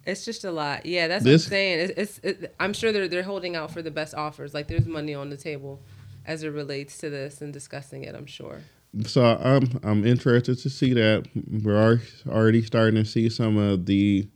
it's 0.05 0.25
just 0.25 0.43
a 0.45 0.51
lot. 0.51 0.85
Yeah, 0.85 1.07
that's 1.07 1.23
This- 1.23 1.43
what 1.45 1.47
I'm 1.47 1.49
saying. 1.51 1.79
It's, 1.79 2.19
it's 2.19 2.19
it, 2.43 2.55
I'm 2.59 2.73
sure 2.73 2.91
they're 2.91 3.07
they're 3.07 3.23
holding 3.23 3.55
out 3.55 3.71
for 3.71 3.81
the 3.81 3.91
best 3.91 4.13
offers. 4.15 4.53
Like 4.53 4.67
there's 4.67 4.85
money 4.85 5.13
on 5.13 5.29
the 5.29 5.37
table 5.37 5.81
as 6.25 6.43
it 6.43 6.49
relates 6.49 6.97
to 6.99 7.09
this 7.09 7.41
and 7.41 7.51
discussing 7.53 8.03
it. 8.03 8.15
I'm 8.15 8.25
sure. 8.25 8.61
so 9.05 9.23
I'm 9.25 9.79
I'm 9.83 10.05
interested 10.05 10.57
to 10.59 10.69
see 10.69 10.93
that. 10.93 11.27
We're 11.63 11.99
already 12.27 12.61
starting 12.61 13.03
to 13.03 13.09
see 13.09 13.27
some 13.29 13.57
of 13.57 13.85
the 13.85 14.27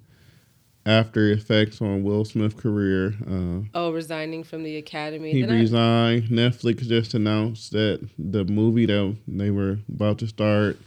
after 0.88 1.30
effects 1.32 1.82
on 1.82 2.02
Will 2.02 2.23
Smith's 2.23 2.56
career. 2.60 3.13
Uh, 3.30 3.67
Oh, 3.73 3.91
resigning 3.91 4.43
from 4.43 4.63
the 4.63 4.78
academy. 4.78 5.32
he 5.34 5.41
Then 5.41 5.52
I- 5.52 5.60
resigned. 5.60 6.23
Netflix 6.30 6.88
just 6.88 7.13
announced 7.13 7.73
that 7.73 8.08
the 8.17 8.45
movie 8.45 8.86
that 8.86 9.15
they 9.28 9.52
were 9.52 9.80
about 9.93 10.17
to 10.19 10.28
start 10.28 10.78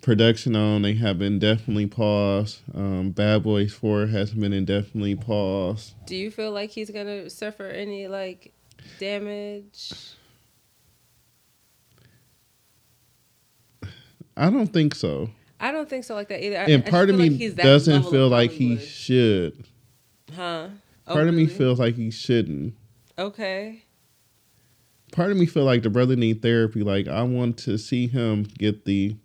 production 0.00 0.56
on, 0.56 0.82
they 0.82 0.94
have 0.94 1.20
indefinitely 1.20 1.86
paused. 1.86 2.60
Um, 2.74 3.10
Bad 3.10 3.42
Boys 3.42 3.72
4 3.74 4.06
has 4.06 4.32
been 4.32 4.52
indefinitely 4.54 5.16
paused. 5.16 5.92
Do 6.06 6.16
you 6.16 6.30
feel 6.30 6.52
like 6.52 6.70
he's 6.70 6.90
gonna 6.90 7.28
suffer 7.28 7.66
any 7.66 8.06
like 8.08 8.52
damage? 8.98 9.92
I 14.36 14.50
don't 14.50 14.72
think 14.72 14.94
so. 14.94 15.30
I 15.60 15.72
don't 15.72 15.88
think 15.88 16.04
so 16.04 16.14
like 16.14 16.28
that 16.28 16.44
either. 16.44 16.58
I, 16.58 16.64
and 16.64 16.84
part 16.84 17.08
of 17.10 17.16
me 17.16 17.30
like 17.30 17.56
doesn't 17.56 18.04
feel 18.10 18.28
like 18.28 18.50
he 18.50 18.78
should. 18.78 19.64
huh? 20.34 20.68
Oh, 21.08 21.12
Part 21.14 21.28
of 21.28 21.34
me 21.34 21.46
feels 21.46 21.78
like 21.78 21.94
he 21.94 22.10
shouldn't. 22.10 22.74
okay. 23.18 23.82
Part 25.12 25.30
of 25.30 25.36
me 25.38 25.46
feel 25.46 25.64
like 25.64 25.82
the 25.82 25.88
brother 25.90 26.16
need 26.16 26.42
therapy. 26.42 26.82
Like 26.82 27.06
I 27.08 27.22
want 27.22 27.56
to 27.58 27.78
see 27.78 28.06
him 28.08 28.42
get 28.58 28.84
the 28.84 29.16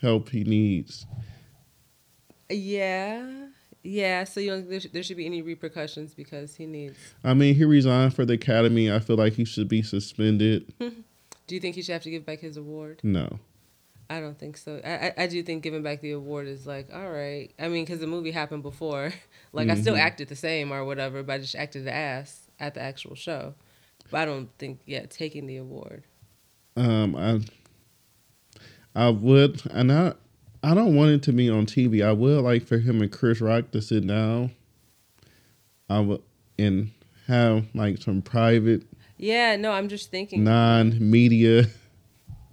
help 0.00 0.28
he 0.28 0.44
needs. 0.44 1.06
Yeah, 2.50 3.46
yeah. 3.82 4.24
So 4.24 4.38
you 4.40 4.50
don't 4.50 4.92
there 4.92 5.02
should 5.02 5.16
be 5.16 5.26
any 5.26 5.42
repercussions 5.42 6.14
because 6.14 6.54
he 6.54 6.66
needs. 6.66 6.96
I 7.24 7.34
mean, 7.34 7.54
he 7.54 7.64
resigned 7.64 8.14
for 8.14 8.24
the 8.24 8.34
academy. 8.34 8.92
I 8.92 8.98
feel 9.00 9.16
like 9.16 9.32
he 9.32 9.44
should 9.44 9.68
be 9.68 9.82
suspended. 9.82 10.72
Do 10.78 11.54
you 11.54 11.60
think 11.60 11.74
he 11.74 11.82
should 11.82 11.92
have 11.94 12.02
to 12.02 12.10
give 12.10 12.24
back 12.26 12.40
his 12.40 12.56
award? 12.56 13.00
No. 13.02 13.38
I 14.16 14.20
don't 14.20 14.38
think 14.38 14.56
so. 14.58 14.80
I, 14.84 15.12
I, 15.16 15.26
do 15.26 15.42
think 15.42 15.62
giving 15.62 15.82
back 15.82 16.00
the 16.02 16.12
award 16.12 16.46
is 16.46 16.66
like, 16.66 16.88
all 16.92 17.10
right. 17.10 17.50
I 17.58 17.68
mean, 17.68 17.84
because 17.84 18.00
the 18.00 18.06
movie 18.06 18.30
happened 18.30 18.62
before. 18.62 19.12
like, 19.52 19.70
I 19.70 19.74
still 19.74 19.94
Mhm. 19.94 20.00
acted 20.00 20.28
the 20.28 20.36
same 20.36 20.70
or 20.72 20.84
whatever, 20.84 21.22
but 21.22 21.32
I 21.34 21.38
just 21.38 21.54
acted 21.54 21.84
the 21.86 21.94
ass 21.94 22.50
at 22.60 22.74
the 22.74 22.82
actual 22.82 23.14
show. 23.14 23.54
But 24.10 24.20
I 24.20 24.24
don't 24.26 24.50
think, 24.58 24.80
yeah, 24.84 25.06
taking 25.06 25.46
the 25.46 25.56
award. 25.56 26.04
Um, 26.76 27.16
I 27.16 27.40
I 28.94 29.08
would, 29.08 29.62
and 29.70 29.90
I 29.90 30.12
I 30.62 30.74
don't 30.74 30.94
want 30.94 31.10
it 31.12 31.22
to 31.24 31.32
be 31.32 31.48
on 31.48 31.64
TV. 31.66 32.04
I 32.04 32.12
would 32.12 32.42
like 32.42 32.66
for 32.66 32.78
him 32.78 33.00
and 33.00 33.10
Chris 33.10 33.40
Rock 33.40 33.70
to 33.70 33.80
sit 33.80 34.06
down. 34.06 34.52
I 35.88 36.00
would 36.00 36.22
and 36.58 36.90
have 37.28 37.66
like 37.74 37.98
some 38.02 38.20
private, 38.22 38.82
Yeah, 39.16 39.56
no, 39.56 39.72
I'm 39.72 39.88
just 39.88 40.10
thinking. 40.10 40.44
non-media. 40.44 41.64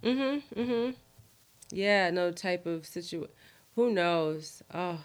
Mm-hmm. 0.04 0.60
Mm-hmm. 0.60 0.91
Yeah, 1.71 2.10
no 2.10 2.32
type 2.32 2.65
of 2.65 2.86
situation. 2.86 3.29
Who 3.75 3.91
knows? 3.91 4.62
Oh, 4.73 4.99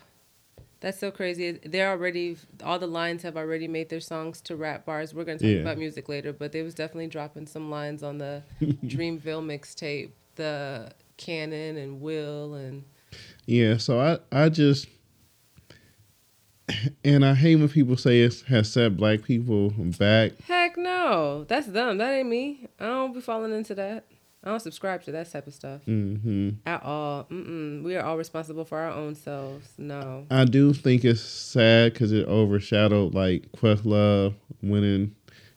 that's 0.81 0.99
so 0.99 1.11
crazy. 1.11 1.53
They're 1.65 1.91
already 1.91 2.37
all 2.63 2.79
the 2.79 2.87
lines 2.87 3.23
have 3.23 3.37
already 3.37 3.69
made 3.69 3.89
their 3.89 4.01
songs 4.01 4.41
to 4.43 4.57
rap 4.57 4.85
bars. 4.85 5.15
We're 5.15 5.25
gonna 5.25 5.39
talk 5.39 5.47
Yeah. 5.49 5.57
about 5.61 5.79
music 5.79 6.09
later, 6.09 6.33
but 6.33 6.53
they 6.53 6.63
was 6.63 6.75
definitely 6.75 7.07
dropping 7.09 7.47
some 7.47 7.71
lines 7.71 8.03
on 8.03 8.19
the 8.19 8.43
Dreamville 8.63 9.45
mixtape, 9.45 10.11
the 10.37 10.91
Canon 11.17 11.77
and 11.77 12.01
Will 12.01 12.55
and 12.55 12.85
Yeah, 13.47 13.77
so 13.77 14.01
I 14.01 14.19
I 14.45 14.49
just 14.49 14.89
and 17.05 17.25
I 17.25 17.35
hate 17.35 17.57
when 17.57 17.69
people 17.69 17.97
say 17.97 18.23
it 18.23 18.43
has 18.49 18.73
set 18.73 18.97
black 18.97 19.23
people 19.23 19.71
back. 19.99 20.33
heck 20.47 20.77
no, 20.79 21.45
that's 21.47 21.67
them. 21.67 21.99
That 21.99 22.13
ain't 22.13 22.29
me. 22.29 22.69
I 22.81 22.87
don't 22.87 23.13
be 23.13 23.21
falling 23.21 23.53
into 23.53 23.75
that. 23.75 24.07
I 24.45 24.51
don't 24.51 24.61
subscribe 24.61 25.03
to 25.05 25.13
that 25.13 25.33
type 25.33 25.47
of 25.47 25.55
stuff 25.55 25.83
hmm 25.85 26.51
at 26.67 26.83
all. 26.85 27.25
Mm-mm. 27.25 27.83
We 27.83 27.97
are 27.97 28.05
all 28.05 28.19
responsible 28.19 28.65
for 28.67 28.79
our 28.79 28.91
own 28.93 29.15
selves. 29.15 29.67
No. 29.79 30.27
I 30.31 30.45
do 30.45 30.73
think 30.75 31.05
it's 31.05 31.23
sad 31.23 31.95
because 31.95 32.13
it 32.13 32.29
overshadowed 32.29 33.15
like 33.15 33.51
Questlove 33.53 34.35
winning 34.63 35.15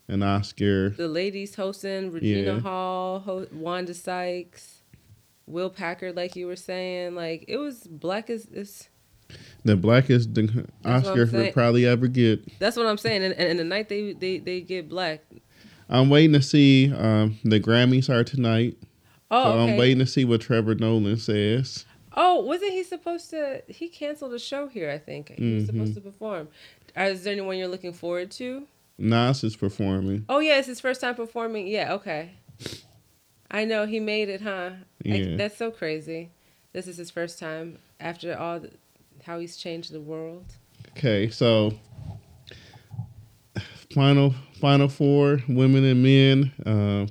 an 0.08 0.24
Oscar. 0.24 0.90
the 0.92 1.08
ladies 1.10 1.56
hosting 1.56 2.12
Regina 2.12 2.54
Yeah. 2.56 2.60
Hall, 2.62 3.20
ho- 3.20 3.48
Wanda 3.52 3.94
Sykes, 3.94 4.84
Will 5.48 5.70
Packer, 5.70 6.14
like 6.14 6.38
you 6.38 6.48
were 6.48 6.56
saying, 6.56 7.14
like 7.16 7.44
it 7.50 7.58
was 7.58 7.84
black 7.88 8.30
as 8.30 8.46
it's. 8.54 8.88
The 9.66 9.76
blackest 9.76 10.34
the 10.34 10.44
That's 10.44 11.06
what 11.06 11.14
I'm 11.18 11.22
Oscar 11.24 11.38
would 11.38 11.54
probably 11.54 11.86
ever 11.86 12.08
get. 12.08 12.58
That's 12.60 12.78
what 12.78 12.86
I'm 12.86 12.98
saying, 12.98 13.24
and, 13.24 13.34
and, 13.34 13.50
and 13.50 13.60
the 13.60 13.66
night 13.66 13.90
they, 13.90 14.14
they 14.14 14.38
they 14.38 14.62
get 14.62 14.88
black. 14.88 15.20
I'm 15.90 16.10
waiting 16.10 16.34
to 16.34 16.42
see. 16.42 16.94
Um, 16.94 17.40
the 17.44 17.60
Grammys 17.60 18.10
are 18.10 18.24
tonight, 18.24 18.78
Oh, 19.32 19.44
so 19.44 19.50
okay. 19.60 19.72
I'm 19.74 19.78
waiting 19.78 20.00
to 20.00 20.06
see 20.06 20.26
what 20.26 20.42
Trevor 20.42 20.76
Noah 20.76 21.18
says. 21.18 21.86
Oh, 22.16 22.42
wasn't 22.42 22.72
he 22.72 22.84
supposed 22.84 23.30
to? 23.32 23.62
He 23.68 23.90
canceled 23.90 24.34
a 24.34 24.40
show 24.40 24.68
here. 24.68 24.90
I 24.90 24.98
think 24.98 25.30
he 25.38 25.54
was 25.56 25.64
Mhm. 25.64 25.68
supposed 25.68 25.94
to 25.96 26.02
perform. 26.02 26.48
Uh, 26.98 27.02
Is 27.04 27.24
there 27.24 27.34
anyone 27.34 27.58
you're 27.58 27.68
looking 27.68 27.94
forward 27.94 28.32
to? 28.32 28.68
Nas 28.98 29.44
is 29.44 29.56
performing. 29.56 30.26
Oh 30.28 30.40
yeah, 30.40 30.58
it's 30.58 30.68
his 30.68 30.80
first 30.80 31.02
time 31.02 31.14
performing. 31.16 31.68
Yeah, 31.68 31.94
okay. 31.94 32.32
I 33.52 33.64
know 33.66 33.86
he 33.86 34.00
made 34.00 34.30
it, 34.30 34.42
huh? 34.42 34.72
I- 35.06 35.08
Yeah. 35.08 35.36
that's 35.38 35.56
so 35.58 35.70
crazy. 35.72 36.30
This 36.74 36.88
is 36.88 36.98
his 36.98 37.12
first 37.12 37.38
time 37.40 37.78
after 38.00 38.36
all 38.38 38.60
the, 38.62 38.72
how 39.24 39.40
he's 39.40 39.56
changed 39.56 39.92
the 39.92 40.02
world. 40.02 40.46
Okay, 40.98 41.30
so 41.30 41.74
final 43.94 44.34
final 44.60 44.90
four 44.90 45.42
women 45.48 45.84
and 45.86 46.04
men. 46.04 46.52
Uh, 46.66 47.08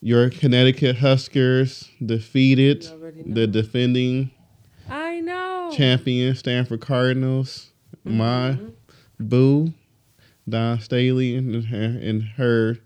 your 0.00 0.28
Connecticut 0.30 0.96
Huskies 0.98 1.88
defeated 2.04 2.84
You 2.84 2.90
already 2.90 3.22
know. 3.24 3.34
the 3.34 3.46
defending 3.46 4.30
I 4.88 5.20
know. 5.20 5.70
Champion 5.74 6.34
Stanford 6.34 6.80
Cardinals. 6.80 7.70
My 8.04 8.52
Mhm. 8.58 8.72
boo, 9.18 9.72
Dawn 10.46 10.78
Staley 10.80 11.34
and 11.36 11.64
her, 11.64 11.98
and 12.02 12.22
her 12.36 12.78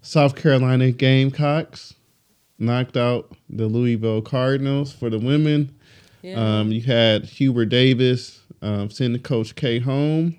South 0.00 0.36
Carolina 0.36 0.92
Gamecocks 0.92 1.94
knocked 2.58 2.96
out 2.96 3.36
the 3.50 3.66
Louisville 3.66 4.22
Cardinals 4.22 4.92
for 4.92 5.10
the 5.10 5.18
women. 5.18 5.70
Yeah. 6.22 6.60
Um, 6.60 6.70
you 6.70 6.82
had 6.82 7.24
Hubert 7.24 7.66
Davis 7.66 8.40
um, 8.62 8.90
sending 8.90 9.20
Coach 9.22 9.56
K 9.56 9.80
home, 9.80 10.36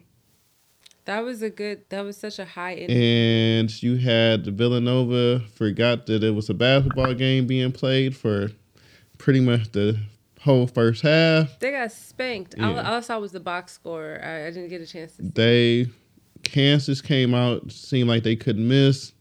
that 1.06 1.24
was 1.24 1.42
a 1.42 1.50
good. 1.50 1.84
That 1.90 2.02
was 2.02 2.18
such 2.18 2.40
a 2.40 2.46
high. 2.46 2.74
End. 2.76 2.92
and 2.92 3.84
you 3.84 3.98
had 3.98 4.46
Villanova 4.46 5.40
forgot 5.56 6.06
that 6.08 6.24
it 6.24 6.32
was 6.32 6.50
a 6.50 6.54
basketball 6.54 7.14
game 7.14 7.48
being 7.48 7.72
played 7.72 8.16
for 8.16 8.50
pretty 9.18 9.40
much 9.40 9.72
the 9.72 9.98
whole 10.42 10.68
first 10.68 11.02
half. 11.02 11.60
They 11.60 11.72
got 11.72 11.92
spanked. 11.92 12.56
All, 12.60 12.72
Yeah. 12.74 12.90
all 12.90 12.96
I 12.96 13.00
saw 13.02 13.20
was 13.20 13.32
the 13.32 13.40
box 13.40 13.74
score. 13.74 14.20
I, 14.24 14.48
I 14.48 14.52
didn't 14.52 14.70
get 14.70 14.82
a 14.82 14.86
chance 14.86 15.16
to. 15.18 15.24
See. 15.24 15.30
They 15.34 15.88
Kansas 16.44 17.02
came 17.02 17.34
out 17.34 17.72
seemed 17.72 18.10
like 18.10 18.24
they 18.24 18.36
couldn't 18.36 18.68
miss. 18.68 19.14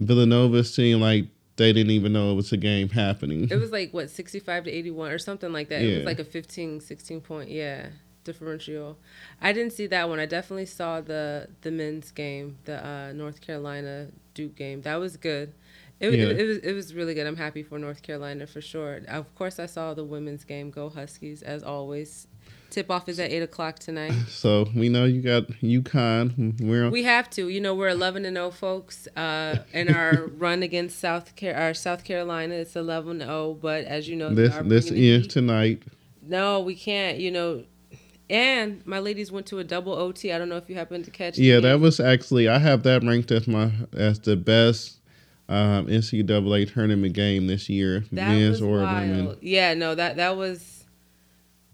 Villanova 0.00 0.64
seemed 0.64 1.00
like 1.00 1.26
they 1.56 1.72
didn't 1.72 1.92
even 1.92 2.12
know 2.12 2.32
it 2.32 2.34
was 2.34 2.52
a 2.52 2.56
game 2.56 2.88
happening. 2.88 3.48
It 3.50 3.56
was 3.56 3.70
like 3.70 3.92
what 3.92 4.10
65 4.10 4.64
to 4.64 4.70
81 4.70 5.12
or 5.12 5.18
something 5.18 5.52
like 5.52 5.68
that. 5.68 5.82
It 5.82 5.98
was 5.98 6.06
like 6.06 6.18
a 6.18 6.24
15 6.24 6.80
16 6.80 7.20
point 7.20 7.50
yeah 7.50 7.88
differential. 8.24 8.98
I 9.40 9.52
didn't 9.52 9.72
see 9.72 9.86
that 9.88 10.08
one. 10.08 10.18
I 10.20 10.26
definitely 10.26 10.66
saw 10.66 11.00
the 11.00 11.48
the 11.62 11.70
men's 11.70 12.10
game, 12.10 12.58
the 12.64 12.84
uh, 12.86 13.12
North 13.12 13.40
Carolina 13.40 14.08
Duke 14.34 14.56
game. 14.56 14.82
That 14.82 14.96
was 14.96 15.16
good. 15.16 15.52
It, 16.00 16.12
Yeah. 16.14 16.24
it, 16.26 16.40
it 16.40 16.46
was 16.46 16.58
it 16.58 16.72
was 16.72 16.94
really 16.94 17.14
good. 17.14 17.26
I'm 17.26 17.36
happy 17.36 17.62
for 17.62 17.78
North 17.78 18.02
Carolina 18.02 18.46
for 18.46 18.60
sure. 18.60 19.00
Of 19.08 19.32
course, 19.34 19.58
I 19.58 19.66
saw 19.66 19.94
the 19.94 20.04
women's 20.04 20.44
game. 20.44 20.70
Go 20.70 20.88
Huskies 20.88 21.42
as 21.42 21.62
always. 21.62 22.26
Tip 22.70 22.90
off 22.90 23.06
is 23.06 23.20
at 23.20 23.30
eight 23.30 23.42
o'clock 23.42 23.78
tonight. 23.78 24.14
So 24.30 24.66
we 24.74 24.88
know 24.88 25.04
you 25.04 25.20
got 25.20 25.46
UConn. 25.60 26.58
We're 26.60 26.88
We 26.90 27.02
have 27.02 27.28
to. 27.30 27.48
You 27.48 27.60
know, 27.60 27.74
we're 27.74 27.90
11 27.90 28.24
and 28.24 28.36
0, 28.36 28.50
folks. 28.50 29.06
Uh, 29.14 29.58
in 29.74 29.94
our 29.94 30.26
run 30.38 30.62
against 30.62 30.98
South 30.98 31.36
Car- 31.36 31.52
our 31.54 31.74
South 31.74 32.02
Carolina, 32.02 32.54
it's 32.54 32.74
11 32.74 33.20
0. 33.20 33.58
But 33.60 33.84
as 33.84 34.08
you 34.08 34.16
know, 34.16 34.34
this 34.34 34.54
this 34.64 34.88
bringing 34.88 34.94
the 34.94 35.10
is 35.10 35.22
heat. 35.24 35.30
tonight. 35.30 35.82
No, 36.22 36.60
we 36.60 36.74
can't. 36.74 37.18
You 37.18 37.30
know, 37.30 37.64
and 38.32 38.84
my 38.86 38.98
ladies 38.98 39.30
went 39.30 39.44
to 39.48 39.58
a 39.58 39.64
double 39.64 39.92
OT. 39.92 40.32
I 40.32 40.38
don't 40.38 40.48
know 40.48 40.56
if 40.56 40.68
you 40.68 40.74
happened 40.74 41.04
to 41.04 41.10
catch. 41.10 41.36
Yeah, 41.38 41.60
that 41.60 41.80
was 41.80 42.00
actually 42.00 42.48
I 42.48 42.58
have 42.58 42.82
that 42.84 43.04
ranked 43.04 43.30
as 43.30 43.46
my 43.46 43.70
as 43.92 44.18
the 44.20 44.36
best 44.36 44.96
um, 45.50 45.86
NCAA 45.86 46.72
tournament 46.72 47.12
game 47.12 47.46
this 47.46 47.68
year, 47.68 48.00
that 48.10 48.28
men's 48.28 48.62
or 48.62 48.78
wild. 48.78 49.10
women. 49.10 49.36
Yeah, 49.42 49.74
no, 49.74 49.94
that 49.94 50.16
that 50.16 50.36
was. 50.36 50.84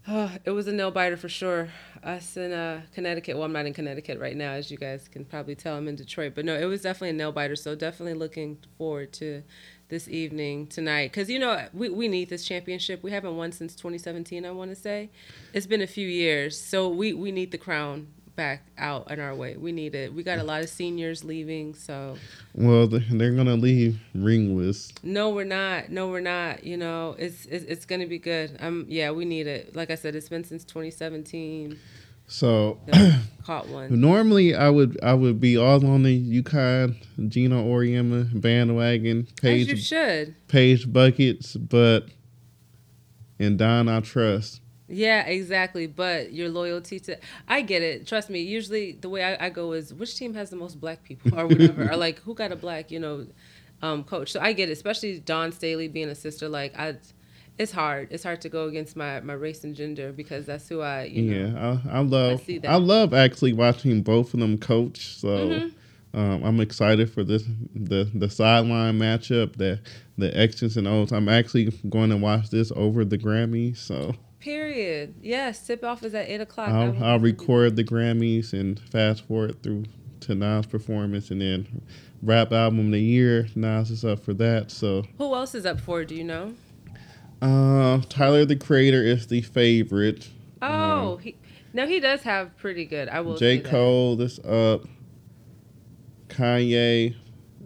Oh, 0.09 0.33
it 0.45 0.51
was 0.51 0.67
a 0.67 0.73
nail 0.73 0.91
biter 0.91 1.17
for 1.17 1.29
sure. 1.29 1.69
Us 2.03 2.37
in 2.37 2.53
uh, 2.53 2.83
Connecticut. 2.93 3.37
Well, 3.37 3.45
I'm 3.45 3.53
not 3.53 3.67
in 3.67 3.73
Connecticut 3.73 4.19
right 4.19 4.37
now, 4.37 4.53
as 4.53 4.71
you 4.71 4.77
guys 4.77 5.07
can 5.07 5.25
probably 5.25 5.55
tell. 5.55 5.77
I'm 5.77 5.87
in 5.87 5.95
Detroit, 5.95 6.33
but 6.35 6.45
no, 6.45 6.57
it 6.57 6.65
was 6.65 6.83
definitely 6.83 7.11
a 7.11 7.13
nail 7.13 7.31
biter. 7.31 7.57
So 7.57 7.77
definitely 7.77 8.15
looking 8.15 8.59
forward 8.77 9.13
to 9.15 9.43
this 9.89 10.09
evening 10.09 10.67
tonight, 10.67 11.11
because 11.11 11.31
you 11.31 11.39
know 11.39 11.67
we 11.73 11.89
we 11.89 12.09
need 12.09 12.29
this 12.29 12.45
championship. 12.45 13.03
We 13.03 13.11
haven't 13.11 13.37
won 13.37 13.53
since 13.53 13.75
2017. 13.75 14.45
I 14.45 14.51
want 14.51 14.71
to 14.71 14.77
say, 14.77 15.11
it's 15.53 15.67
been 15.67 15.83
a 15.83 15.87
few 15.87 16.07
years, 16.07 16.61
so 16.61 16.89
we 16.89 17.13
we 17.13 17.33
need 17.33 17.51
the 17.51 17.59
crown 17.59 18.09
back 18.37 18.63
out 18.79 19.11
in 19.11 19.19
our 19.19 19.35
way. 19.35 19.57
We 19.57 19.73
need 19.73 19.97
it. 19.97 20.15
We 20.15 20.23
got 20.23 20.39
a 20.39 20.45
lot 20.45 20.63
of 20.63 20.69
seniors 20.69 21.25
leaving, 21.25 21.75
so 21.75 22.17
Well, 22.55 22.87
they- 22.87 23.05
they're 23.11 23.33
gonna 23.35 23.57
leave 23.57 23.99
ringless. 24.15 24.93
no, 25.03 25.31
we're 25.31 25.43
not. 25.45 25.91
No, 25.91 26.09
we're 26.09 26.21
not. 26.21 26.63
You 26.63 26.77
know, 26.77 27.17
it's 27.19 27.47
it's, 27.47 27.65
it's 27.65 27.85
going 27.85 28.01
to 28.01 28.07
be 28.07 28.19
good. 28.21 28.57
Um, 28.61 28.87
yeah, 28.89 29.11
we 29.11 29.25
need 29.25 29.47
it. 29.49 29.75
Like 29.75 29.91
I 29.91 29.97
said, 29.97 30.15
it's 30.15 30.29
been 30.29 30.45
since 30.45 30.63
2017. 30.65 31.79
So 32.29 32.79
caught 33.45 33.69
one. 33.69 34.01
normally 34.01 34.55
I 34.55 34.69
would 34.69 34.99
I 35.03 35.15
would 35.15 35.41
be 35.41 35.57
all 35.57 35.85
on 35.87 36.03
the 36.03 36.43
UConn 36.43 36.95
Geno 37.29 37.65
Auriemma 37.65 38.39
bandwagon, 38.41 39.27
As 39.43 39.67
you 39.67 39.75
Paige 39.75 39.85
should. 39.85 40.35
Paige 40.47 40.87
Bueckers, 40.87 41.57
but 41.69 42.07
in 43.39 43.57
Dawn 43.57 43.89
I 43.89 44.01
trust. 44.01 44.61
Yeah, 44.89 45.23
exactly. 45.27 45.87
But 45.87 46.33
your 46.33 46.49
loyalty 46.49 47.01
to 47.01 47.19
I 47.49 47.63
get 47.63 47.83
it. 47.83 48.07
Trust 48.07 48.31
me. 48.31 48.41
Usually 48.41 48.93
the 48.93 49.09
way 49.09 49.23
I, 49.25 49.47
I 49.47 49.49
go 49.51 49.73
is 49.73 49.93
which 49.95 50.17
team 50.17 50.35
has 50.35 50.51
the 50.51 50.57
most 50.57 50.81
black 50.81 51.03
people 51.03 51.39
or 51.39 51.47
whatever. 51.47 51.91
or 51.91 51.97
like 52.07 52.21
who 52.21 52.35
got 52.35 52.53
a 52.53 52.57
black, 52.57 52.91
you 52.91 53.01
know, 53.01 53.27
um, 53.83 54.05
coach. 54.05 54.33
So 54.33 54.41
I 54.41 54.53
get 54.53 54.69
it, 54.69 54.73
especially 54.73 55.19
Dawn 55.21 55.53
Staley 55.53 55.89
being 55.89 56.09
a 56.09 56.15
sister. 56.15 56.49
Like 56.49 56.79
I 56.79 56.97
it's 57.59 57.73
hard. 57.73 58.09
It's 58.11 58.23
hard 58.25 58.41
to 58.43 58.49
go 58.49 58.67
against 58.69 58.97
my, 58.97 59.21
my 59.21 59.33
race 59.35 59.65
and 59.65 59.75
gender 59.75 60.13
because 60.13 60.47
that's 60.47 60.69
who 60.69 60.81
I 60.81 61.05
you 61.05 61.23
know 61.23 61.81
Yeah, 61.85 61.91
I, 61.93 61.99
I 61.99 62.01
love 62.01 62.41
I 62.41 62.45
see 62.45 62.59
that. 62.59 62.71
I 62.71 62.77
love 62.77 63.13
actually 63.13 63.53
watching 63.53 64.03
both 64.03 64.33
of 64.35 64.41
them 64.41 64.59
coach. 64.59 65.17
So 65.19 65.29
Mhm. 65.29 65.73
um, 66.15 66.43
I'm 66.45 66.61
excited 66.61 67.11
for 67.11 67.25
this 67.25 67.45
the 67.75 68.05
the 68.15 68.31
sideline 68.31 68.99
matchup, 68.99 69.57
the 69.57 69.81
the 70.17 70.37
X's 70.37 70.77
and 70.77 70.87
O's. 70.89 71.13
I'm 71.13 71.29
actually 71.29 71.71
going 71.89 72.11
to 72.11 72.17
watch 72.17 72.51
this 72.51 72.73
over 72.75 73.05
the 73.05 73.19
Grammys. 73.19 73.77
So 73.79 74.15
Period. 74.41 75.15
Yes, 75.21 75.67
tip 75.67 75.83
off 75.83 76.03
is 76.05 76.15
at 76.15 76.29
eight 76.29 76.41
o'clock. 76.41 76.69
I'll 76.71 77.03
I'll 77.03 77.19
record 77.19 77.75
the 77.77 77.85
Grammys 77.85 78.53
and 78.53 78.79
fast 78.79 79.27
forward 79.27 79.63
through 79.63 79.85
to 80.21 80.35
Nas' 80.35 80.67
performance 80.67 81.31
and 81.31 81.41
then 81.41 81.83
rap 82.23 82.53
album 82.53 82.87
of 82.87 82.93
the 82.93 83.01
year. 83.01 83.49
Nas 83.57 83.91
is 83.91 84.05
up 84.05 84.21
for 84.25 84.35
that. 84.35 84.71
So 84.71 85.05
Who 85.19 85.35
else 85.35 85.55
is 85.57 85.67
up 85.67 85.81
for? 85.81 86.03
it, 86.03 86.09
Do 86.09 86.15
you 86.15 86.25
know? 86.25 86.55
Uh, 87.41 88.01
Tyler 88.09 88.45
the 88.45 88.57
Creator 88.57 89.03
is 89.03 89.27
the 89.27 89.43
favorite. 89.43 90.29
Oh, 90.61 91.17
he 91.19 91.37
no, 91.73 91.87
he 91.87 92.01
does 92.01 92.23
have 92.23 92.57
pretty 92.57 92.85
good. 92.85 93.09
I 93.09 93.21
will. 93.21 93.37
J. 93.37 93.61
Cole 93.61 94.21
is 94.21 94.39
up. 94.41 94.85
Kanye 96.29 97.15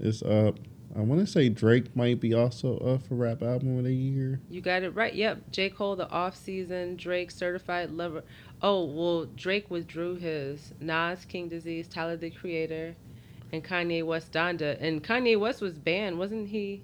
is 0.00 0.22
up. 0.22 0.58
I 0.94 1.00
want 1.00 1.22
to 1.22 1.26
say 1.26 1.48
Drake 1.48 1.96
might 1.96 2.20
be 2.20 2.35
also 2.35 2.76
up 2.78 3.06
for 3.06 3.14
rap 3.14 3.42
album 3.42 3.78
of 3.78 3.85
the 3.85 3.94
year. 3.94 4.40
You 4.50 4.61
got 4.61 4.82
it 4.82 4.90
right. 4.90 5.14
Yep. 5.14 5.50
J. 5.50 5.70
Cole, 5.70 5.96
the 5.96 6.11
off 6.11 6.37
season. 6.37 6.96
Drake, 6.96 7.30
certified 7.30 7.90
lover. 7.90 8.24
Oh 8.61 8.85
well, 8.85 9.24
Drake 9.37 9.70
withdrew 9.70 10.16
his. 10.16 10.74
Nas, 10.80 11.24
King 11.24 11.48
Disease, 11.48 11.88
Tyler 11.88 12.16
the 12.16 12.30
Creator, 12.30 12.94
and 13.52 13.64
Kanye 13.64 14.04
West, 14.04 14.32
Donda. 14.32 14.76
And 14.80 15.02
Kanye 15.02 15.38
West 15.38 15.62
was 15.62 15.78
banned, 15.78 16.18
wasn't 16.18 16.48
he? 16.48 16.82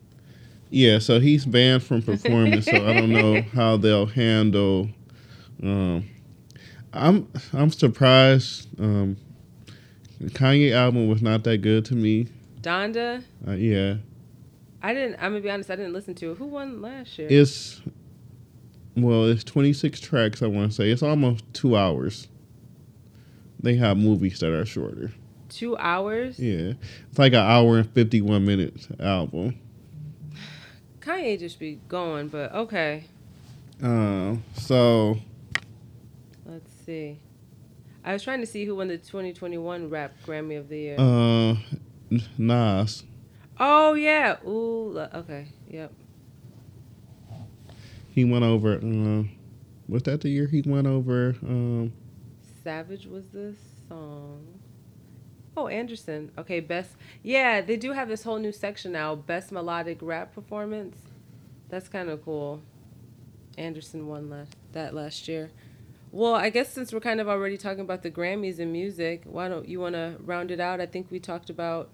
Yeah, 0.70 0.98
so 0.98 1.18
he's 1.20 1.46
banned 1.46 1.82
from 1.82 2.02
performing. 2.02 2.60
so 2.62 2.72
I 2.72 2.94
don't 2.94 3.10
know 3.10 3.40
how 3.54 3.76
they'll 3.76 4.06
handle. 4.06 4.88
Um, 5.62 6.08
I'm 6.92 7.28
I'm 7.52 7.70
surprised. 7.70 8.68
Um, 8.80 9.16
Kanye 10.22 10.72
album 10.72 11.08
was 11.08 11.22
not 11.22 11.44
that 11.44 11.58
good 11.58 11.84
to 11.86 11.94
me. 11.94 12.26
Donda. 12.60 13.22
Uh, 13.46 13.52
yeah, 13.52 13.96
I 14.82 14.92
didn't. 14.94 15.14
I'm 15.16 15.32
gonna 15.32 15.40
be 15.40 15.50
honest. 15.50 15.70
I 15.70 15.76
didn't 15.76 15.92
listen 15.92 16.14
to 16.16 16.32
it. 16.32 16.38
Who 16.38 16.46
won 16.46 16.82
last 16.82 17.18
year? 17.18 17.28
it's 17.30 17.80
well, 18.96 19.26
it's 19.26 19.44
26 19.44 20.00
tracks. 20.00 20.42
I 20.42 20.46
want 20.48 20.72
to 20.72 20.76
say 20.76 20.90
it's 20.90 21.02
almost 21.02 21.44
two 21.52 21.76
hours. 21.76 22.28
They 23.60 23.76
have 23.76 23.96
movies 23.96 24.40
that 24.40 24.52
are 24.52 24.64
shorter. 24.66 25.12
Two 25.48 25.76
hours. 25.78 26.38
Yeah, 26.38 26.72
it's 27.10 27.18
like 27.18 27.32
an 27.32 27.38
hour 27.40 27.78
and 27.78 27.90
51 27.90 28.44
minutes 28.44 28.88
album. 29.00 29.58
Kanye 31.08 31.38
just 31.38 31.58
be 31.58 31.80
going, 31.88 32.28
but 32.28 32.52
okay. 32.54 33.04
Uh, 33.82 34.36
so 34.54 35.18
Let's 36.44 36.70
see. 36.84 37.18
I 38.04 38.12
was 38.12 38.22
trying 38.22 38.40
to 38.40 38.46
see 38.46 38.66
who 38.66 38.76
won 38.76 38.88
the 38.88 38.98
2021 38.98 39.88
Rap 39.88 40.12
Grammy 40.26 40.58
of 40.58 40.68
the 40.68 40.78
Year. 40.78 40.96
uh, 40.98 41.54
Nas. 42.36 43.04
oh 43.58 43.94
yeah. 43.94 44.36
Ooh. 44.46 44.98
Okay. 45.14 45.48
Yep. 45.70 45.92
He 48.10 48.24
went 48.26 48.44
over. 48.44 48.74
Uh, 48.74 49.24
was 49.88 50.02
that 50.02 50.20
the 50.20 50.28
year 50.28 50.46
he 50.46 50.62
went 50.66 50.86
over? 50.86 51.36
Um, 51.42 51.92
Savage 52.62 53.06
was 53.06 53.24
the 53.28 53.54
song. 53.88 54.57
Oh, 55.58 55.66
Anderson. 55.66 56.30
Okay, 56.38 56.60
best. 56.60 56.92
Yeah, 57.24 57.60
they 57.60 57.76
do 57.76 57.90
have 57.90 58.06
this 58.06 58.22
whole 58.22 58.38
new 58.38 58.52
section 58.52 58.92
now. 58.92 59.16
Best 59.16 59.50
melodic 59.50 59.98
rap 60.00 60.32
performance. 60.32 60.96
That's 61.68 61.88
kind 61.88 62.08
of 62.08 62.24
cool. 62.24 62.62
Anderson 63.56 64.06
won 64.06 64.30
last, 64.30 64.54
that 64.70 64.94
last 64.94 65.26
year. 65.26 65.50
Well, 66.12 66.36
I 66.36 66.50
guess 66.50 66.72
since 66.72 66.92
we're 66.92 67.00
kind 67.00 67.20
of 67.20 67.28
already 67.28 67.56
talking 67.56 67.80
about 67.80 68.04
the 68.04 68.10
Grammys 68.10 68.60
and 68.60 68.72
music, 68.72 69.22
why 69.24 69.48
don't 69.48 69.68
you 69.68 69.80
want 69.80 69.96
to 69.96 70.14
round 70.20 70.52
it 70.52 70.60
out? 70.60 70.80
I 70.80 70.86
think 70.86 71.10
we 71.10 71.18
talked 71.18 71.50
about 71.50 71.90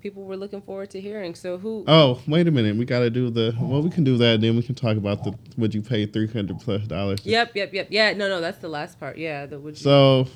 people 0.00 0.22
we're 0.22 0.36
looking 0.36 0.62
forward 0.62 0.90
to 0.90 1.00
hearing. 1.00 1.34
So 1.34 1.58
who? 1.58 1.84
oh, 1.88 2.22
wait 2.28 2.46
a 2.46 2.52
minute. 2.52 2.76
We 2.76 2.84
got 2.84 3.00
to 3.00 3.10
do 3.10 3.30
the. 3.30 3.52
Well, 3.60 3.82
we 3.82 3.90
can 3.90 4.04
do 4.04 4.16
that. 4.18 4.40
Then 4.40 4.54
we 4.54 4.62
can 4.62 4.76
talk 4.76 4.96
about 4.96 5.24
the. 5.24 5.36
Would 5.56 5.74
you 5.74 5.82
pay 5.82 6.06
three 6.06 6.28
hundred 6.28 6.60
plus 6.60 6.86
dollars? 6.86 7.26
Yep, 7.26 7.56
yep, 7.56 7.74
yep. 7.74 7.88
Yeah, 7.90 8.12
no, 8.12 8.28
no, 8.28 8.40
that's 8.40 8.58
the 8.58 8.68
last 8.68 9.00
part. 9.00 9.18
Yeah, 9.18 9.46
the 9.46 9.58
would 9.58 9.76
you? 9.76 9.82
So, 9.82 10.28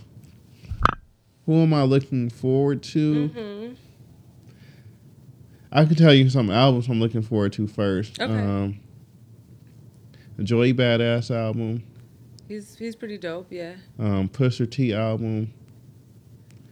who 1.46 1.62
am 1.62 1.74
I 1.74 1.82
looking 1.82 2.30
forward 2.30 2.82
to? 2.84 3.28
Mhm. 3.30 3.76
I 5.72 5.84
can 5.84 5.94
tell 5.94 6.12
you 6.12 6.28
some 6.30 6.50
albums 6.50 6.88
I'm 6.88 7.00
looking 7.00 7.22
forward 7.22 7.52
to 7.54 7.66
first. 7.66 8.20
Okay. 8.20 8.32
Um, 8.32 8.80
Joey 10.42 10.72
Badass 10.74 11.30
album, 11.34 11.82
He's 12.48 12.74
he's 12.76 12.96
pretty 12.96 13.18
dope. 13.18 13.46
Yeah. 13.50 13.74
um, 13.98 14.28
Pusha 14.28 14.68
T 14.68 14.92
album. 14.92 15.52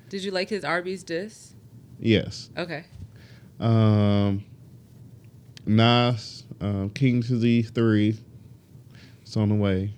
Did 0.08 0.24
you 0.24 0.30
like 0.32 0.48
his 0.48 0.64
Arby's 0.64 1.04
diss? 1.04 1.54
Yes. 2.00 2.50
Okay. 2.56 2.84
Um, 3.60 4.44
Nas, 5.66 6.44
um, 6.60 6.90
King's 6.90 7.28
Disease 7.28 7.70
three. 7.70 8.16
It's 9.22 9.36
on 9.36 9.50
the 9.50 9.54
way. 9.54 9.92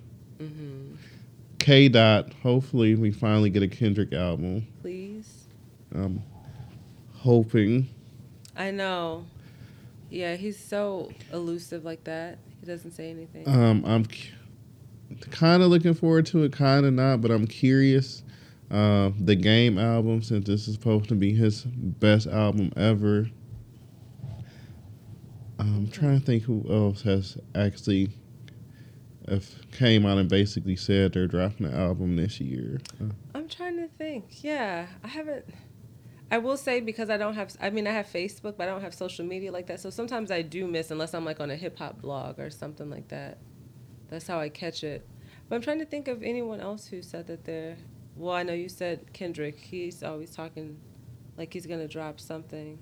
K 1.70 1.88
Dot. 1.88 2.32
Hopefully, 2.42 2.96
we 2.96 3.12
finally 3.12 3.48
get 3.48 3.62
a 3.62 3.68
Kendrick 3.68 4.12
album. 4.12 4.66
Please. 4.80 5.46
I'm 5.94 6.20
hoping. 7.14 7.88
I 8.56 8.72
know. 8.72 9.26
Yeah, 10.10 10.34
he's 10.34 10.58
so 10.58 11.12
elusive 11.32 11.84
like 11.84 12.02
that. 12.02 12.38
He 12.58 12.66
doesn't 12.66 12.90
say 12.90 13.08
anything. 13.08 13.46
Um, 13.46 13.84
I'm 13.86 14.04
kind 15.30 15.62
of 15.62 15.70
looking 15.70 15.94
forward 15.94 16.26
to 16.26 16.42
it, 16.42 16.52
kind 16.52 16.86
of 16.86 16.92
not, 16.92 17.20
but 17.20 17.30
I'm 17.30 17.46
curious. 17.46 18.24
Uh, 18.68 19.10
the 19.20 19.36
Game 19.36 19.78
album, 19.78 20.22
since 20.22 20.48
this 20.48 20.66
is 20.66 20.74
supposed 20.74 21.08
to 21.10 21.14
be 21.14 21.34
his 21.34 21.62
best 21.62 22.26
album 22.26 22.72
ever. 22.76 23.30
I'm 25.60 25.88
trying 25.92 26.18
to 26.18 26.26
think 26.26 26.42
who 26.42 26.66
else 26.68 27.02
has 27.02 27.38
actually 27.54 28.10
came 29.72 30.06
out 30.06 30.18
and 30.18 30.28
basically 30.28 30.76
said 30.76 31.12
they're 31.12 31.26
dropping 31.26 31.70
the 31.70 31.76
album 31.76 32.16
this 32.16 32.40
year. 32.40 32.80
I'm 33.34 33.48
trying 33.48 33.76
to 33.76 33.88
think. 33.88 34.42
Yeah, 34.42 34.86
I 35.04 35.08
haven't. 35.08 35.44
I 36.30 36.38
will 36.38 36.56
say 36.56 36.80
because 36.80 37.10
I 37.10 37.16
don't 37.16 37.34
have. 37.34 37.56
I 37.60 37.70
mean, 37.70 37.86
I 37.86 37.92
have 37.92 38.06
Facebook, 38.06 38.56
but 38.56 38.62
I 38.62 38.66
don't 38.66 38.82
have 38.82 38.94
social 38.94 39.24
media 39.24 39.50
like 39.52 39.66
that. 39.66 39.80
So 39.80 39.90
sometimes 39.90 40.30
I 40.30 40.42
do 40.42 40.66
miss 40.66 40.90
unless 40.90 41.14
I'm 41.14 41.24
like 41.24 41.40
on 41.40 41.50
a 41.50 41.56
hip 41.56 41.78
hop 41.78 42.00
blog 42.00 42.38
or 42.38 42.50
something 42.50 42.90
like 42.90 43.08
that. 43.08 43.38
That's 44.08 44.26
how 44.26 44.40
I 44.40 44.48
catch 44.48 44.84
it. 44.84 45.06
But 45.48 45.56
I'm 45.56 45.62
trying 45.62 45.80
to 45.80 45.86
think 45.86 46.08
of 46.08 46.22
anyone 46.22 46.60
else 46.60 46.86
who 46.86 47.02
said 47.02 47.26
that 47.26 47.44
they're. 47.44 47.76
Well, 48.16 48.34
I 48.34 48.42
know 48.42 48.52
you 48.52 48.68
said 48.68 49.12
Kendrick. 49.12 49.58
He's 49.58 50.02
always 50.02 50.30
talking 50.34 50.78
like 51.36 51.52
he's 51.52 51.66
gonna 51.66 51.88
drop 51.88 52.20
something. 52.20 52.78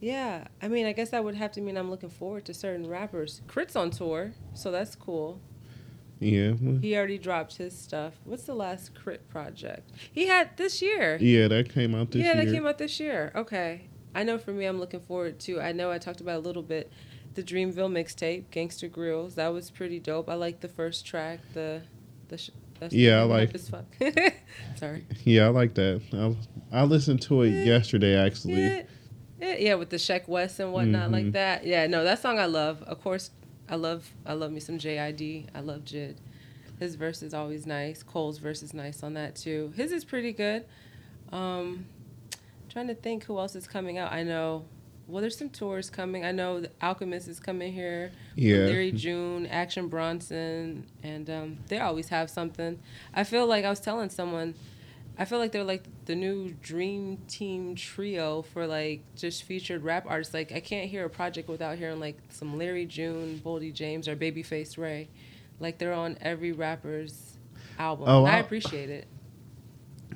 Yeah, 0.00 0.44
I 0.62 0.68
mean, 0.68 0.86
I 0.86 0.92
guess 0.92 1.10
that 1.10 1.22
would 1.24 1.34
have 1.34 1.52
to 1.52 1.60
mean 1.60 1.76
I'm 1.76 1.90
looking 1.90 2.08
forward 2.10 2.44
to 2.46 2.54
certain 2.54 2.88
rappers. 2.88 3.42
Krit's 3.46 3.76
on 3.76 3.90
tour, 3.90 4.32
so 4.54 4.70
that's 4.70 4.96
cool. 4.96 5.40
yeah, 6.20 6.52
He 6.80 6.96
already 6.96 7.18
dropped 7.18 7.56
his 7.58 7.76
stuff. 7.76 8.14
What's 8.24 8.44
the 8.44 8.54
last 8.54 8.94
Krit 8.94 9.18
project? 9.28 9.90
He 10.12 10.26
had 10.26 10.56
this 10.56 10.80
year. 10.80 11.18
yeah, 11.20 11.48
that 11.48 11.68
came 11.72 11.94
out 11.94 12.10
this 12.12 12.20
yeah, 12.22 12.32
year. 12.32 12.36
Yeah, 12.36 12.44
that 12.46 12.52
came 12.54 12.66
out 12.66 12.78
this 12.78 12.98
year. 12.98 13.30
Okay. 13.34 13.88
I 14.14 14.22
know 14.24 14.38
for 14.38 14.52
me, 14.52 14.64
I'm 14.64 14.78
looking 14.80 15.00
forward 15.00 15.38
to. 15.40 15.60
I 15.60 15.72
know 15.72 15.90
I 15.90 15.98
talked 15.98 16.20
about 16.20 16.36
a 16.36 16.40
little 16.40 16.62
bit. 16.64 16.90
The 17.34 17.42
Dreamville 17.44 17.92
mixtape, 17.92 18.44
Gangsta 18.50 18.90
Grillz. 18.90 19.36
That 19.36 19.48
was 19.52 19.70
pretty 19.70 20.00
dope. 20.00 20.28
I 20.28 20.34
like 20.34 20.60
the 20.60 20.68
first 20.68 21.06
track. 21.06 21.40
The 21.54 21.82
the. 22.28 22.38
Sh- 22.38 22.50
Yeah, 22.90 23.20
I 23.20 23.22
like-. 23.24 23.56
Sorry. 24.76 25.06
Yeah, 25.24 25.44
I 25.44 25.48
like 25.50 25.74
that. 25.74 26.00
I, 26.72 26.80
I 26.80 26.84
listened 26.84 27.22
to 27.22 27.42
it 27.42 27.50
Yeah. 27.50 27.64
yesterday 27.64 28.16
actually. 28.16 28.54
Yeah, 28.62 28.82
yeah, 29.40 29.56
yeah, 29.58 29.74
with 29.74 29.90
the 29.90 29.96
Sheck 29.96 30.28
West 30.28 30.60
and 30.60 30.72
whatnot 30.72 31.08
Mhm. 31.08 31.12
like 31.12 31.32
that. 31.32 31.66
Yeah, 31.66 31.86
no, 31.86 32.04
that 32.04 32.20
song 32.20 32.38
I 32.38 32.46
love. 32.46 32.82
Of 32.82 33.00
course, 33.02 33.30
I 33.68 33.76
love 33.76 34.10
I 34.26 34.34
love 34.34 34.52
me 34.52 34.60
some 34.60 34.78
JID. 34.78 35.46
I 35.54 35.60
love 35.60 35.84
Jid. 35.84 36.16
His 36.78 36.94
verse 36.94 37.22
is 37.22 37.34
always 37.34 37.66
nice. 37.66 38.02
Cole's 38.02 38.38
verse 38.38 38.62
is 38.62 38.72
nice 38.74 39.02
on 39.02 39.14
that 39.14 39.36
too. 39.36 39.72
His 39.76 39.92
is 39.92 40.04
pretty 40.04 40.32
good. 40.32 40.64
Um, 41.32 41.86
trying 42.68 42.88
to 42.88 42.94
think 42.94 43.24
who 43.24 43.38
else 43.38 43.54
is 43.54 43.66
coming 43.66 43.98
out. 43.98 44.12
I 44.12 44.22
know. 44.22 44.64
Well, 45.06 45.20
there's 45.20 45.36
some 45.36 45.50
tours 45.50 45.90
coming. 45.90 46.24
I 46.24 46.30
know 46.30 46.60
the 46.60 46.70
Alchemist 46.80 47.26
is 47.26 47.40
coming 47.40 47.72
here. 47.72 48.12
Yeah. 48.36 48.58
Larry 48.66 48.92
June, 48.92 49.46
Action 49.46 49.88
Bronson, 49.88 50.86
and 51.02 51.28
um, 51.28 51.58
they 51.66 51.78
always 51.80 52.08
have 52.10 52.30
something. 52.30 52.78
I 53.12 53.24
feel 53.24 53.46
like 53.46 53.64
I 53.64 53.70
was 53.70 53.80
telling 53.80 54.08
someone, 54.08 54.54
I 55.18 55.24
feel 55.24 55.38
like 55.40 55.50
they're 55.50 55.64
like 55.64 55.82
the 56.10 56.16
new 56.16 56.50
dream 56.60 57.18
team 57.28 57.76
trio 57.76 58.42
for 58.42 58.66
like 58.66 59.00
just 59.14 59.44
featured 59.44 59.84
rap 59.84 60.04
artists. 60.08 60.34
Like 60.34 60.50
I 60.50 60.58
can't 60.58 60.90
hear 60.90 61.04
a 61.04 61.08
project 61.10 61.48
without 61.48 61.78
hearing 61.78 62.00
like 62.00 62.16
some 62.30 62.58
Larry 62.58 62.84
June, 62.84 63.40
Boldy 63.44 63.72
James, 63.72 64.08
or 64.08 64.16
Babyface 64.16 64.76
Ray. 64.76 65.08
Like 65.60 65.78
they're 65.78 65.92
on 65.92 66.18
every 66.20 66.50
rapper's 66.50 67.34
album. 67.78 68.06
Oh, 68.08 68.24
I 68.24 68.32
I- 68.32 68.38
appreciate 68.38 68.90
it. 68.90 69.06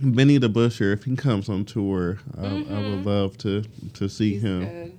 Benny 0.01 0.39
the 0.39 0.49
Butcher, 0.49 0.91
if 0.93 1.05
he 1.05 1.15
comes 1.15 1.49
on 1.49 1.65
tour, 1.65 2.19
I, 2.37 2.47
I 2.47 2.49
Mhm. 2.49 2.91
would 2.97 3.07
love 3.07 3.39
to 3.39 3.63
to 3.93 4.09
see 4.09 4.33
He's 4.33 4.43
him. 4.43 4.65
good. 4.65 4.93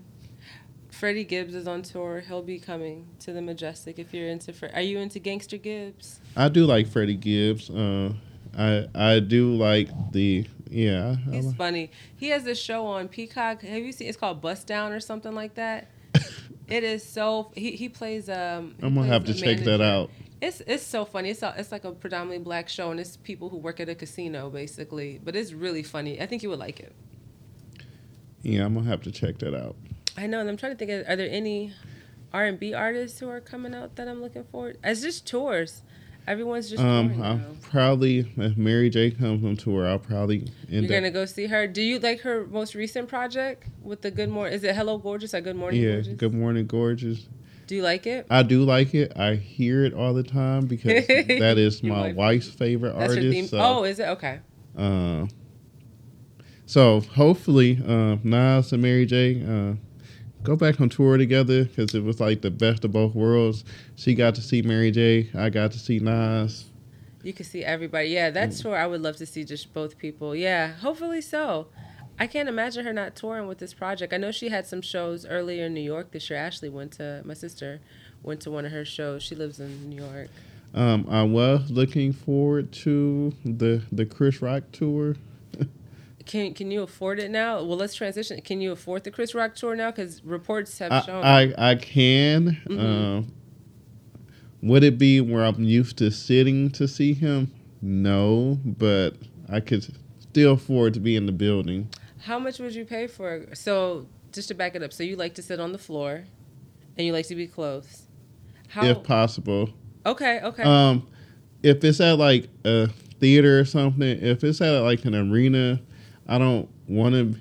Freddie 0.91 1.25
Gibbs 1.25 1.53
is 1.55 1.67
on 1.67 1.81
tour. 1.81 2.21
He'll 2.25 2.41
be 2.41 2.57
coming 2.57 3.07
to 3.19 3.33
the 3.33 3.41
Majestic. 3.41 3.99
If 3.99 4.13
you're 4.13 4.29
into, 4.29 4.53
Fre- 4.53 4.67
are 4.73 4.79
you 4.81 4.99
into 4.99 5.19
Gangsta 5.19 5.61
Gibbs? 5.61 6.21
I 6.37 6.47
do 6.47 6.65
like 6.65 6.87
Freddie 6.87 7.17
Gibbs. 7.17 7.69
Uh, 7.69 8.13
I 8.57 8.87
I 8.95 9.19
do 9.19 9.53
like 9.55 9.89
the 10.13 10.45
yeah. 10.69 11.15
He's 11.31 11.53
funny. 11.53 11.91
He 12.15 12.29
has 12.29 12.43
this 12.43 12.59
show 12.59 12.85
on 12.85 13.07
Peacock. 13.07 13.61
Have 13.61 13.83
you 13.83 13.91
seen? 13.91 14.07
It's 14.07 14.17
called 14.17 14.41
Bust 14.41 14.67
Down 14.67 14.91
or 14.91 14.99
something 14.99 15.33
like 15.33 15.55
that. 15.55 15.89
It 16.67 16.83
is 16.83 17.07
so. 17.07 17.51
He 17.55 17.71
he 17.71 17.89
plays. 17.89 18.29
Um, 18.29 18.75
he 18.79 18.85
I'm 18.85 18.95
gonna 18.95 19.01
plays 19.01 19.09
have 19.09 19.25
to 19.25 19.33
check 19.33 19.59
that 19.65 19.81
out. 19.81 20.09
It's 20.41 20.61
it's 20.65 20.83
so 20.83 21.05
funny. 21.05 21.29
It's 21.29 21.43
a, 21.43 21.53
it's 21.57 21.71
like 21.71 21.85
a 21.85 21.91
predominantly 21.91 22.43
black 22.43 22.69
show, 22.69 22.91
and 22.91 22.99
it's 22.99 23.17
people 23.17 23.49
who 23.49 23.57
work 23.57 23.79
at 23.79 23.87
a 23.87 23.95
casino 23.95 24.49
basically. 24.49 25.19
But 25.23 25.35
it's 25.35 25.53
really 25.53 25.83
funny. 25.83 26.19
I 26.21 26.25
think 26.25 26.43
you 26.43 26.49
would 26.49 26.59
like 26.59 26.79
it. 26.79 26.93
Yeah, 28.41 28.65
I'm 28.65 28.73
gonna 28.73 28.89
have 28.89 29.01
to 29.03 29.11
check 29.11 29.37
that 29.39 29.55
out. 29.55 29.75
I 30.17 30.27
know, 30.27 30.39
and 30.39 30.49
I'm 30.49 30.57
trying 30.57 30.71
to 30.71 30.77
think. 30.77 30.91
Of, 30.91 31.07
are 31.07 31.15
there 31.15 31.29
any 31.29 31.73
R 32.33 32.45
and 32.45 32.59
B 32.59 32.73
artists 32.73 33.19
who 33.19 33.29
are 33.29 33.41
coming 33.41 33.75
out 33.75 33.95
that 33.97 34.07
I'm 34.07 34.21
looking 34.21 34.43
forward? 34.45 34.77
It's 34.83 35.01
just 35.01 35.27
tours. 35.27 35.83
Everyone's 36.27 36.69
just 36.69 36.81
Um, 36.81 37.21
I'll 37.21 37.37
now. 37.37 37.45
probably 37.61 38.19
if 38.37 38.57
Mary 38.57 38.89
J 38.89 39.11
comes 39.11 39.43
on 39.45 39.55
tour, 39.57 39.85
I'll 39.87 39.99
probably 39.99 40.47
end 40.71 40.85
You're 40.85 40.89
gonna 40.89 41.09
up. 41.09 41.13
go 41.13 41.25
see 41.25 41.45
her. 41.47 41.67
Do 41.67 41.81
you 41.83 41.99
like 41.99 42.21
her 42.21 42.45
most 42.47 42.73
recent 42.73 43.07
project 43.07 43.67
with 43.83 44.01
the 44.01 44.09
Good 44.11 44.29
Morning? 44.29 44.53
Is 44.53 44.63
it 44.63 44.75
Hello 44.75 44.97
Gorgeous 44.97 45.33
or 45.35 45.41
Good 45.41 45.55
Morning 45.55 45.81
Yeah, 45.81 45.91
Gorgeous? 45.93 46.13
Good 46.15 46.33
Morning 46.33 46.65
Gorgeous. 46.65 47.27
Do 47.67 47.75
you 47.75 47.81
like 47.83 48.05
it? 48.07 48.25
I 48.29 48.43
do 48.43 48.63
like 48.63 48.93
it. 48.95 49.13
I 49.17 49.35
hear 49.35 49.85
it 49.85 49.93
all 49.93 50.13
the 50.13 50.23
time 50.23 50.65
because 50.67 51.05
that 51.07 51.57
is 51.57 51.81
my 51.83 52.11
wife's 52.13 52.49
favorite 52.49 52.93
That's 52.97 53.09
artist. 53.11 53.23
your 53.23 53.31
theme. 53.33 53.47
So, 53.47 53.57
oh, 53.59 53.83
is 53.83 53.99
it 53.99 54.07
okay? 54.09 54.39
uh, 54.77 55.25
so 56.67 57.01
hopefully, 57.01 57.79
uh, 57.87 58.17
Nas 58.23 58.73
and 58.73 58.81
Mary 58.81 59.05
J. 59.05 59.43
Uh, 59.43 59.75
go 60.45 60.55
back 60.55 60.79
on 60.79 60.89
tour 60.89 61.17
together 61.17 61.65
because 61.65 61.93
it 61.95 62.03
was 62.03 62.19
like 62.19 62.41
the 62.41 62.51
best 62.51 62.85
of 62.85 62.91
both 62.91 63.15
worlds. 63.15 63.63
She 63.95 64.13
got 64.15 64.35
to 64.35 64.41
see 64.41 64.61
Mary 64.61 64.91
J. 64.91 65.29
I 65.35 65.49
got 65.49 65.71
to 65.73 65.79
see 65.79 65.99
Nas. 65.99 66.65
You 67.23 67.33
can 67.33 67.45
see 67.45 67.63
everybody. 67.63 68.09
Yeah, 68.09 68.29
Mm. 68.29 68.33
that's 68.35 68.61
tour. 68.61 68.75
I 68.77 68.85
would 68.87 69.01
love 69.01 69.15
to 69.17 69.25
see 69.25 69.43
just 69.43 69.73
both 69.73 69.97
people. 69.97 70.35
Yeah, 70.35 70.73
hopefully 70.73 71.21
so. 71.21 71.67
I 72.19 72.27
can't 72.27 72.47
imagine 72.47 72.85
her 72.85 72.93
not 72.93 73.15
touring 73.15 73.47
with 73.47 73.57
this 73.57 73.73
project. 73.73 74.13
I 74.13 74.17
know 74.17 74.31
she 74.31 74.49
had 74.49 74.65
some 74.65 74.81
shows 74.81 75.25
earlier 75.25 75.65
in 75.65 75.73
New 75.73 75.81
York 75.81 76.11
this 76.11 76.29
year. 76.29 76.39
Ashley 76.39 76.69
went 76.69 76.93
to 76.93 77.21
my 77.25 77.33
sister 77.33 77.81
went 78.23 78.41
to 78.41 78.49
one 78.51 78.65
of 78.65 78.71
her 78.71 78.85
shows. 78.85 79.21
She 79.21 79.35
lives 79.35 79.59
in 79.59 79.89
New 79.89 80.01
York. 80.01 80.29
Um, 80.73 81.05
I 81.09 81.23
was 81.23 81.69
looking 81.71 82.11
forward 82.13 82.71
to 82.83 83.33
the 83.43 83.81
the 83.91 84.05
Chris 84.05 84.41
Rock 84.41 84.63
tour. 84.71 85.15
Can 86.25 86.53
can 86.53 86.71
you 86.71 86.81
afford 86.81 87.19
it 87.19 87.29
now? 87.29 87.57
Well, 87.63 87.77
let's 87.77 87.93
transition. 87.93 88.41
Can 88.41 88.61
you 88.61 88.71
afford 88.71 89.03
the 89.03 89.11
Chris 89.11 89.35
Rock 89.35 89.55
tour 89.55 89.75
now? 89.75 89.91
Because 89.91 90.23
reports 90.23 90.77
have 90.79 90.91
I, 90.91 91.01
shown. 91.01 91.23
I 91.23 91.71
I 91.71 91.75
can. 91.75 92.57
Mhm. 92.67 92.79
Um, 92.79 93.33
would 94.61 94.83
it 94.83 94.97
be 94.97 95.21
where 95.21 95.45
I'm 95.45 95.63
used 95.63 95.97
to 95.99 96.09
sitting 96.09 96.71
to 96.71 96.87
see 96.87 97.13
him? 97.13 97.51
No, 97.81 98.59
but 98.65 99.17
I 99.47 99.59
could 99.59 99.85
still 100.19 100.53
afford 100.53 100.95
to 100.95 100.99
be 100.99 101.15
in 101.15 101.27
the 101.27 101.31
building. 101.31 101.89
How 102.21 102.39
much 102.39 102.57
would 102.57 102.73
you 102.73 102.85
pay 102.85 103.05
for? 103.05 103.35
it? 103.35 103.57
So 103.57 104.07
just 104.31 104.47
to 104.47 104.55
back 104.55 104.75
it 104.75 104.81
up, 104.81 104.91
so 104.91 105.03
you 105.03 105.15
like 105.15 105.35
to 105.35 105.43
sit 105.43 105.59
on 105.59 105.71
the 105.71 105.77
floor, 105.77 106.23
and 106.97 107.05
you 107.05 107.13
like 107.13 107.27
to 107.27 107.35
be 107.35 107.45
close. 107.45 108.07
How? 108.69 108.83
if 108.85 109.03
possible. 109.03 109.69
okay, 110.05 110.41
okay. 110.41 110.63
Um, 110.63 111.07
if 111.61 111.83
it's 111.83 112.01
at 112.01 112.17
like 112.17 112.49
a 112.63 112.87
theater 113.19 113.59
or 113.59 113.65
something, 113.65 114.01
if 114.21 114.43
it's 114.43 114.59
at 114.61 114.79
like 114.79 115.05
an 115.05 115.15
arena, 115.15 115.79
I 116.27 116.37
don't 116.37 116.69
want 116.87 117.13
to 117.15 117.35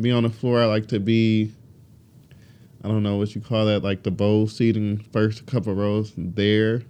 be 0.00 0.10
on 0.10 0.22
the 0.22 0.30
floor. 0.30 0.62
I 0.62 0.66
like 0.66 0.86
to 0.88 1.00
be. 1.00 1.52
I 2.82 2.88
don't 2.88 3.02
know 3.02 3.16
what 3.16 3.34
you 3.34 3.40
call 3.40 3.64
that, 3.66 3.82
like 3.82 4.02
the 4.02 4.10
bowl 4.10 4.46
seating, 4.46 4.98
first 5.12 5.46
couple 5.46 5.74
rows 5.74 6.12
there. 6.16 6.82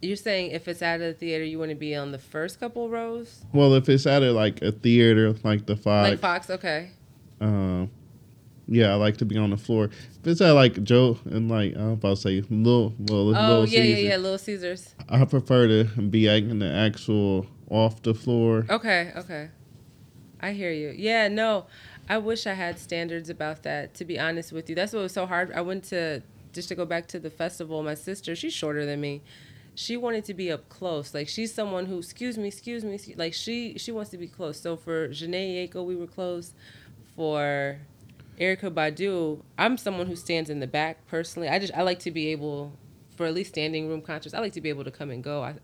You're 0.00 0.16
saying 0.16 0.52
if 0.52 0.68
it's 0.68 0.82
at 0.82 1.00
a 1.00 1.12
theater, 1.12 1.44
you 1.44 1.58
want 1.58 1.70
to 1.70 1.76
be 1.76 1.94
on 1.94 2.12
the 2.12 2.18
first 2.18 2.60
couple 2.60 2.88
rows, 2.88 3.44
Well, 3.52 3.74
if 3.74 3.88
it's 3.88 4.06
at 4.06 4.22
a, 4.22 4.32
like 4.32 4.62
a 4.62 4.70
theater, 4.72 5.34
like 5.44 5.66
the 5.66 5.76
Fox, 5.76 6.10
like 6.10 6.18
Fox. 6.20 6.50
Okay. 6.50 6.90
um, 7.40 7.90
yeah, 8.68 8.92
I 8.92 8.94
like 8.94 9.16
to 9.18 9.24
be 9.24 9.36
on 9.36 9.50
the 9.50 9.56
floor. 9.56 9.90
If 10.20 10.26
it's 10.26 10.40
at 10.40 10.52
like 10.52 10.82
Joe 10.84 11.18
and 11.24 11.50
like 11.50 11.74
I'm 11.76 11.90
about 11.92 12.16
to 12.16 12.22
say 12.22 12.40
little, 12.48 12.94
well, 12.98 13.18
Oh 13.18 13.22
little 13.22 13.68
yeah, 13.68 13.82
Caesar, 13.82 14.00
yeah, 14.00 14.08
yeah. 14.10 14.16
Little 14.16 14.38
Caesars. 14.38 14.94
I 15.08 15.24
prefer 15.24 15.66
to 15.66 15.84
be 15.84 16.28
like, 16.28 16.44
in 16.44 16.60
the 16.60 16.72
actual 16.72 17.46
off 17.68 18.02
the 18.02 18.14
floor. 18.14 18.66
Okay, 18.70 19.12
okay. 19.16 19.48
I 20.42 20.52
hear 20.52 20.72
you. 20.72 20.92
Yeah, 20.96 21.28
no. 21.28 21.66
I 22.08 22.18
wish 22.18 22.46
I 22.46 22.54
had 22.54 22.78
standards 22.78 23.30
about 23.30 23.62
that. 23.62 23.94
To 23.94 24.04
be 24.04 24.18
honest 24.18 24.52
with 24.52 24.68
you, 24.68 24.74
that's 24.74 24.92
what 24.92 25.02
was 25.02 25.12
so 25.12 25.24
hard. 25.24 25.52
I 25.52 25.60
went 25.60 25.84
to 25.84 26.22
just 26.52 26.68
to 26.68 26.74
go 26.74 26.84
back 26.84 27.06
to 27.08 27.18
the 27.18 27.30
festival, 27.30 27.82
my 27.82 27.94
sister, 27.94 28.34
she's 28.36 28.52
shorter 28.52 28.84
than 28.84 29.00
me. 29.00 29.22
She 29.74 29.96
wanted 29.96 30.24
to 30.26 30.34
be 30.34 30.52
up 30.52 30.68
close. 30.68 31.14
Like 31.14 31.28
she's 31.28 31.54
someone 31.54 31.86
who, 31.86 31.98
excuse 31.98 32.36
me, 32.36 32.48
excuse 32.48 32.84
me, 32.84 32.94
excuse, 32.94 33.16
like 33.16 33.32
she 33.32 33.78
she 33.78 33.90
wants 33.90 34.10
to 34.10 34.18
be 34.18 34.26
close. 34.26 34.60
So 34.60 34.76
for 34.76 35.08
Jhené 35.08 35.66
Aiko, 35.66 35.84
we 35.84 35.96
were 35.96 36.06
close. 36.06 36.54
For 37.16 37.78
Erykah 38.38 38.72
Badu, 38.74 39.42
I'm 39.58 39.76
someone 39.76 40.06
who 40.06 40.16
stands 40.16 40.50
in 40.50 40.60
the 40.60 40.66
back 40.66 41.06
personally. 41.06 41.48
I 41.48 41.58
just 41.58 41.72
I 41.74 41.82
like 41.82 42.00
to 42.00 42.10
be 42.10 42.28
able, 42.28 42.72
for 43.16 43.26
at 43.26 43.34
least 43.34 43.50
standing 43.50 43.88
room 43.88 44.02
concerts, 44.02 44.34
I 44.34 44.40
like 44.40 44.52
to 44.54 44.60
be 44.60 44.68
able 44.68 44.84
to 44.84 44.90
come 44.90 45.10
and 45.10 45.22
go. 45.22 45.42
I, 45.42 45.54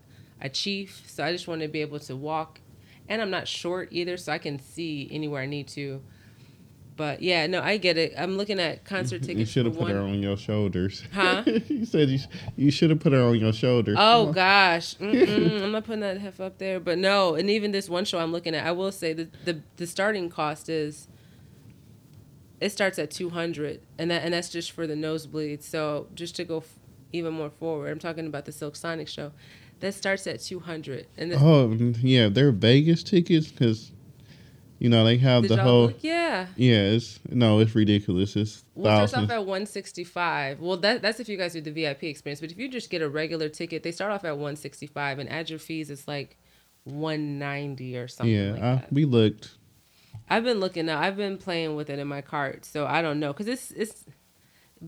I 0.41 0.47
chief, 0.47 1.03
so 1.07 1.23
I 1.23 1.31
just 1.31 1.47
want 1.47 1.61
to 1.61 1.67
be 1.67 1.81
able 1.81 1.99
to 1.99 2.15
walk, 2.15 2.61
and 3.09 3.21
I'm 3.21 3.29
not 3.31 3.47
short 3.47 3.89
either, 3.91 4.15
so 4.15 4.31
I 4.31 4.37
can 4.37 4.59
see 4.59 5.09
anywhere 5.11 5.41
I 5.41 5.45
need 5.47 5.67
to. 5.69 6.01
But 6.95 7.21
yeah, 7.21 7.47
no, 7.47 7.61
I 7.61 7.77
get 7.77 7.97
it. 7.97 8.13
I'm 8.17 8.35
looking 8.35 8.59
at 8.59 8.83
concert 8.83 9.21
tickets. 9.21 9.39
You 9.39 9.45
should 9.45 9.65
have 9.65 9.75
put 9.75 9.83
one- 9.83 9.91
her 9.91 9.99
on 10.01 10.21
your 10.21 10.35
shoulders. 10.37 11.01
Huh? 11.13 11.43
you 11.45 11.85
said 11.85 12.09
you, 12.09 12.19
you 12.57 12.71
should 12.71 12.89
have 12.89 12.99
put 12.99 13.13
her 13.13 13.21
on 13.21 13.35
your 13.39 13.53
shoulders. 13.53 13.95
Oh 13.99 14.31
gosh, 14.33 14.95
Mm-mm, 14.97 15.61
I'm 15.63 15.71
not 15.71 15.85
putting 15.85 16.01
that 16.01 16.17
hef 16.19 16.39
up 16.41 16.57
there. 16.57 16.79
But 16.79 16.97
no, 16.97 17.35
and 17.35 17.49
even 17.49 17.71
this 17.71 17.87
one 17.89 18.03
show 18.05 18.19
I'm 18.19 18.31
looking 18.33 18.53
at, 18.53 18.65
I 18.65 18.71
will 18.73 18.91
say 18.91 19.13
that 19.13 19.45
the 19.45 19.61
the 19.77 19.87
starting 19.87 20.29
cost 20.29 20.69
is. 20.69 21.07
It 22.59 22.73
starts 22.73 22.99
at 22.99 23.09
200, 23.11 23.79
and 23.97 24.11
that 24.11 24.23
and 24.23 24.33
that's 24.33 24.49
just 24.49 24.71
for 24.71 24.85
the 24.85 24.93
nosebleeds. 24.95 25.63
So 25.63 26.07
just 26.13 26.35
to 26.35 26.43
go 26.43 26.57
f- 26.57 26.75
even 27.13 27.33
more 27.33 27.49
forward, 27.49 27.89
I'm 27.89 27.99
talking 27.99 28.27
about 28.27 28.43
the 28.43 28.51
Silk 28.51 28.75
Sonic 28.75 29.07
show. 29.07 29.31
That 29.79 29.93
starts 29.93 30.27
at 30.27 30.41
200, 30.41 31.07
and 31.17 31.31
the, 31.31 31.37
Oh 31.39 31.73
yeah, 32.01 32.27
they're 32.29 32.51
Vegas 32.51 33.01
tickets 33.03 33.47
because, 33.49 33.91
you 34.77 34.89
know, 34.89 35.05
they 35.05 35.17
have 35.17 35.43
did 35.43 35.51
the 35.51 35.57
whole. 35.63 35.87
look? 35.87 35.97
yeah. 36.03 36.47
Yeah, 36.57 36.81
it's 36.95 37.19
no, 37.29 37.59
it's 37.59 37.73
ridiculous. 37.75 38.35
It's 38.35 38.63
Well, 38.75 38.91
it 38.91 38.95
starts 39.07 39.11
thousands. 39.13 39.31
off 39.31 39.35
at 39.37 39.45
165. 39.45 40.59
Well, 40.59 40.77
that, 40.77 41.01
that's 41.01 41.19
if 41.21 41.29
you 41.29 41.37
guys 41.37 41.53
do 41.53 41.61
the 41.61 41.71
VIP 41.71 42.03
experience. 42.03 42.41
But 42.41 42.51
if 42.51 42.57
you 42.59 42.67
just 42.67 42.89
get 42.89 43.01
a 43.01 43.07
regular 43.09 43.47
ticket, 43.49 43.83
they 43.83 43.91
start 43.93 44.11
off 44.11 44.25
at 44.25 44.33
165, 44.37 45.19
and 45.19 45.29
add 45.29 45.49
your 45.49 45.59
fees, 45.59 45.89
it's 45.89 46.07
like 46.07 46.37
190 46.83 47.97
or 47.97 48.07
something. 48.07 48.33
yeah, 48.35 48.51
like 48.51 48.61
I, 48.61 48.75
that. 48.75 48.93
we 48.93 49.05
looked. 49.05 49.55
I've 50.29 50.43
been 50.43 50.59
looking 50.59 50.85
now. 50.85 50.99
I've 50.99 51.17
been 51.17 51.37
playing 51.37 51.75
with 51.75 51.89
it 51.89 51.99
in 51.99 52.07
my 52.07 52.21
cart, 52.21 52.65
so 52.65 52.85
I 52.85 53.01
don't 53.01 53.19
know 53.19 53.33
because 53.33 53.47
it's 53.47 53.71
it's 53.71 54.05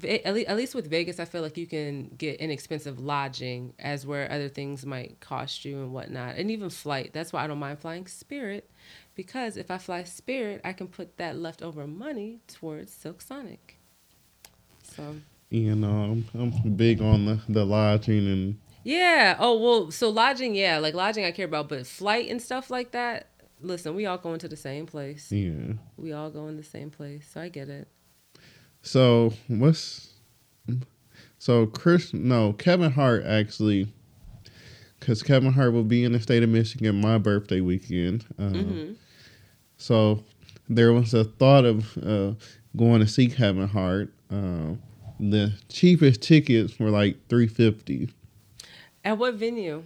at 0.04 0.56
least, 0.56 0.74
with 0.74 0.90
Vegas, 0.90 1.20
I 1.20 1.26
feel 1.26 1.42
like 1.42 1.58
you 1.58 1.68
can 1.68 2.10
get 2.18 2.40
inexpensive 2.40 3.00
lodging 3.00 3.74
as 3.78 4.06
where 4.06 4.32
other 4.32 4.48
things 4.48 4.86
might 4.86 5.20
cost 5.20 5.66
you 5.66 5.78
and 5.78 5.92
whatnot, 5.92 6.36
and 6.38 6.50
even 6.50 6.70
flight. 6.70 7.12
That's 7.14 7.34
why 7.34 7.44
I 7.44 7.48
don't 7.48 7.60
mind 7.60 7.80
flying 7.80 8.08
Spirit 8.08 8.70
because 9.16 9.58
if 9.58 9.70
I 9.70 9.78
fly 9.78 10.04
Spirit, 10.04 10.62
I 10.64 10.74
can 10.74 10.88
put 10.88 11.18
that 11.18 11.38
leftover 11.38 11.88
money 11.88 12.40
towards 12.48 12.94
Silk 12.94 13.22
Sonic. 13.22 13.78
So 14.96 15.18
You 15.50 15.74
uh, 15.74 15.76
know, 15.76 15.88
I'm, 15.90 16.26
I'm 16.34 16.74
big 16.74 17.02
on 17.02 17.26
the, 17.26 17.40
the 17.50 17.66
lodging 17.66 18.28
and 18.28 18.60
yeah. 18.84 19.36
Oh 19.40 19.60
well, 19.60 19.92
so 19.92 20.10
lodging, 20.10 20.56
yeah, 20.56 20.80
like 20.80 20.94
lodging 20.94 21.26
I 21.26 21.32
care 21.32 21.46
about, 21.46 21.70
but 21.70 21.86
flight 21.86 22.30
and 22.30 22.42
stuff 22.42 22.70
like 22.70 22.92
that. 22.92 23.28
Listen, 23.62 23.94
we 23.94 24.08
all 24.08 24.18
going 24.18 24.40
to 24.40 24.48
the 24.48 24.58
same 24.58 24.88
place. 24.88 25.32
yeah. 25.32 25.74
We 25.98 26.14
all 26.14 26.32
go 26.32 26.48
in 26.48 26.58
the 26.58 26.64
same 26.64 26.90
place, 26.90 27.30
so 27.32 27.42
I 27.42 27.50
get 27.50 27.70
it. 27.70 27.88
So 28.82 29.34
what's 29.48 30.10
so 31.38 31.66
Chris? 31.68 32.14
No, 32.14 32.54
Kevin 32.54 32.92
Hart 32.92 33.24
actually, 33.26 33.88
because 35.00 35.22
Kevin 35.24 35.54
Hart 35.54 35.74
will 35.74 35.84
be 35.84 36.04
in 36.04 36.12
the 36.14 36.20
state 36.20 36.44
of 36.44 36.50
Michigan 36.50 37.00
my 37.02 37.18
birthday 37.18 37.62
weekend. 37.62 38.26
Um, 38.40 38.54
hmm 38.54 38.94
So 39.78 40.24
there 40.70 40.94
was 40.94 41.14
a 41.14 41.24
thought 41.26 41.66
of 41.66 41.98
uh, 41.98 42.34
going 42.76 43.02
to 43.02 43.08
see 43.08 43.28
Kevin 43.28 43.68
Hart. 43.68 44.12
Um, 44.30 44.82
the 45.20 45.54
cheapest 45.70 46.22
tickets 46.22 46.80
were 46.80 46.90
like 46.90 47.18
three 47.30 47.48
fifty 47.48 48.10
At 49.06 49.18
what 49.18 49.36
venue? 49.36 49.84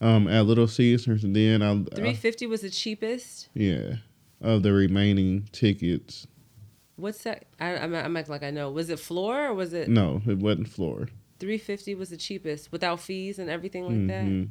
um, 0.00 0.28
at 0.28 0.44
Little 0.44 0.66
Caesars, 0.68 1.24
and 1.24 1.34
then 1.34 1.62
I, 1.62 1.82
Three 1.94 2.12
fifty 2.14 2.46
was 2.46 2.60
the 2.60 2.68
cheapest. 2.70 3.48
yeah 3.54 3.96
of 4.42 4.62
the 4.62 4.72
remaining 4.74 5.48
tickets. 5.52 6.26
What's 6.96 7.22
that? 7.24 7.46
I, 7.58 7.76
I'm, 7.76 7.94
I'm 7.94 8.16
acting 8.16 8.32
like 8.32 8.42
I 8.42 8.50
know. 8.50 8.70
Was 8.70 8.88
it 8.90 9.00
floor 9.00 9.46
or 9.46 9.54
was 9.54 9.72
it 9.72 9.88
No, 9.88 10.22
it 10.26 10.38
wasn't 10.38 10.68
floor. 10.68 11.08
three 11.40 11.58
fifty? 11.58 11.94
Was 11.94 12.10
the 12.10 12.16
cheapest 12.16 12.70
without 12.72 13.00
fees 13.00 13.38
and 13.38 13.50
everything 13.50 13.84
like 13.84 14.06
that? 14.08 14.24
Mhm. 14.24 14.48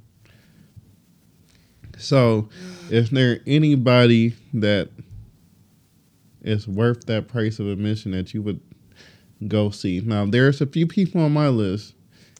So, 1.98 2.50
if 2.90 3.12
there 3.12 3.40
anybody 3.46 4.34
that 4.56 4.90
is 6.42 6.68
worth 6.68 7.06
that 7.06 7.28
price 7.28 7.60
of 7.60 7.68
admission 7.68 8.12
that 8.12 8.34
you 8.34 8.42
would 8.42 8.60
go 9.48 9.70
see? 9.70 10.02
Now, 10.04 10.26
there's 10.26 10.60
a 10.60 10.66
few 10.66 10.88
people 10.88 11.22
on 11.22 11.32
my 11.34 11.50
list. 11.50 11.94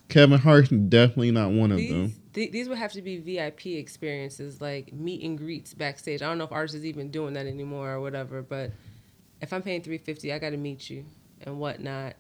Kevin 0.10 0.40
Hart's 0.40 0.70
definitely 0.70 1.32
not 1.32 1.52
one 1.52 1.72
of 1.72 1.78
These, 1.78 1.92
them. 1.92 2.14
th- 2.34 2.52
these 2.52 2.68
would 2.68 2.78
have 2.78 2.92
to 2.94 3.02
be 3.02 3.18
VIP 3.18 3.68
experiences, 3.68 4.60
like 4.60 4.92
meet 4.92 5.24
and 5.24 5.38
greets 5.38 5.74
backstage. 5.74 6.22
I 6.22 6.26
don't 6.26 6.38
know 6.40 6.44
if 6.44 6.52
ours 6.52 6.74
is 6.74 6.86
even 6.86 7.10
doing 7.10 7.34
that 7.34 7.46
anymore 7.46 7.92
or 7.94 8.02
whatever, 8.02 8.42
but 8.42 8.72
if 9.44 9.52
I'm 9.52 9.62
paying 9.62 9.82
three 9.82 9.98
fifty, 9.98 10.32
I 10.34 10.40
got 10.40 10.52
to 10.52 10.58
meet 10.58 10.90
you 10.90 11.06
and 11.42 11.60
whatnot. 11.60 12.16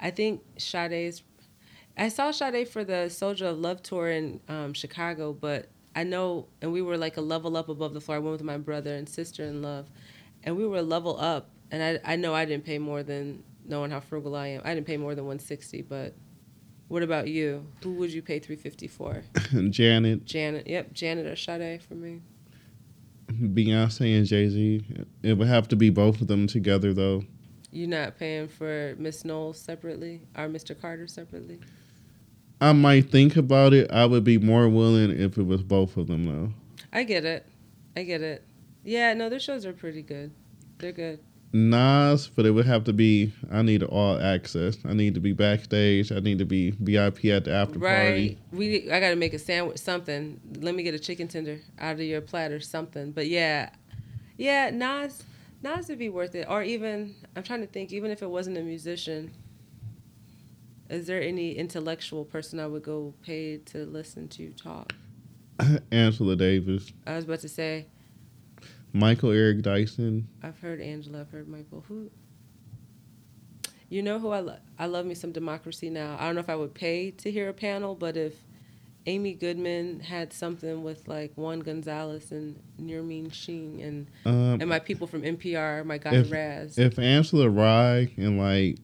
I 0.00 0.10
think 0.10 0.42
Sade's. 0.56 1.22
I 1.96 2.08
saw 2.08 2.30
Sade 2.30 2.66
for 2.66 2.82
the 2.82 3.10
Soldier 3.10 3.46
of 3.46 3.58
Love 3.58 3.82
tour 3.82 4.08
in 4.08 4.40
um, 4.48 4.72
Chicago, 4.72 5.34
but 5.34 5.68
I 5.94 6.04
know, 6.04 6.48
and 6.62 6.72
we 6.72 6.80
were 6.80 6.96
like 6.96 7.18
a 7.18 7.20
level 7.20 7.58
up 7.58 7.68
above 7.68 7.92
the 7.92 8.00
floor. 8.00 8.16
I 8.16 8.20
went 8.20 8.32
with 8.32 8.42
my 8.42 8.56
brother 8.56 8.94
and 8.94 9.06
sister 9.06 9.44
in 9.44 9.60
love, 9.60 9.90
and 10.42 10.56
we 10.56 10.66
were 10.66 10.78
a 10.78 10.82
level 10.82 11.20
up. 11.20 11.50
And 11.70 11.82
I, 11.82 12.12
I 12.12 12.16
know 12.16 12.34
I 12.34 12.46
didn't 12.46 12.64
pay 12.64 12.78
more 12.78 13.02
than 13.02 13.42
knowing 13.66 13.90
how 13.90 14.00
frugal 14.00 14.34
I 14.34 14.48
am. 14.48 14.62
I 14.64 14.74
didn't 14.74 14.86
pay 14.86 14.96
more 14.96 15.14
than 15.14 15.26
one 15.26 15.38
sixty, 15.38 15.82
but 15.82 16.14
what 16.88 17.02
about 17.02 17.28
you? 17.28 17.66
Who 17.82 17.92
would 17.94 18.12
you 18.12 18.22
pay 18.22 18.38
three 18.38 18.56
fifty 18.56 18.88
for? 18.88 19.22
Janet, 19.70 20.24
Janet. 20.24 20.66
Yep, 20.66 20.94
Janet 20.94 21.26
or 21.26 21.36
Sade 21.36 21.82
for 21.82 21.94
me. 21.94 22.22
Beyonce, 23.54 24.16
and 24.16 24.26
Jay 24.26 24.48
Z. 24.48 24.84
It 25.22 25.34
would 25.34 25.48
have 25.48 25.68
to 25.68 25.76
be 25.76 25.90
both 25.90 26.20
of 26.20 26.26
them 26.26 26.46
together, 26.46 26.92
though. 26.92 27.24
You're 27.70 27.88
not 27.88 28.18
paying 28.18 28.48
for 28.48 28.94
Miss 28.98 29.24
Knowles 29.24 29.58
separately 29.58 30.20
or 30.36 30.48
Mr. 30.48 30.78
Carter 30.78 31.06
separately? 31.06 31.58
I 32.60 32.72
might 32.72 33.10
think 33.10 33.36
about 33.36 33.72
it. 33.72 33.90
I 33.90 34.04
would 34.06 34.24
be 34.24 34.38
more 34.38 34.68
willing 34.68 35.10
if 35.10 35.38
it 35.38 35.46
was 35.46 35.62
both 35.62 35.96
of 35.96 36.06
them, 36.06 36.24
though. 36.26 36.52
I 36.92 37.04
get 37.04 37.24
it. 37.24 37.46
I 37.96 38.02
get 38.02 38.20
it. 38.20 38.44
Yeah, 38.84 39.14
no, 39.14 39.28
their 39.28 39.40
shows 39.40 39.64
are 39.64 39.72
pretty 39.72 40.02
good. 40.02 40.32
They're 40.78 40.92
good. 40.92 41.20
Nas, 41.52 42.28
but 42.28 42.46
it 42.46 42.52
would 42.52 42.64
have 42.66 42.84
to 42.84 42.92
be. 42.92 43.32
I 43.50 43.62
need 43.62 43.82
all 43.82 44.18
access. 44.20 44.78
I 44.86 44.94
need 44.94 45.14
to 45.14 45.20
be 45.20 45.32
backstage. 45.32 46.10
I 46.10 46.20
need 46.20 46.38
to 46.38 46.46
be 46.46 46.70
VIP 46.70 47.26
at 47.26 47.44
the 47.44 47.52
after 47.52 47.78
right. 47.78 48.06
party. 48.06 48.38
We 48.52 48.90
I 48.90 49.00
gotta 49.00 49.16
make 49.16 49.34
a 49.34 49.38
sandwich 49.38 49.78
something. 49.78 50.40
Let 50.60 50.74
me 50.74 50.82
get 50.82 50.94
a 50.94 50.98
chicken 50.98 51.28
tender 51.28 51.60
out 51.78 51.94
of 51.94 52.00
your 52.00 52.22
platter, 52.22 52.60
something. 52.60 53.12
But 53.12 53.28
yeah. 53.28 53.70
Yeah, 54.38 54.70
Nas 54.70 55.24
Nas 55.62 55.88
would 55.88 55.98
be 55.98 56.08
worth 56.08 56.34
it. 56.34 56.46
Or 56.48 56.62
even 56.62 57.14
I'm 57.36 57.42
trying 57.42 57.60
to 57.60 57.66
think, 57.66 57.92
even 57.92 58.10
if 58.10 58.22
it 58.22 58.30
wasn't 58.30 58.56
a 58.56 58.62
musician, 58.62 59.32
is 60.88 61.06
there 61.06 61.22
any 61.22 61.52
intellectual 61.52 62.24
person 62.24 62.60
I 62.60 62.66
would 62.66 62.82
go 62.82 63.14
pay 63.22 63.58
to 63.58 63.84
listen 63.86 64.28
to 64.28 64.50
talk? 64.52 64.94
Angela 65.92 66.36
Davis, 66.36 66.92
I 67.06 67.16
was 67.16 67.24
about 67.24 67.40
to 67.40 67.48
say, 67.48 67.86
Michael 68.92 69.30
Eric 69.30 69.62
Dyson. 69.62 70.28
I've 70.42 70.58
heard 70.60 70.80
Angela, 70.80 71.20
I've 71.22 71.30
heard 71.30 71.48
Michael. 71.48 71.84
Who? 71.88 72.10
You 73.88 74.02
know 74.02 74.18
who 74.18 74.30
I 74.30 74.40
love? 74.40 74.60
I 74.78 74.86
love 74.86 75.04
me 75.06 75.14
some 75.14 75.32
democracy 75.32 75.90
now. 75.90 76.16
I 76.18 76.24
don't 76.26 76.34
know 76.34 76.40
if 76.40 76.48
I 76.50 76.56
would 76.56 76.74
pay 76.74 77.10
to 77.12 77.30
hear 77.30 77.48
a 77.48 77.52
panel, 77.52 77.94
but 77.94 78.16
if 78.16 78.34
Amy 79.06 79.34
Goodman 79.34 80.00
had 80.00 80.32
something 80.32 80.82
with 80.82 81.08
like 81.08 81.32
Juan 81.36 81.60
Gonzalez 81.60 82.30
and 82.32 82.58
Nermeen 82.80 83.32
Sheen 83.32 83.80
and 83.80 84.06
Um, 84.24 84.60
and 84.60 84.68
my 84.68 84.78
people 84.78 85.06
from 85.06 85.22
NPR, 85.22 85.84
my 85.84 85.98
guy 85.98 86.14
If- 86.16 86.30
Raz. 86.30 86.78
if 86.78 86.98
Angela 86.98 87.48
Rye 87.50 88.12
and 88.16 88.38
like 88.38 88.78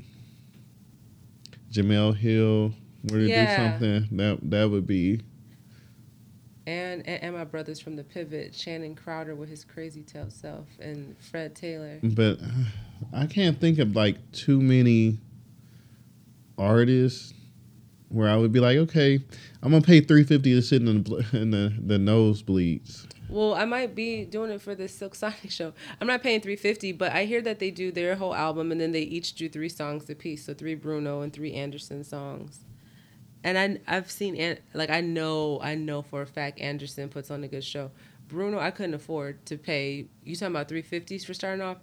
Jemele 1.72 2.16
Hill 2.16 2.74
were 3.04 3.18
to 3.18 3.26
Yeah. 3.28 3.46
do 3.78 3.78
something, 3.80 4.16
that 4.16 4.50
that 4.50 4.70
would 4.70 4.86
be. 4.86 5.20
And, 6.68 7.08
and 7.08 7.22
and 7.22 7.34
my 7.34 7.44
brothers 7.44 7.80
from 7.80 7.96
the 7.96 8.04
Pivot, 8.04 8.52
Channing 8.52 8.94
Crowder 8.94 9.34
with 9.34 9.48
his 9.48 9.64
crazy 9.64 10.02
tail 10.02 10.28
self, 10.28 10.66
and 10.78 11.16
Fred 11.18 11.54
Taylor. 11.54 11.98
But 12.02 12.40
uh, 12.42 12.64
I 13.14 13.24
can't 13.24 13.58
think 13.58 13.78
of 13.78 13.96
like 13.96 14.16
too 14.32 14.60
many 14.60 15.18
artists 16.58 17.32
where 18.10 18.28
I 18.28 18.36
would 18.36 18.52
be 18.52 18.60
like, 18.60 18.76
okay, 18.76 19.18
I'm 19.62 19.70
gonna 19.70 19.80
pay 19.80 20.02
three 20.02 20.24
fifty 20.24 20.52
to 20.52 20.60
sit 20.60 20.82
in 20.82 21.04
the 21.04 21.26
in 21.32 21.52
the 21.52 21.72
the 21.80 21.96
nosebleeds. 21.96 23.06
Well, 23.30 23.54
I 23.54 23.64
might 23.64 23.94
be 23.94 24.26
doing 24.26 24.50
it 24.50 24.60
for 24.60 24.74
this 24.74 24.94
Silk 24.94 25.14
Sonic 25.14 25.50
show. 25.50 25.72
I'm 26.02 26.06
not 26.06 26.22
paying 26.22 26.40
350, 26.40 26.92
but 26.92 27.12
I 27.12 27.26
hear 27.26 27.42
that 27.42 27.58
they 27.58 27.70
do 27.70 27.92
their 27.92 28.14
whole 28.14 28.34
album 28.34 28.72
and 28.72 28.80
then 28.80 28.92
they 28.92 29.02
each 29.02 29.34
do 29.34 29.50
three 29.50 29.68
songs 29.68 30.08
apiece, 30.08 30.46
so 30.46 30.54
three 30.54 30.74
Bruno 30.74 31.20
and 31.20 31.30
three 31.30 31.52
Anderson 31.52 32.04
songs. 32.04 32.60
And 33.45 33.59
I 33.59 33.78
I've 33.97 34.11
seen 34.11 34.34
An- 34.36 34.59
like 34.74 34.91
I 34.91 35.01
know 35.01 35.61
I 35.62 35.74
know 35.74 36.03
for 36.03 36.22
a 36.22 36.26
fact 36.26 36.61
Anderson 36.61 37.09
puts 37.09 37.30
on 37.30 37.45
a 37.45 37.49
good 37.49 37.64
show. 37.64 37.91
Bruno, 38.26 38.59
I 38.59 38.70
couldn't 38.70 38.95
afford 38.95 39.47
to 39.47 39.57
pay. 39.57 40.07
You 40.24 40.36
talking 40.36 40.55
about 40.55 40.68
350s 40.68 41.24
for 41.24 41.32
starting 41.34 41.62
off? 41.62 41.78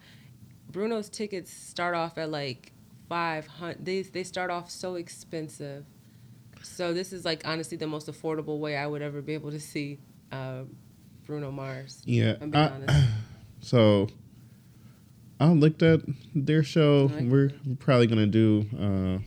Bruno's 0.72 1.10
tickets 1.10 1.52
start 1.52 1.96
off 1.96 2.18
at 2.18 2.30
like 2.30 2.72
five 3.08 3.48
hundred. 3.48 3.86
They 3.86 4.02
they 4.02 4.24
start 4.24 4.52
off 4.52 4.70
so 4.70 4.96
expensive. 4.96 5.86
So 6.62 6.94
this 6.94 7.14
is 7.14 7.24
like 7.26 7.48
honestly 7.48 7.78
the 7.78 7.88
most 7.88 8.08
affordable 8.12 8.60
way 8.60 8.76
I 8.76 8.86
would 8.88 9.02
ever 9.02 9.22
be 9.22 9.34
able 9.34 9.52
to 9.52 9.60
see 9.60 10.00
uh, 10.32 10.64
Bruno 11.26 11.52
Mars. 11.52 12.02
Yeah. 12.06 12.36
I'm 12.42 12.50
being 12.52 12.64
I- 12.64 12.70
honest. 12.70 13.08
so 13.62 14.08
I 15.40 15.48
looked 15.50 15.84
at 15.84 16.02
their 16.34 16.64
show. 16.64 17.12
I 17.18 17.24
We're 17.24 17.52
probably 17.80 18.08
gonna 18.08 18.28
do. 18.28 18.66
Uh, 18.78 19.24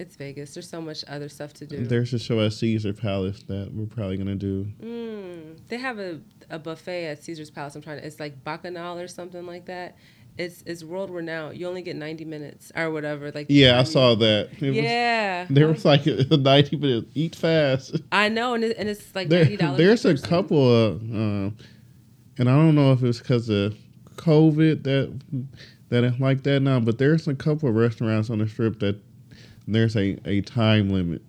It's 0.00 0.16
Vegas. 0.16 0.54
There's 0.54 0.68
so 0.68 0.80
much 0.80 1.04
other 1.08 1.28
stuff 1.28 1.52
to 1.54 1.66
do. 1.66 1.84
there's 1.86 2.14
a 2.14 2.18
show 2.18 2.40
at 2.40 2.54
Caesar 2.54 2.94
Palace 2.94 3.42
that 3.44 3.70
we're 3.74 3.84
probably 3.84 4.16
gonna 4.16 4.34
do. 4.34 4.66
Mm, 4.82 5.58
they 5.68 5.76
have 5.76 5.98
a, 5.98 6.20
a 6.48 6.58
buffet 6.58 7.04
at 7.06 7.22
Caesar's 7.22 7.50
Palace. 7.50 7.74
I'm 7.76 7.82
trying 7.82 8.00
to. 8.00 8.06
It's 8.06 8.18
like 8.18 8.42
Bacchanal 8.42 8.98
or 8.98 9.08
something 9.08 9.44
like 9.44 9.66
that. 9.66 9.96
It's 10.38 10.62
it's 10.64 10.82
world 10.82 11.10
renowned. 11.10 11.58
You 11.58 11.68
only 11.68 11.82
get 11.82 11.96
90 11.96 12.24
minutes 12.24 12.72
or 12.74 12.90
whatever. 12.90 13.30
Like 13.30 13.46
Yeah, 13.50 13.78
I 13.78 13.82
saw 13.82 14.14
that. 14.14 14.48
It 14.58 14.68
was- 14.68 14.76
yeah, 14.76 15.46
there 15.50 15.68
was 15.68 15.84
like 15.84 16.06
a 16.06 16.24
ninety 16.36 16.76
minutes. 16.76 17.08
Eat 17.14 17.36
fast. 17.36 17.96
I 18.10 18.30
know, 18.30 18.54
and, 18.54 18.64
it, 18.64 18.78
and 18.78 18.88
it's 18.88 19.14
like 19.14 19.28
There, 19.28 19.44
there's 19.44 20.06
a 20.06 20.16
couple 20.16 20.66
of, 20.86 21.02
um, 21.02 21.56
and 22.38 22.48
I 22.48 22.54
don't 22.56 22.74
know 22.74 22.92
if 22.92 23.02
it's 23.02 23.18
because 23.18 23.50
of 23.50 23.76
COVID 24.16 24.82
that 24.84 25.20
that 25.90 26.04
it's 26.04 26.18
like 26.20 26.42
that 26.44 26.60
now, 26.60 26.80
but 26.80 26.96
there's 26.96 27.28
a 27.28 27.34
couple 27.34 27.68
of 27.68 27.74
restaurants 27.74 28.30
on 28.30 28.38
the 28.38 28.48
strip 28.48 28.78
that 28.80 28.98
there's 29.72 29.96
a, 29.96 30.18
a 30.24 30.40
time 30.42 30.90
limit. 30.90 31.22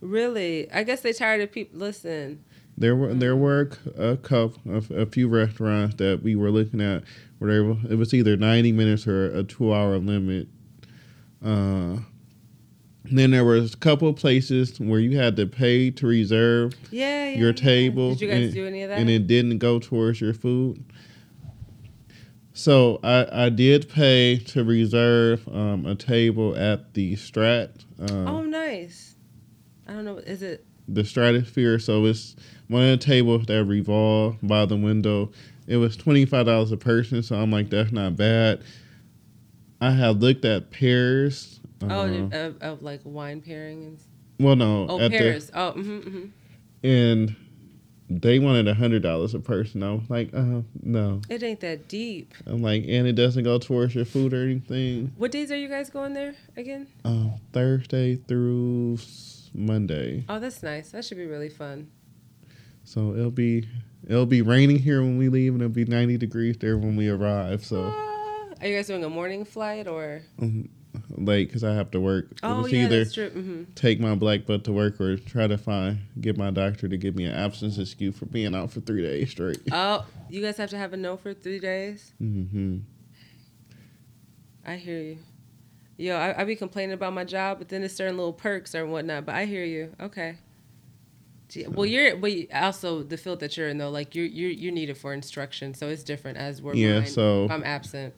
Really, 0.00 0.70
I 0.72 0.82
guess 0.82 1.00
they 1.00 1.12
tired 1.12 1.40
of 1.40 1.50
people. 1.52 1.78
Listen, 1.80 2.44
There 2.78 2.94
were 2.94 3.08
Mm. 3.08 3.20
there 3.20 3.36
were 3.36 3.70
a 3.96 4.16
couple 4.18 4.60
of 4.72 4.90
a 4.90 5.06
few 5.06 5.28
restaurants 5.28 5.96
that 5.96 6.22
we 6.22 6.36
were 6.36 6.50
looking 6.50 6.80
at 6.80 7.02
where 7.38 7.52
they 7.52 7.60
were, 7.60 7.76
it 7.90 7.96
was 7.96 8.12
either 8.14 8.36
ninety 8.36 8.72
minutes 8.72 9.06
or 9.06 9.34
a 9.34 9.42
two 9.42 9.72
hour 9.72 9.98
limit. 9.98 10.48
Uh, 11.44 11.96
then 13.04 13.30
there 13.30 13.44
was 13.44 13.74
a 13.74 13.76
couple 13.76 14.08
of 14.08 14.16
places 14.16 14.78
where 14.80 14.98
you 14.98 15.16
had 15.16 15.36
to 15.36 15.46
pay 15.46 15.90
to 15.92 16.06
reserve 16.06 16.74
yeah, 16.90 17.30
yeah 17.30 17.38
your 17.38 17.48
yeah. 17.50 17.54
table. 17.54 18.10
Did 18.14 18.20
you 18.22 18.28
guys 18.28 18.44
and- 18.46 18.54
do 18.54 18.66
any 18.66 18.82
of 18.82 18.88
that? 18.90 18.98
and 18.98 19.08
it 19.08 19.26
didn't 19.26 19.58
go 19.58 19.78
towards 19.78 20.20
your 20.20 20.34
food. 20.34 20.82
So 22.56 23.00
I, 23.02 23.44
I 23.44 23.48
did 23.50 23.88
pay 23.90 24.38
to 24.38 24.64
reserve 24.64 25.46
um, 25.48 25.84
a 25.84 25.94
table 25.94 26.56
at 26.56 26.94
the 26.94 27.14
Strat, 27.14 27.84
um, 28.00 28.26
oh, 28.26 28.42
nice. 28.42 29.14
I 29.86 29.92
don't 29.92 30.06
know. 30.06 30.16
Is 30.16 30.42
it? 30.42 30.64
the 30.88 31.04
Stratosphere. 31.04 31.78
So 31.78 32.04
it's 32.06 32.36
one 32.68 32.82
of 32.82 32.98
the 32.98 33.04
tables 33.04 33.46
that 33.46 33.64
revolve 33.64 34.36
by 34.42 34.64
the 34.66 34.76
window. 34.76 35.32
It 35.66 35.76
was 35.76 35.96
twenty 35.96 36.24
five 36.24 36.46
dollars 36.46 36.72
a 36.72 36.76
person, 36.76 37.22
so 37.22 37.36
I'm 37.36 37.50
like, 37.50 37.70
that's 37.70 37.92
not 37.92 38.16
bad. 38.16 38.62
I 39.80 39.90
had 39.90 40.22
looked 40.22 40.44
at 40.44 40.70
Paris. 40.70 41.60
Oh, 41.82 41.88
uh, 41.88 42.28
of, 42.32 42.62
of 42.62 42.82
like 42.82 43.00
wine 43.04 43.42
pairing 43.42 43.84
and. 43.84 43.98
well, 44.40 44.56
no, 44.56 44.86
Oh, 44.88 44.98
at 44.98 45.10
Paris. 45.10 45.50
Oh, 45.52 45.74
mm-hmm, 45.76 45.98
mm-hmm. 45.98 46.86
and 46.86 47.36
they 48.08 48.38
wanted 48.38 48.68
a 48.68 48.74
hundred 48.74 49.02
dollars 49.02 49.34
a 49.34 49.40
person. 49.40 49.82
I 49.82 49.92
was 49.92 50.08
like, 50.08 50.32
uh, 50.34 50.60
no. 50.82 51.20
It 51.28 51.42
ain't 51.42 51.60
that 51.60 51.88
deep. 51.88 52.34
I'm 52.46 52.62
like, 52.62 52.84
and 52.86 53.06
it 53.06 53.14
doesn't 53.14 53.44
go 53.44 53.58
towards 53.58 53.94
your 53.94 54.04
food 54.04 54.32
or 54.32 54.42
anything. 54.44 55.12
What 55.16 55.32
days 55.32 55.50
are 55.50 55.56
you 55.56 55.68
guys 55.68 55.90
going 55.90 56.12
there 56.14 56.34
again? 56.56 56.86
Um, 57.04 57.34
Thursday 57.52 58.16
through 58.16 58.98
Monday, 59.54 60.24
Oh, 60.28 60.38
that's 60.38 60.62
nice. 60.62 60.90
That 60.90 61.04
should 61.04 61.16
be 61.16 61.26
really 61.26 61.48
fun. 61.48 61.88
so 62.84 63.12
it'll 63.14 63.30
be 63.30 63.66
it'll 64.06 64.26
be 64.26 64.42
raining 64.42 64.78
here 64.78 65.00
when 65.00 65.18
we 65.18 65.28
leave, 65.28 65.52
and 65.54 65.62
it'll 65.62 65.72
be 65.74 65.84
90 65.84 66.16
degrees 66.18 66.56
there 66.58 66.76
when 66.78 66.94
we 66.96 67.08
arrive. 67.08 67.64
So 67.64 67.90
Ah, 67.92 68.48
are 68.60 68.66
you 68.68 68.76
guys 68.76 68.86
doing 68.86 69.02
a 69.04 69.08
morning 69.10 69.44
flight 69.44 69.88
or? 69.88 70.22
um, 70.40 70.68
late 71.10 71.48
because 71.48 71.62
I 71.64 71.74
have 71.74 71.90
to 71.92 72.00
work. 72.00 72.26
Oh, 72.42 72.58
it 72.60 72.62
was 72.62 72.72
yeah, 72.72 72.84
either 72.84 72.98
that's 73.04 73.14
true. 73.14 73.30
hmm 73.30 73.62
take 73.74 74.00
my 74.00 74.14
black 74.14 74.46
butt 74.46 74.64
to 74.64 74.72
work 74.72 75.00
or 75.00 75.16
try 75.16 75.46
to 75.46 75.56
find 75.58 75.98
get 76.20 76.36
my 76.36 76.50
doctor 76.50 76.88
to 76.88 76.96
give 76.96 77.14
me 77.14 77.24
an 77.24 77.34
absence 77.34 77.78
excuse 77.78 78.16
for 78.16 78.26
being 78.26 78.54
out 78.54 78.70
for 78.70 78.80
three 78.80 79.02
days 79.02 79.30
straight. 79.30 79.60
Oh, 79.72 80.04
you 80.28 80.42
guys 80.42 80.56
have 80.56 80.70
to 80.70 80.78
have 80.78 80.92
a 80.92 80.96
no 80.96 81.16
for 81.16 81.34
three 81.34 81.58
days. 81.60 82.12
Mm-hmm. 82.20 82.78
I 84.64 84.76
hear 84.76 85.00
you. 85.00 85.18
Yo, 85.98 86.16
I, 86.16 86.42
I 86.42 86.44
be 86.44 86.56
complaining 86.56 86.92
about 86.92 87.12
my 87.14 87.24
job, 87.24 87.58
but 87.58 87.68
then 87.68 87.80
there's 87.80 87.94
certain 87.94 88.16
little 88.16 88.32
perks 88.32 88.74
or 88.74 88.84
whatnot. 88.86 89.24
But 89.24 89.34
I 89.36 89.46
hear 89.46 89.64
you. 89.64 89.92
Okay. 90.00 90.36
Gee, 91.48 91.66
Well, 91.68 91.86
you're, 91.86 92.16
but 92.16 92.32
also 92.52 93.02
the 93.02 93.16
field 93.16 93.40
that 93.40 93.56
you're 93.56 93.68
in 93.68 93.78
though, 93.78 93.90
like 93.90 94.14
you're 94.14 94.26
you're 94.26 94.50
you're 94.50 94.72
needed 94.72 94.98
for 94.98 95.12
instruction, 95.14 95.72
so 95.74 95.88
it's 95.88 96.02
different 96.02 96.38
as 96.38 96.60
we're. 96.60 96.74
Yeah, 96.74 96.98
mine. 97.00 97.06
so- 97.06 97.46
I'm 97.50 97.62
absent, 97.62 98.14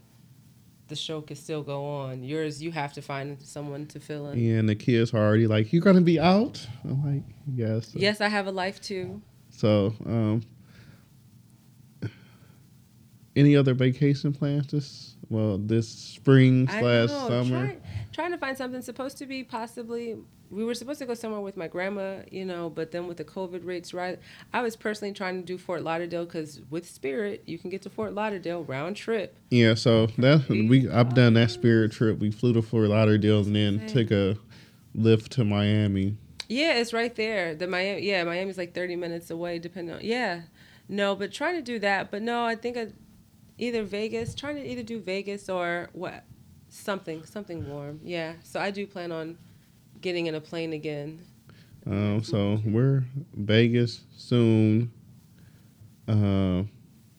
the 0.88 0.96
show 0.96 1.20
can 1.20 1.36
still 1.36 1.62
go 1.62 1.84
on. 1.84 2.22
Yours, 2.22 2.62
you 2.62 2.72
have 2.72 2.92
to 2.94 3.02
find 3.02 3.40
someone 3.42 3.86
to 3.86 4.00
fill 4.00 4.30
in. 4.30 4.58
And 4.58 4.68
the 4.68 4.74
kids 4.74 5.12
are 5.14 5.18
already 5.18 5.46
like, 5.46 5.72
"You're 5.72 5.82
gonna 5.82 6.00
be 6.00 6.18
out?" 6.18 6.66
I'm 6.84 7.04
like, 7.04 7.22
"Yes." 7.54 7.92
Yes, 7.94 8.20
I 8.20 8.28
have 8.28 8.46
a 8.46 8.52
life 8.52 8.80
too. 8.80 9.20
So, 9.50 9.94
um, 10.06 10.42
any 13.36 13.56
other 13.56 13.74
vacation 13.74 14.32
plans 14.32 14.66
this 14.68 15.14
well 15.30 15.58
this 15.58 15.88
spring 15.88 16.66
slash 16.68 17.08
know, 17.08 17.28
summer? 17.28 17.66
Try, 17.66 17.76
trying 18.12 18.30
to 18.32 18.38
find 18.38 18.56
something 18.56 18.82
supposed 18.82 19.18
to 19.18 19.26
be 19.26 19.44
possibly. 19.44 20.16
We 20.50 20.64
were 20.64 20.74
supposed 20.74 20.98
to 21.00 21.06
go 21.06 21.14
somewhere 21.14 21.40
with 21.40 21.56
my 21.56 21.68
grandma, 21.68 22.20
you 22.30 22.44
know, 22.44 22.70
but 22.70 22.90
then 22.90 23.06
with 23.06 23.18
the 23.18 23.24
COVID 23.24 23.66
rates 23.66 23.92
rise, 23.92 24.16
I 24.52 24.62
was 24.62 24.76
personally 24.76 25.12
trying 25.12 25.40
to 25.40 25.46
do 25.46 25.58
Fort 25.58 25.82
Lauderdale 25.82 26.24
because 26.24 26.60
with 26.70 26.88
Spirit 26.88 27.42
you 27.46 27.58
can 27.58 27.70
get 27.70 27.82
to 27.82 27.90
Fort 27.90 28.14
Lauderdale 28.14 28.64
round 28.64 28.96
trip. 28.96 29.36
Yeah, 29.50 29.74
so 29.74 30.06
that 30.18 30.48
we 30.48 30.88
I've 30.88 31.14
done 31.14 31.34
that 31.34 31.50
spirit 31.50 31.92
trip. 31.92 32.18
We 32.18 32.30
flew 32.30 32.52
to 32.54 32.62
Fort 32.62 32.88
Lauderdale 32.88 33.40
and 33.40 33.54
then 33.54 33.78
Same. 33.80 33.88
took 33.88 34.10
a 34.10 34.38
Lyft 34.96 35.28
to 35.30 35.44
Miami. 35.44 36.16
Yeah, 36.48 36.74
it's 36.74 36.94
right 36.94 37.14
there. 37.14 37.54
The 37.54 37.66
Miami, 37.66 38.02
yeah, 38.02 38.24
Miami's 38.24 38.56
like 38.56 38.74
thirty 38.74 38.96
minutes 38.96 39.30
away, 39.30 39.58
depending 39.58 39.96
on. 39.96 40.00
Yeah, 40.02 40.42
no, 40.88 41.14
but 41.14 41.32
trying 41.32 41.56
to 41.56 41.62
do 41.62 41.78
that, 41.80 42.10
but 42.10 42.22
no, 42.22 42.44
I 42.44 42.54
think 42.54 42.78
I, 42.78 42.88
either 43.58 43.82
Vegas, 43.82 44.34
trying 44.34 44.56
to 44.56 44.66
either 44.66 44.82
do 44.82 44.98
Vegas 44.98 45.50
or 45.50 45.90
what, 45.92 46.24
something, 46.70 47.24
something 47.24 47.68
warm. 47.68 48.00
Yeah, 48.02 48.34
so 48.42 48.60
I 48.60 48.70
do 48.70 48.86
plan 48.86 49.12
on 49.12 49.36
getting 50.00 50.26
in 50.26 50.34
a 50.34 50.40
plane 50.40 50.72
again. 50.72 51.20
Um, 51.86 52.22
so 52.22 52.60
we're 52.64 53.04
Vegas 53.34 54.02
soon. 54.16 54.92
Uh, 56.06 56.62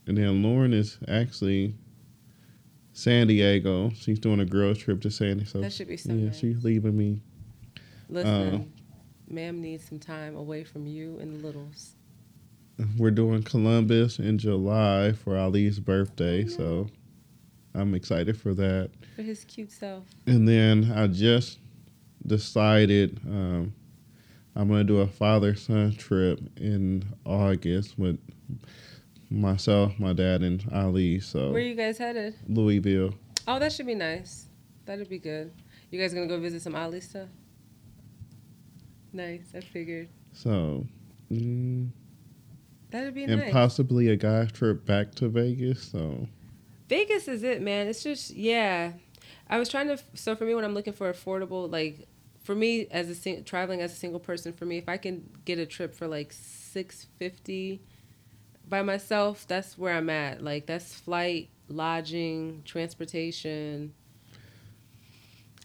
and 0.08 0.18
then 0.18 0.42
Lauren 0.44 0.74
is 0.74 0.98
actually 1.08 1.76
San 2.94 3.28
Diego. 3.28 3.92
She's 3.96 4.20
doing 4.20 4.40
a 4.40 4.46
girls 4.46 4.78
trip 4.78 5.02
to 5.02 5.12
San 5.12 5.38
Diego. 5.38 5.50
So 5.50 5.62
That 5.62 5.74
should 5.74 5.88
be 5.88 5.98
so 5.98 6.14
yeah, 6.14 6.26
nice. 6.28 6.40
she's 6.40 6.64
leaving 6.64 6.98
me. 6.98 7.22
Listen, 8.10 8.72
ma'am 9.28 9.62
needs 9.62 9.88
some 9.88 10.00
time 10.00 10.36
away 10.36 10.64
from 10.64 10.88
you 10.88 11.18
and 11.20 11.40
the 11.40 11.46
littles. 11.46 11.94
We're 12.98 13.12
doing 13.12 13.44
Columbus 13.44 14.20
in 14.20 14.38
July 14.38 15.12
for 15.12 15.38
Ali's 15.38 15.80
birthday, 15.80 16.48
so 16.48 16.88
I'm 17.76 17.94
excited 17.94 18.40
for 18.40 18.54
that. 18.54 18.90
For 19.16 19.22
his 19.22 19.44
cute 19.44 19.72
self. 19.72 20.06
And 20.26 20.48
then 20.48 20.92
I 20.96 21.08
just 21.08 21.60
decided 22.26 23.20
um, 23.26 23.74
I'm 24.56 24.68
gonna 24.68 24.84
do 24.84 25.00
a 25.00 25.08
father 25.08 25.56
son 25.56 25.94
trip 25.94 26.40
in 26.58 27.04
August 27.26 27.98
with 27.98 28.20
myself, 29.30 29.98
my 30.00 30.14
dad, 30.14 30.42
and 30.42 30.64
Ali. 30.74 31.20
So 31.20 31.52
Where 31.52 31.62
you 31.62 31.76
guys 31.76 31.98
headed? 31.98 32.36
Louisville. 32.48 33.14
Oh, 33.48 33.60
that 33.60 33.72
should 33.72 33.88
be 33.88 33.96
nice. 33.96 34.48
That'd 34.86 35.10
be 35.10 35.20
good. 35.20 35.52
You 35.92 36.00
guys 36.00 36.14
gonna 36.14 36.28
go 36.28 36.40
visit 36.40 36.62
some 36.62 36.76
Ali 36.76 37.02
stuff? 37.02 37.30
Nice. 39.14 39.54
I 39.56 39.62
figured. 39.62 40.10
So 40.34 40.86
mm, 41.32 41.90
That'd 42.92 43.14
be 43.14 43.22
nice. 43.22 43.32
and 43.32 43.42
nice. 43.42 43.54
possibly 43.54 44.10
a 44.10 44.16
guy 44.16 44.46
trip 44.46 44.86
back 44.86 45.16
to 45.16 45.30
Vegas. 45.30 45.84
So 45.84 46.28
Vegas 46.88 47.28
is 47.28 47.44
it, 47.44 47.62
man. 47.62 47.88
It's 47.88 48.04
just 48.04 48.32
yeah. 48.36 48.94
I 49.50 49.58
was 49.58 49.70
trying 49.70 49.88
to. 49.88 49.97
So 50.14 50.36
for 50.36 50.45
me, 50.45 50.54
when 50.56 50.64
I'm 50.64 50.74
looking 50.74 50.93
for 50.93 51.12
affordable, 51.12 51.72
like 51.72 52.08
for 52.43 52.56
me 52.56 52.88
as 52.91 53.10
a 53.10 53.16
sing, 53.16 53.43
traveling 53.43 53.82
as 53.82 53.91
a 53.93 53.95
single 53.95 54.20
person, 54.20 54.54
for 54.54 54.66
me, 54.66 54.78
if 54.78 54.88
I 54.88 54.97
can 54.97 55.30
get 55.45 55.60
a 55.60 55.66
trip 55.66 55.95
for 55.95 56.08
like 56.08 56.32
six 56.32 57.08
fifty 57.18 57.82
by 58.68 58.82
myself, 58.82 59.47
that's 59.47 59.78
where 59.78 59.95
I'm 59.95 60.10
at. 60.10 60.43
Like 60.43 60.66
that's 60.66 60.93
flight, 60.93 61.50
lodging, 61.68 62.62
transportation, 62.66 63.93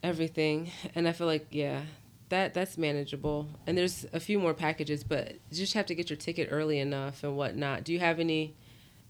everything, 0.02 0.70
and 0.94 1.06
I 1.06 1.12
feel 1.12 1.26
like 1.26 1.48
yeah. 1.50 1.82
That, 2.30 2.54
that's 2.54 2.78
manageable, 2.78 3.48
and 3.66 3.76
there's 3.78 4.06
a 4.12 4.18
few 4.18 4.40
more 4.40 4.54
packages, 4.54 5.04
but 5.04 5.34
you 5.50 5.56
just 5.58 5.74
have 5.74 5.86
to 5.86 5.94
get 5.94 6.08
your 6.08 6.16
ticket 6.16 6.48
early 6.50 6.80
enough 6.80 7.22
and 7.22 7.36
whatnot. 7.36 7.84
Do 7.84 7.92
you 7.92 8.00
have 8.00 8.18
any 8.18 8.56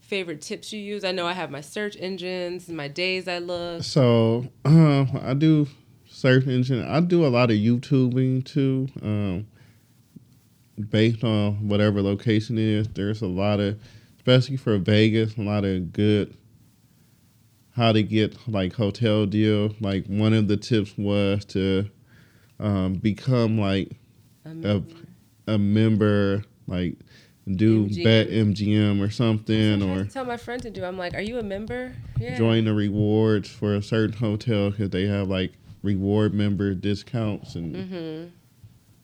favorite 0.04 0.40
tips 0.40 0.72
you 0.72 0.80
use? 0.80 1.04
I 1.04 1.12
know 1.12 1.26
I 1.26 1.32
have 1.32 1.50
my 1.50 1.60
search 1.60 1.96
engines, 1.98 2.68
my 2.68 2.88
days 2.88 3.26
I 3.26 3.38
look. 3.38 3.82
So 3.82 4.48
um, 4.64 5.18
I 5.22 5.34
do 5.34 5.66
search 6.08 6.46
engine. 6.46 6.86
I 6.86 7.00
do 7.00 7.26
a 7.26 7.28
lot 7.28 7.50
of 7.50 7.56
YouTubing 7.56 8.44
too. 8.44 8.88
Um, 9.02 9.46
based 10.90 11.24
on 11.24 11.68
whatever 11.68 12.02
location 12.02 12.58
it 12.58 12.64
is, 12.64 12.88
there's 12.88 13.22
a 13.22 13.26
lot 13.26 13.60
of, 13.60 13.80
especially 14.16 14.56
for 14.56 14.78
Vegas, 14.78 15.36
a 15.36 15.42
lot 15.42 15.64
of 15.64 15.92
good 15.92 16.36
how 17.74 17.90
to 17.90 18.02
get 18.02 18.36
like 18.48 18.72
hotel 18.72 19.26
deal. 19.26 19.74
Like 19.80 20.06
one 20.06 20.32
of 20.32 20.48
the 20.48 20.56
tips 20.56 20.96
was 20.96 21.44
to 21.46 21.90
um, 22.60 22.94
become 22.94 23.58
like 23.58 23.90
a, 24.44 24.82
a 25.46 25.58
member, 25.58 26.44
like 26.66 26.98
do 27.50 27.86
MGM. 27.86 28.04
bet 28.04 28.28
MGM 28.30 29.00
or 29.06 29.10
something, 29.10 29.82
or 29.82 30.04
tell 30.06 30.24
my 30.24 30.36
friend 30.36 30.62
to 30.62 30.70
do. 30.70 30.84
I'm 30.84 30.96
like, 30.98 31.14
are 31.14 31.20
you 31.20 31.38
a 31.38 31.42
member? 31.42 31.94
Yeah. 32.18 32.36
join 32.38 32.64
the 32.64 32.74
rewards 32.74 33.48
for 33.50 33.74
a 33.74 33.82
certain 33.82 34.16
hotel 34.16 34.70
because 34.70 34.90
they 34.90 35.06
have 35.06 35.28
like 35.28 35.52
reward 35.82 36.32
member 36.34 36.74
discounts 36.74 37.54
and 37.56 37.74
Mm-hmm. 37.76 38.28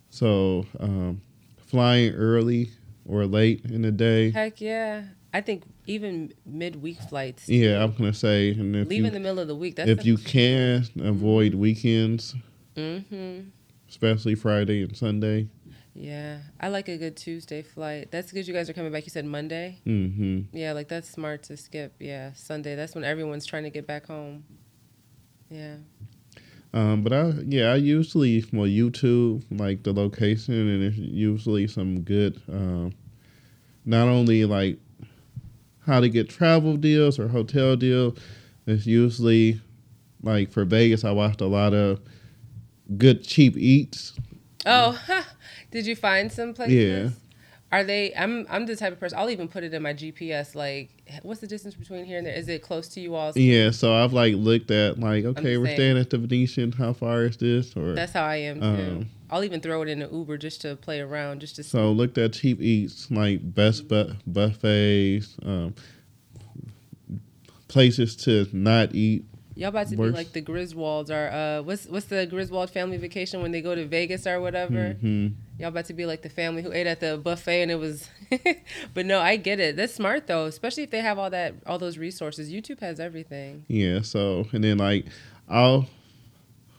so 0.08 0.66
um, 0.78 1.20
flying 1.66 2.14
early 2.14 2.70
or 3.06 3.26
late 3.26 3.64
in 3.66 3.82
the 3.82 3.92
day. 3.92 4.30
Heck 4.30 4.60
yeah. 4.60 5.02
I 5.32 5.40
think 5.42 5.62
even 5.86 6.32
midweek 6.44 6.98
flights. 7.02 7.48
Yeah, 7.48 7.82
I'm 7.84 7.92
gonna 7.92 8.12
say, 8.14 8.50
and 8.50 8.74
if 8.74 8.88
Leave 8.88 9.04
in 9.04 9.12
the 9.12 9.20
middle 9.20 9.38
of 9.38 9.48
the 9.48 9.54
week. 9.54 9.76
That's 9.76 9.88
if 9.90 10.04
you 10.04 10.16
can 10.16 10.84
avoid 11.00 11.54
weekends, 11.54 12.34
Mm-hmm. 12.76 13.48
especially 13.88 14.34
Friday 14.34 14.82
and 14.82 14.96
Sunday. 14.96 15.48
Yeah, 16.00 16.38
I 16.58 16.68
like 16.68 16.88
a 16.88 16.96
good 16.96 17.14
Tuesday 17.14 17.60
flight. 17.60 18.10
That's 18.10 18.30
because 18.32 18.48
you 18.48 18.54
guys 18.54 18.70
are 18.70 18.72
coming 18.72 18.90
back. 18.90 19.04
You 19.04 19.10
said 19.10 19.26
Monday. 19.26 19.80
hmm 19.84 20.40
Yeah, 20.50 20.72
like 20.72 20.88
that's 20.88 21.10
smart 21.10 21.42
to 21.44 21.58
skip. 21.58 21.94
Yeah, 21.98 22.32
Sunday. 22.32 22.74
That's 22.74 22.94
when 22.94 23.04
everyone's 23.04 23.44
trying 23.44 23.64
to 23.64 23.70
get 23.70 23.86
back 23.86 24.06
home. 24.06 24.44
Yeah. 25.50 25.76
Um, 26.72 27.02
but 27.02 27.12
I 27.12 27.34
yeah, 27.44 27.72
I 27.72 27.74
usually 27.74 28.42
well 28.50 28.66
YouTube 28.66 29.44
like 29.50 29.82
the 29.82 29.92
location 29.92 30.54
and 30.54 30.82
it's 30.84 30.96
usually 30.96 31.66
some 31.66 32.00
good 32.00 32.40
um, 32.50 32.94
not 33.84 34.08
only 34.08 34.46
like 34.46 34.78
how 35.84 36.00
to 36.00 36.08
get 36.08 36.30
travel 36.30 36.78
deals 36.78 37.18
or 37.18 37.28
hotel 37.28 37.76
deals. 37.76 38.18
It's 38.66 38.86
usually 38.86 39.60
like 40.22 40.50
for 40.50 40.64
Vegas 40.64 41.04
I 41.04 41.10
watched 41.10 41.42
a 41.42 41.46
lot 41.46 41.74
of 41.74 42.00
good 42.96 43.22
cheap 43.22 43.58
eats. 43.58 44.14
Oh, 44.64 44.98
did 45.70 45.86
you 45.86 45.96
find 45.96 46.30
some 46.32 46.54
places? 46.54 46.74
Yeah. 46.74 47.10
Are 47.72 47.84
they? 47.84 48.12
I'm 48.16 48.46
I'm 48.50 48.66
the 48.66 48.74
type 48.74 48.92
of 48.92 48.98
person. 48.98 49.16
I'll 49.16 49.30
even 49.30 49.46
put 49.46 49.62
it 49.62 49.72
in 49.72 49.80
my 49.82 49.94
GPS. 49.94 50.56
Like, 50.56 50.90
what's 51.22 51.40
the 51.40 51.46
distance 51.46 51.76
between 51.76 52.04
here 52.04 52.18
and 52.18 52.26
there? 52.26 52.34
Is 52.34 52.48
it 52.48 52.62
close 52.62 52.88
to 52.88 53.00
you 53.00 53.14
all? 53.14 53.32
Yeah, 53.36 53.70
so 53.70 53.94
I've 53.94 54.12
like 54.12 54.34
looked 54.34 54.72
at 54.72 54.98
like 54.98 55.24
okay, 55.24 55.56
we're 55.56 55.72
staying 55.74 55.96
at 55.96 56.10
the 56.10 56.18
Venetian. 56.18 56.72
How 56.72 56.92
far 56.92 57.22
is 57.22 57.36
this? 57.36 57.76
Or 57.76 57.94
That's 57.94 58.12
how 58.12 58.24
I 58.24 58.36
am 58.36 58.60
too. 58.60 58.66
Um, 58.66 59.08
I'll 59.30 59.44
even 59.44 59.60
throw 59.60 59.82
it 59.82 59.88
in 59.88 60.02
an 60.02 60.12
Uber 60.12 60.36
just 60.38 60.62
to 60.62 60.74
play 60.74 61.00
around, 61.00 61.40
just 61.42 61.54
to. 61.56 61.62
see. 61.62 61.70
So 61.70 61.92
looked 61.92 62.18
at 62.18 62.32
cheap 62.32 62.60
eats 62.60 63.08
like 63.08 63.38
best 63.54 63.86
bu- 63.86 64.14
buffets, 64.26 65.36
um, 65.44 65.74
places 67.68 68.16
to 68.16 68.48
not 68.52 68.94
eat. 68.96 69.24
Y'all 69.60 69.68
about 69.68 69.88
to 69.88 69.96
worse. 69.96 70.10
be 70.10 70.16
like 70.16 70.32
the 70.32 70.40
Griswolds 70.40 71.10
or 71.10 71.30
uh, 71.30 71.62
what's 71.62 71.84
what's 71.84 72.06
the 72.06 72.24
Griswold 72.24 72.70
family 72.70 72.96
vacation 72.96 73.42
when 73.42 73.52
they 73.52 73.60
go 73.60 73.74
to 73.74 73.84
Vegas 73.86 74.26
or 74.26 74.40
whatever? 74.40 74.92
hmm 74.94 75.28
Y'all 75.58 75.68
about 75.68 75.84
to 75.84 75.92
be 75.92 76.06
like 76.06 76.22
the 76.22 76.30
family 76.30 76.62
who 76.62 76.72
ate 76.72 76.86
at 76.86 77.00
the 77.00 77.18
buffet 77.18 77.60
and 77.60 77.70
it 77.70 77.74
was, 77.74 78.08
but 78.94 79.04
no, 79.04 79.20
I 79.20 79.36
get 79.36 79.60
it. 79.60 79.76
That's 79.76 79.92
smart 79.92 80.26
though, 80.26 80.46
especially 80.46 80.84
if 80.84 80.90
they 80.90 81.02
have 81.02 81.18
all 81.18 81.28
that 81.28 81.52
all 81.66 81.78
those 81.78 81.98
resources. 81.98 82.50
YouTube 82.50 82.80
has 82.80 82.98
everything. 82.98 83.66
Yeah. 83.68 84.00
So 84.00 84.46
and 84.52 84.64
then 84.64 84.78
like 84.78 85.04
I'll 85.46 85.86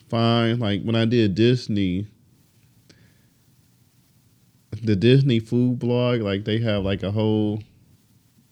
find 0.09 0.59
like 0.59 0.81
when 0.81 0.95
I 0.95 1.05
did 1.05 1.35
Disney, 1.35 2.07
the 4.81 4.95
Disney 4.95 5.39
food 5.39 5.77
blog, 5.77 6.21
like 6.21 6.45
they 6.45 6.57
have 6.61 6.83
like 6.83 7.03
a 7.03 7.11
whole 7.11 7.61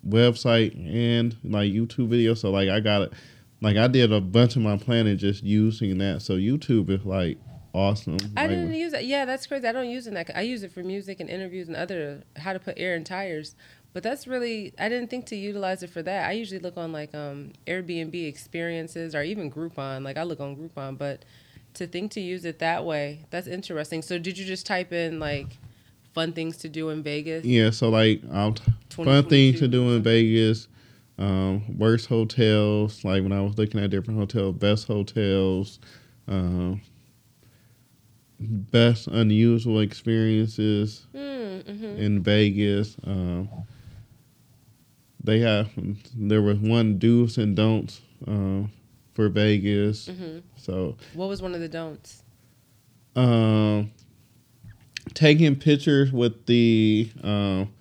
website 0.08 0.76
and 0.88 1.36
like 1.44 1.72
YouTube 1.72 2.10
video. 2.10 2.36
So 2.36 2.52
like 2.52 2.70
I 2.70 2.80
got 2.80 3.02
it. 3.02 3.14
Like 3.62 3.78
I 3.78 3.88
did 3.88 4.12
a 4.12 4.22
bunch 4.22 4.56
of 4.56 4.62
my 4.62 4.78
planning 4.78 5.18
just 5.18 5.44
using 5.44 5.98
that. 5.98 6.22
So 6.22 6.36
YouTube 6.36 6.90
is 6.90 7.06
like 7.06 7.38
awesome. 7.74 8.18
I 8.38 8.42
Like, 8.44 8.50
didn't 8.50 8.74
use 8.74 8.94
it. 8.94 9.04
Yeah, 9.06 9.26
that's 9.26 9.46
crazy. 9.48 9.68
I 9.68 9.72
don't 9.72 9.90
use 9.90 10.06
it. 10.08 10.10
in 10.10 10.14
That 10.16 10.32
I 10.36 10.42
use 10.42 10.64
it 10.64 10.72
for 10.72 10.82
music 10.84 11.20
and 11.20 11.30
interviews 11.30 11.68
and 11.68 11.76
other 11.76 12.24
how 12.38 12.54
to 12.54 12.60
put 12.60 12.76
air 12.78 12.96
in 12.96 13.04
tires. 13.04 13.56
But 13.92 14.04
that's 14.04 14.28
really 14.28 14.74
I 14.80 14.88
didn't 14.88 15.10
think 15.10 15.26
to 15.28 15.36
utilize 15.36 15.84
it 15.84 15.90
for 15.90 16.02
that. 16.04 16.30
I 16.30 16.34
usually 16.34 16.60
look 16.60 16.78
on 16.78 16.92
like 16.92 17.14
um 17.14 17.54
Airbnb 17.68 18.28
experiences 18.28 19.14
or 19.16 19.24
even 19.24 19.52
Groupon. 19.52 20.04
Like 20.04 20.18
I 20.18 20.24
look 20.24 20.40
on 20.40 20.56
Groupon, 20.56 20.98
but 20.98 21.26
to 21.76 21.88
think 21.88 22.12
to 22.12 22.22
use 22.22 22.46
it 22.46 22.60
that 22.60 22.86
way, 22.86 23.26
that's 23.30 23.48
interesting. 23.48 24.02
So 24.02 24.18
did 24.18 24.38
you 24.38 24.46
just 24.46 24.66
type 24.66 24.92
in 24.94 25.20
like 25.20 25.48
fun 26.14 26.34
things 26.34 26.58
to 26.58 26.70
do 26.70 26.90
in 26.90 27.04
Vegas? 27.04 27.46
Yeah, 27.46 27.72
so 27.72 27.90
like 27.90 28.22
um, 28.32 28.56
fun 28.90 29.24
things 29.26 29.60
to 29.60 29.68
do 29.68 29.90
in 29.92 30.02
Vegas, 30.04 30.68
um, 31.20 31.78
worst 31.78 32.08
hotels. 32.08 33.04
Like 33.06 33.22
when 33.22 33.32
I 33.32 33.42
was 33.42 33.58
looking 33.58 33.80
at 33.80 33.92
different 33.92 34.20
hotels, 34.20 34.56
best 34.56 34.88
hotels, 34.88 35.80
um, 36.28 36.82
best 38.40 39.08
unusual 39.08 39.80
experiences 39.82 41.06
Mm, 41.14 41.66
hmm 41.80 41.86
in 42.00 42.24
Vegas. 42.24 42.96
Um, 43.06 43.50
they 45.24 45.40
have 45.40 45.70
there 46.16 46.42
was 46.42 46.58
one 46.58 46.98
do's 46.98 47.38
and 47.38 47.56
don'ts 47.56 48.02
um, 48.26 48.72
for 49.14 49.28
Vegas. 49.30 50.08
hmm 50.08 50.40
So 50.56 50.96
What 51.14 51.28
was 51.28 51.42
one 51.42 51.54
of 51.54 51.60
the 51.62 51.68
don'ts? 51.70 52.24
um, 53.16 53.92
taking 55.14 55.56
pictures 55.58 56.12
with 56.14 56.46
the 56.46 57.10
um, 57.24 57.74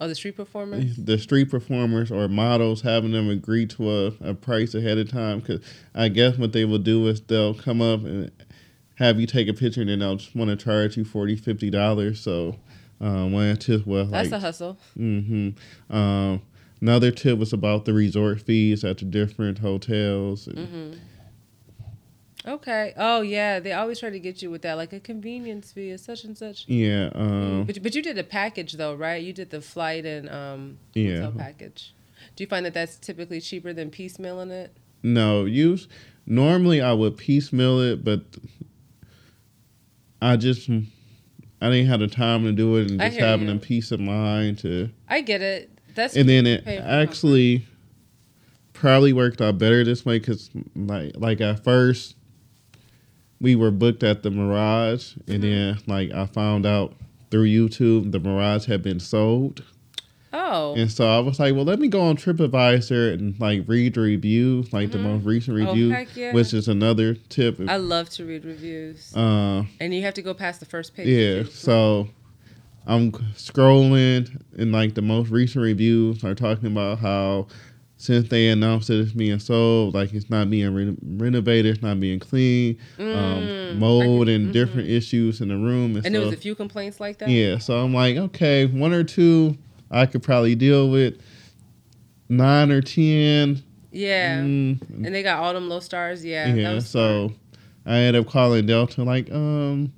Oh, 0.00 0.06
the 0.06 0.14
street 0.14 0.36
performers. 0.36 0.96
the 0.96 1.18
street 1.18 1.50
performers 1.50 2.12
or 2.12 2.28
models 2.28 2.82
having 2.82 3.10
them 3.12 3.28
agree 3.28 3.66
to 3.66 3.90
a, 3.90 4.06
a 4.20 4.34
price 4.34 4.74
ahead 4.74 4.96
of 4.98 5.10
time 5.10 5.40
because 5.40 5.60
i 5.94 6.06
guess 6.08 6.38
what 6.38 6.52
they 6.52 6.64
will 6.64 6.78
do 6.78 7.08
is 7.08 7.20
they'll 7.22 7.52
come 7.54 7.82
up 7.82 8.04
and 8.04 8.30
have 8.94 9.18
you 9.18 9.26
take 9.26 9.48
a 9.48 9.52
picture 9.52 9.80
and 9.80 9.90
then 9.90 9.98
they'll 9.98 10.14
just 10.16 10.36
want 10.36 10.50
to 10.50 10.56
charge 10.56 10.96
you 10.96 11.04
40 11.04 11.34
50 11.36 11.70
dollars 11.70 12.20
so 12.20 12.54
um, 13.00 13.32
one 13.32 13.56
tip 13.56 13.86
was 13.86 14.10
That's 14.10 14.30
like 14.30 14.38
a 14.38 14.40
hustle. 14.40 14.78
hmm 14.96 15.50
um, 15.90 16.42
another 16.80 17.10
tip 17.10 17.36
was 17.38 17.52
about 17.52 17.84
the 17.84 17.92
resort 17.92 18.40
fees 18.40 18.84
at 18.84 18.98
the 18.98 19.04
different 19.04 19.58
hotels 19.58 20.46
and, 20.46 20.68
hmm 20.68 20.92
Okay. 22.48 22.94
Oh 22.96 23.20
yeah, 23.20 23.60
they 23.60 23.72
always 23.72 24.00
try 24.00 24.10
to 24.10 24.18
get 24.18 24.40
you 24.42 24.50
with 24.50 24.62
that, 24.62 24.74
like 24.74 24.92
a 24.92 25.00
convenience 25.00 25.70
fee 25.72 25.90
is 25.90 26.02
such 26.02 26.24
and 26.24 26.36
such. 26.36 26.66
yeah 26.66 27.10
um, 27.14 27.64
But 27.64 27.82
but 27.82 27.94
you 27.94 28.02
did 28.02 28.16
a 28.18 28.24
package 28.24 28.72
though, 28.72 28.94
right? 28.94 29.22
You 29.22 29.32
did 29.32 29.50
the 29.50 29.60
flight 29.60 30.04
and 30.06 30.28
um 30.30 30.78
Yeah. 30.94 31.16
hotel 31.16 31.32
package. 31.38 31.94
Do 32.34 32.42
you 32.42 32.48
find 32.48 32.64
that 32.66 32.74
that's 32.74 32.96
typically 32.98 33.40
cheaper 33.40 33.72
than 33.72 33.90
piecemealing 33.90 34.50
it? 34.50 34.74
No, 35.02 35.44
use 35.44 35.88
normally 36.26 36.80
I 36.80 36.92
would 36.92 37.16
piecemeal 37.16 37.80
it, 37.80 38.02
but 38.04 38.22
I 40.20 40.36
just 40.36 40.68
I 40.68 41.70
didn't 41.70 41.86
have 41.86 42.00
the 42.00 42.08
time 42.08 42.44
to 42.44 42.52
do 42.52 42.76
it 42.76 42.90
and 42.90 43.00
just 43.00 43.18
having 43.18 43.48
you. 43.48 43.54
a 43.54 43.58
peace 43.58 43.92
of 43.92 44.00
mind 44.00 44.58
to 44.60 44.90
I 45.08 45.20
get 45.20 45.42
it. 45.42 45.70
That's 45.94 46.16
and 46.16 46.28
then 46.28 46.46
it 46.46 46.66
actually 46.66 47.66
probably 48.72 49.12
worked 49.12 49.40
out 49.40 49.58
better 49.58 49.82
this 49.84 50.04
way 50.04 50.18
because 50.18 50.50
like 50.76 51.12
like 51.16 51.40
at 51.40 51.64
first 51.64 52.14
we 53.40 53.54
were 53.54 53.70
booked 53.70 54.02
at 54.02 54.22
the 54.22 54.30
Mirage 54.30 55.14
and 55.26 55.42
then 55.42 55.78
like 55.86 56.10
I 56.12 56.26
found 56.26 56.66
out 56.66 56.94
through 57.30 57.46
YouTube 57.46 58.12
the 58.12 58.18
Mirage 58.20 58.66
had 58.66 58.82
been 58.82 59.00
sold 59.00 59.62
Oh. 60.30 60.74
and 60.76 60.90
so 60.90 61.06
I 61.08 61.20
was 61.20 61.38
like 61.40 61.54
well 61.54 61.64
let 61.64 61.78
me 61.78 61.88
go 61.88 62.02
on 62.02 62.16
TripAdvisor 62.16 63.14
and 63.14 63.38
like 63.40 63.62
read 63.66 63.94
the 63.94 64.00
reviews 64.00 64.72
like 64.72 64.90
the 64.90 64.98
Mhm. 64.98 65.02
most 65.02 65.24
recent 65.24 65.56
Oh, 65.60 65.70
review 65.70 65.90
heck 65.90 66.14
yeah. 66.16 66.32
which 66.34 66.52
is 66.52 66.68
another 66.68 67.14
tip 67.28 67.58
I 67.66 67.76
love 67.78 68.10
to 68.10 68.24
read 68.26 68.44
reviews. 68.44 69.14
uh, 69.16 69.64
and 69.80 69.94
you 69.94 70.02
have 70.02 70.14
to 70.14 70.22
go 70.22 70.34
past 70.34 70.60
the 70.60 70.66
first 70.66 70.94
page. 70.94 71.06
yeah, 71.08 71.44
so 71.50 72.08
I'm 72.86 73.12
scrolling 73.12 74.40
and 74.56 74.72
like 74.72 74.94
the 74.94 75.02
most 75.02 75.30
recent 75.30 75.62
reviews 75.62 76.24
are 76.24 76.34
talking 76.34 76.66
about 76.66 76.98
how 76.98 77.46
since 78.00 78.28
they 78.28 78.48
announced 78.48 78.88
that 78.88 79.00
it's 79.00 79.12
being 79.12 79.38
sold, 79.40 79.92
like 79.92 80.14
it's 80.14 80.30
not 80.30 80.48
being 80.48 80.72
re- 80.72 80.96
renovated, 81.02 81.74
it's 81.74 81.82
not 81.82 81.98
being 82.00 82.18
clean, 82.20 82.78
Mm, 82.98 83.16
um, 83.72 83.78
mold 83.78 84.28
and 84.28 84.46
can- 84.46 84.52
different 84.52 84.88
issues 84.88 85.40
in 85.40 85.48
the 85.48 85.56
room, 85.56 85.96
and, 85.96 85.96
And 85.96 86.06
so 86.06 86.10
there 86.12 86.20
was 86.22 86.32
a 86.32 86.36
few 86.36 86.54
complaints 86.54 87.00
like 87.00 87.18
that? 87.18 87.28
yeah, 87.28 87.58
so 87.58 87.76
I'm 87.78 87.92
like, 87.92 88.16
okay, 88.16 88.66
one 88.66 88.92
or 88.94 89.04
two 89.04 89.58
I 89.90 90.06
could 90.06 90.22
probably 90.22 90.54
deal 90.54 90.88
with. 90.90 91.14
Nine 92.28 92.70
or 92.70 92.82
ten, 92.82 93.62
Yeah. 93.90 94.40
mm, 94.42 94.80
And 95.04 95.14
they 95.14 95.22
got 95.22 95.42
all 95.42 95.54
them 95.54 95.68
low 95.68 95.80
stars. 95.80 96.24
Yeah. 96.24 96.54
yeah. 96.54 96.78
so 96.80 97.32
I 97.86 97.96
ended 98.00 98.22
up 98.26 98.30
calling 98.30 98.66
Delta, 98.66 99.02
like, 99.02 99.32
um, 99.32 99.92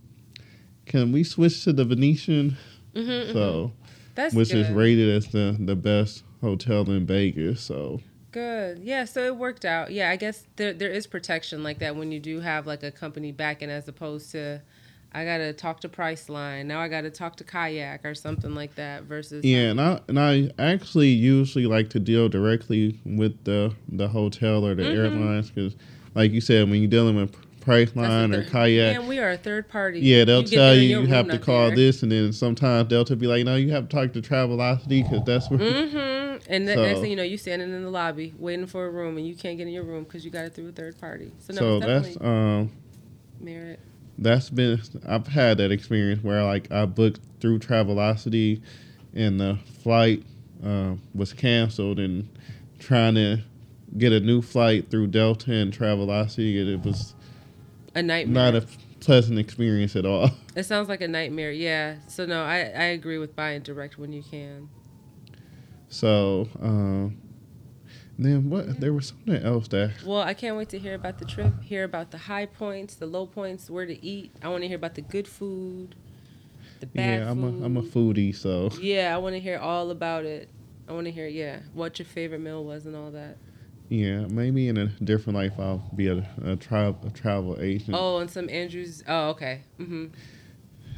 can 0.86 1.10
we 1.12 1.24
switch 1.24 1.64
to 1.64 1.72
the 1.72 1.84
Venetian? 1.84 2.56
Mhm, 2.94 3.04
mhm. 3.04 3.32
So, 3.32 3.72
that's 4.14 4.34
which 4.34 4.52
is 4.54 4.68
rated 4.70 5.08
as 5.10 5.26
the 5.28 5.56
the 5.58 5.74
best 5.76 6.22
hotel 6.40 6.90
in 6.90 7.06
Vegas. 7.06 7.60
So, 7.60 8.00
Good. 8.32 8.78
Yeah, 8.78 9.06
so 9.06 9.24
it 9.24 9.36
worked 9.36 9.64
out. 9.64 9.90
Yeah, 9.92 10.10
I 10.10 10.16
guess 10.16 10.44
there 10.56 10.72
there 10.72 10.90
is 10.90 11.06
protection 11.06 11.62
like 11.64 11.78
that 11.80 11.96
when 11.96 12.12
you 12.12 12.20
do 12.20 12.40
have 12.40 12.66
like 12.66 12.82
a 12.82 12.90
company 12.92 13.32
backing 13.32 13.70
as 13.70 13.88
opposed 13.88 14.30
to 14.32 14.62
I 15.12 15.24
gotta 15.24 15.52
talk 15.52 15.80
to 15.80 15.88
Priceline. 15.88 16.66
Now 16.66 16.78
I 16.80 16.86
gotta 16.86 17.10
talk 17.10 17.34
to 17.36 17.44
Kayak 17.44 18.04
or 18.04 18.14
something 18.14 18.54
like 18.54 18.76
that. 18.76 19.02
Versus 19.02 19.44
Yeah, 19.44 19.70
and 19.72 19.80
I 19.80 20.00
and 20.06 20.20
I 20.20 20.50
actually 20.60 21.08
usually 21.08 21.66
like 21.66 21.90
to 21.90 21.98
deal 21.98 22.28
directly 22.28 23.00
with 23.04 23.42
the 23.44 23.74
the 23.88 24.06
hotel 24.08 24.64
or 24.64 24.76
the 24.76 24.84
Mhm. 24.84 24.96
airlines 24.96 25.50
because, 25.50 25.74
like 26.14 26.30
you 26.30 26.40
said, 26.40 26.70
when 26.70 26.80
you're 26.80 26.90
dealing 26.90 27.16
with 27.16 27.34
Priceline 27.70 28.34
or 28.34 28.42
Kayak, 28.44 28.98
Man, 28.98 29.06
we 29.08 29.18
are 29.18 29.30
a 29.30 29.36
third 29.36 29.68
party. 29.68 30.00
yeah, 30.00 30.24
they'll 30.24 30.42
You 30.42 30.48
tell 30.48 30.74
you 30.74 31.00
you 31.00 31.06
have 31.06 31.28
to 31.28 31.38
call 31.38 31.68
there. 31.68 31.76
this, 31.76 32.02
and 32.02 32.10
then 32.10 32.32
sometimes 32.32 32.88
Delta 32.88 33.14
be 33.16 33.26
like, 33.26 33.44
no, 33.44 33.54
you 33.56 33.70
have 33.70 33.88
to 33.88 33.96
talk 33.96 34.12
to 34.14 34.20
Travelocity 34.22 35.02
because 35.08 35.24
that's 35.24 35.48
where. 35.50 35.58
Mm-hmm. 35.60 36.52
And 36.52 36.66
the 36.66 36.74
So- 36.74 36.82
next 36.82 37.00
thing 37.00 37.10
you 37.10 37.16
know, 37.16 37.22
you're 37.22 37.38
standing 37.38 37.72
in 37.72 37.82
the 37.82 37.90
lobby 37.90 38.34
waiting 38.38 38.66
for 38.66 38.86
a 38.86 38.90
room, 38.90 39.16
and 39.18 39.26
you 39.26 39.34
can't 39.34 39.56
get 39.58 39.66
in 39.66 39.72
your 39.72 39.84
room 39.84 40.04
because 40.04 40.24
you 40.24 40.30
got 40.30 40.44
it 40.44 40.54
through 40.54 40.68
a 40.68 40.72
third 40.72 40.98
party. 41.00 41.30
So 41.38 41.52
no, 41.54 41.60
So 41.60 41.80
that's 41.80 42.16
um 42.20 42.70
merit. 43.40 43.78
that's 44.18 44.50
been 44.50 44.80
I've 45.06 45.26
had 45.28 45.58
that 45.58 45.70
experience 45.70 46.22
where 46.24 46.42
like 46.44 46.70
I 46.72 46.86
booked 46.86 47.20
through 47.40 47.60
Travelocity, 47.60 48.62
and 49.14 49.40
the 49.40 49.58
flight 49.82 50.24
uh, 50.64 50.94
was 51.14 51.32
canceled, 51.32 51.98
and 52.00 52.28
trying 52.78 53.14
to 53.14 53.40
get 53.98 54.12
a 54.12 54.20
new 54.20 54.40
flight 54.40 54.90
through 54.90 55.08
Delta 55.08 55.52
and 55.52 55.72
Travelocity, 55.76 56.60
and 56.60 56.68
it 56.68 56.84
was 56.84 57.14
A 57.94 58.02
nightmare. 58.02 58.52
not 58.52 58.62
a 58.62 58.66
pleasant 59.00 59.38
experience 59.38 59.96
at 59.96 60.04
all. 60.06 60.30
It 60.56 60.64
sounds 60.64 60.88
like 60.88 61.00
a 61.00 61.08
nightmare. 61.08 61.52
Yeah. 61.52 61.96
So 62.08 62.26
no, 62.26 62.42
I 62.42 62.58
I 62.58 62.84
agree 62.98 63.18
with 63.18 63.36
buying 63.36 63.62
direct 63.62 63.98
when 63.98 64.12
you 64.12 64.22
can. 64.22 64.68
So 65.88 66.48
um, 66.60 67.16
then 68.18 68.50
what? 68.50 68.80
There 68.80 68.92
was 68.92 69.08
something 69.08 69.42
else 69.42 69.68
that 69.68 69.92
Well, 70.04 70.20
I 70.20 70.34
can't 70.34 70.56
wait 70.56 70.68
to 70.70 70.78
hear 70.78 70.94
about 70.94 71.18
the 71.18 71.24
trip, 71.24 71.62
hear 71.62 71.84
about 71.84 72.10
the 72.10 72.18
high 72.18 72.46
points, 72.46 72.94
the 72.96 73.06
low 73.06 73.26
points, 73.26 73.70
where 73.70 73.86
to 73.86 74.04
eat. 74.04 74.32
I 74.42 74.48
want 74.48 74.62
to 74.62 74.68
hear 74.68 74.76
about 74.76 74.94
the 74.94 75.02
good 75.02 75.26
food, 75.28 75.94
the 76.80 76.86
bad 76.86 77.20
yeah 77.20 77.30
I'm 77.30 77.40
food. 77.40 77.62
a 77.62 77.64
I'm 77.64 77.76
a 77.76 77.82
foodie, 77.82 78.34
so 78.34 78.70
Yeah, 78.80 79.14
I 79.14 79.18
want 79.18 79.34
to 79.34 79.40
hear 79.40 79.58
all 79.58 79.90
about 79.90 80.24
it. 80.24 80.48
I 80.88 80.92
want 80.92 81.06
to 81.06 81.12
hear, 81.12 81.28
yeah, 81.28 81.60
what 81.72 81.98
your 82.00 82.06
favorite 82.06 82.40
meal 82.40 82.64
was 82.64 82.84
and 82.86 82.96
all 82.96 83.12
that. 83.12 83.36
Yeah 83.90 84.20
maybe 84.28 84.68
in 84.68 84.76
a 84.78 84.86
different 85.04 85.36
life 85.36 85.52
I'll 85.58 85.82
be 85.94 86.06
a, 86.06 86.26
a 86.44 86.56
travel 86.56 86.96
a 87.06 87.10
travel 87.10 87.58
agent. 87.60 87.90
Oh, 87.92 88.18
and 88.18 88.30
some 88.30 88.48
Andrews. 88.48 89.02
Oh, 89.06 89.30
okay. 89.30 89.62
hmm 89.76 90.06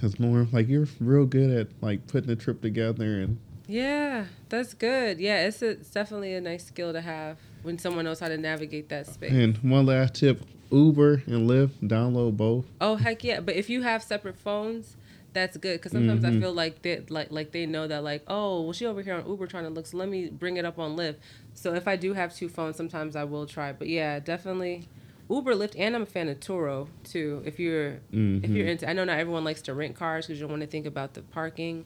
It's 0.03 0.21
more 0.21 0.47
like 0.53 0.69
you're 0.69 0.87
real 1.01 1.25
good 1.27 1.51
at 1.51 1.69
like 1.81 2.07
putting 2.07 2.31
a 2.31 2.37
trip 2.37 2.61
together 2.63 3.21
and 3.21 3.39
Yeah, 3.67 4.27
that's 4.51 4.75
good. 4.75 5.19
Yeah, 5.21 5.47
it's, 5.47 5.63
a, 5.63 5.71
it's 5.71 5.91
definitely 5.91 6.35
a 6.35 6.41
nice 6.41 6.67
skill 6.67 6.93
to 6.93 7.01
have 7.01 7.39
when 7.63 7.79
someone 7.79 8.05
knows 8.05 8.21
how 8.21 8.29
to 8.29 8.37
navigate 8.37 8.89
that 8.91 9.07
space. 9.07 9.33
and 9.33 9.57
one 9.59 9.87
last 9.87 10.15
tip: 10.17 10.45
Uber 10.71 11.23
and 11.27 11.49
Lyft, 11.49 11.81
download 11.83 12.37
both. 12.37 12.67
Oh 12.81 12.97
heck 12.97 13.25
yeah! 13.25 13.41
But 13.41 13.57
if 13.57 13.71
you 13.71 13.83
have 13.83 14.03
separate 14.03 14.37
phones, 14.37 14.97
that's 15.33 15.57
good 15.57 15.79
because 15.79 15.93
sometimes 15.93 16.25
I 16.25 16.31
Mhm. 16.31 16.41
feel 16.41 16.53
like 16.53 16.83
they 16.83 17.01
like 17.09 17.31
like 17.33 17.53
they 17.53 17.65
know 17.67 17.87
that 17.87 18.03
like 18.05 18.23
oh 18.29 18.63
well 18.63 18.73
she 18.73 18.85
over 18.87 19.01
here 19.03 19.15
on 19.15 19.27
Uber 19.27 19.47
trying 19.47 19.65
to 19.65 19.71
look 19.71 19.87
so 19.87 19.97
let 19.97 20.09
me 20.09 20.29
bring 20.29 20.57
it 20.59 20.65
up 20.65 20.79
on 20.79 20.97
Lyft. 20.97 21.17
So 21.55 21.75
if 21.75 21.89
I 21.89 21.97
do 21.97 22.13
have 22.13 22.35
two 22.35 22.49
phones, 22.49 22.77
sometimes 22.77 23.17
I 23.17 23.25
will 23.25 23.47
try. 23.47 23.73
But 23.73 23.89
yeah, 23.89 24.19
definitely 24.19 24.89
Uber, 25.31 25.55
Lyft, 25.55 25.75
and 25.79 25.95
I'm 25.95 26.03
a 26.03 26.07
fan 26.07 26.29
of 26.29 26.41
Turo 26.41 26.89
too. 27.05 27.43
If 27.47 27.59
you're 27.59 28.01
if 28.43 28.51
you're 28.51 28.67
Mhm. 28.67 28.71
into, 28.73 28.89
I 28.91 28.93
know 28.93 29.05
not 29.05 29.19
everyone 29.19 29.45
likes 29.45 29.63
to 29.63 29.75
rent 29.75 29.95
cars 29.97 30.27
because 30.27 30.39
you 30.39 30.45
don't 30.45 30.51
want 30.51 30.63
to 30.63 30.67
think 30.69 30.85
about 30.87 31.15
the 31.15 31.23
parking. 31.23 31.85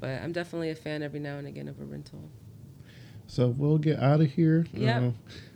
But 0.00 0.22
I'm 0.22 0.32
definitely 0.32 0.70
a 0.70 0.74
fan 0.76 1.02
every 1.02 1.18
now 1.20 1.38
and 1.38 1.46
again 1.48 1.66
of 1.68 1.80
a 1.80 1.84
rental. 1.84 2.30
So 3.26 3.48
we'll 3.48 3.78
get 3.78 3.98
out 4.00 4.20
of 4.20 4.30
here. 4.30 4.64
Yep. 4.72 5.02
Uh, 5.02 5.10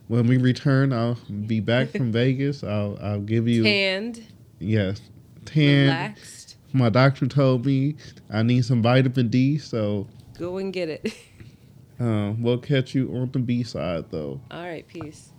when 0.09 0.26
we 0.26 0.37
return, 0.37 0.93
I'll 0.93 1.16
be 1.47 1.61
back 1.61 1.89
from 1.89 2.12
Vegas. 2.12 2.62
I'll 2.62 2.99
I'll 3.01 3.20
give 3.20 3.49
you 3.49 3.62
Tanned, 3.62 4.22
yes, 4.59 5.01
tan. 5.47 5.87
relaxed, 5.87 6.41
My 6.73 6.89
doctor 6.89 7.27
told 7.27 7.66
me 7.66 7.97
I 8.31 8.43
need 8.43 8.64
some 8.64 8.83
vitamin 8.83 9.29
D, 9.29 9.59
so 9.59 10.07
go 10.39 10.57
and 10.57 10.73
get 10.73 10.89
it. 10.89 11.14
um, 12.01 12.43
we'll 12.43 12.59
catch 12.59 12.95
you 12.95 13.14
on 13.14 13.31
the 13.31 13.39
B 13.41 13.62
side 13.62 14.07
though. 14.11 14.41
All 14.51 14.62
right, 14.62 14.87
peace. 14.89 15.32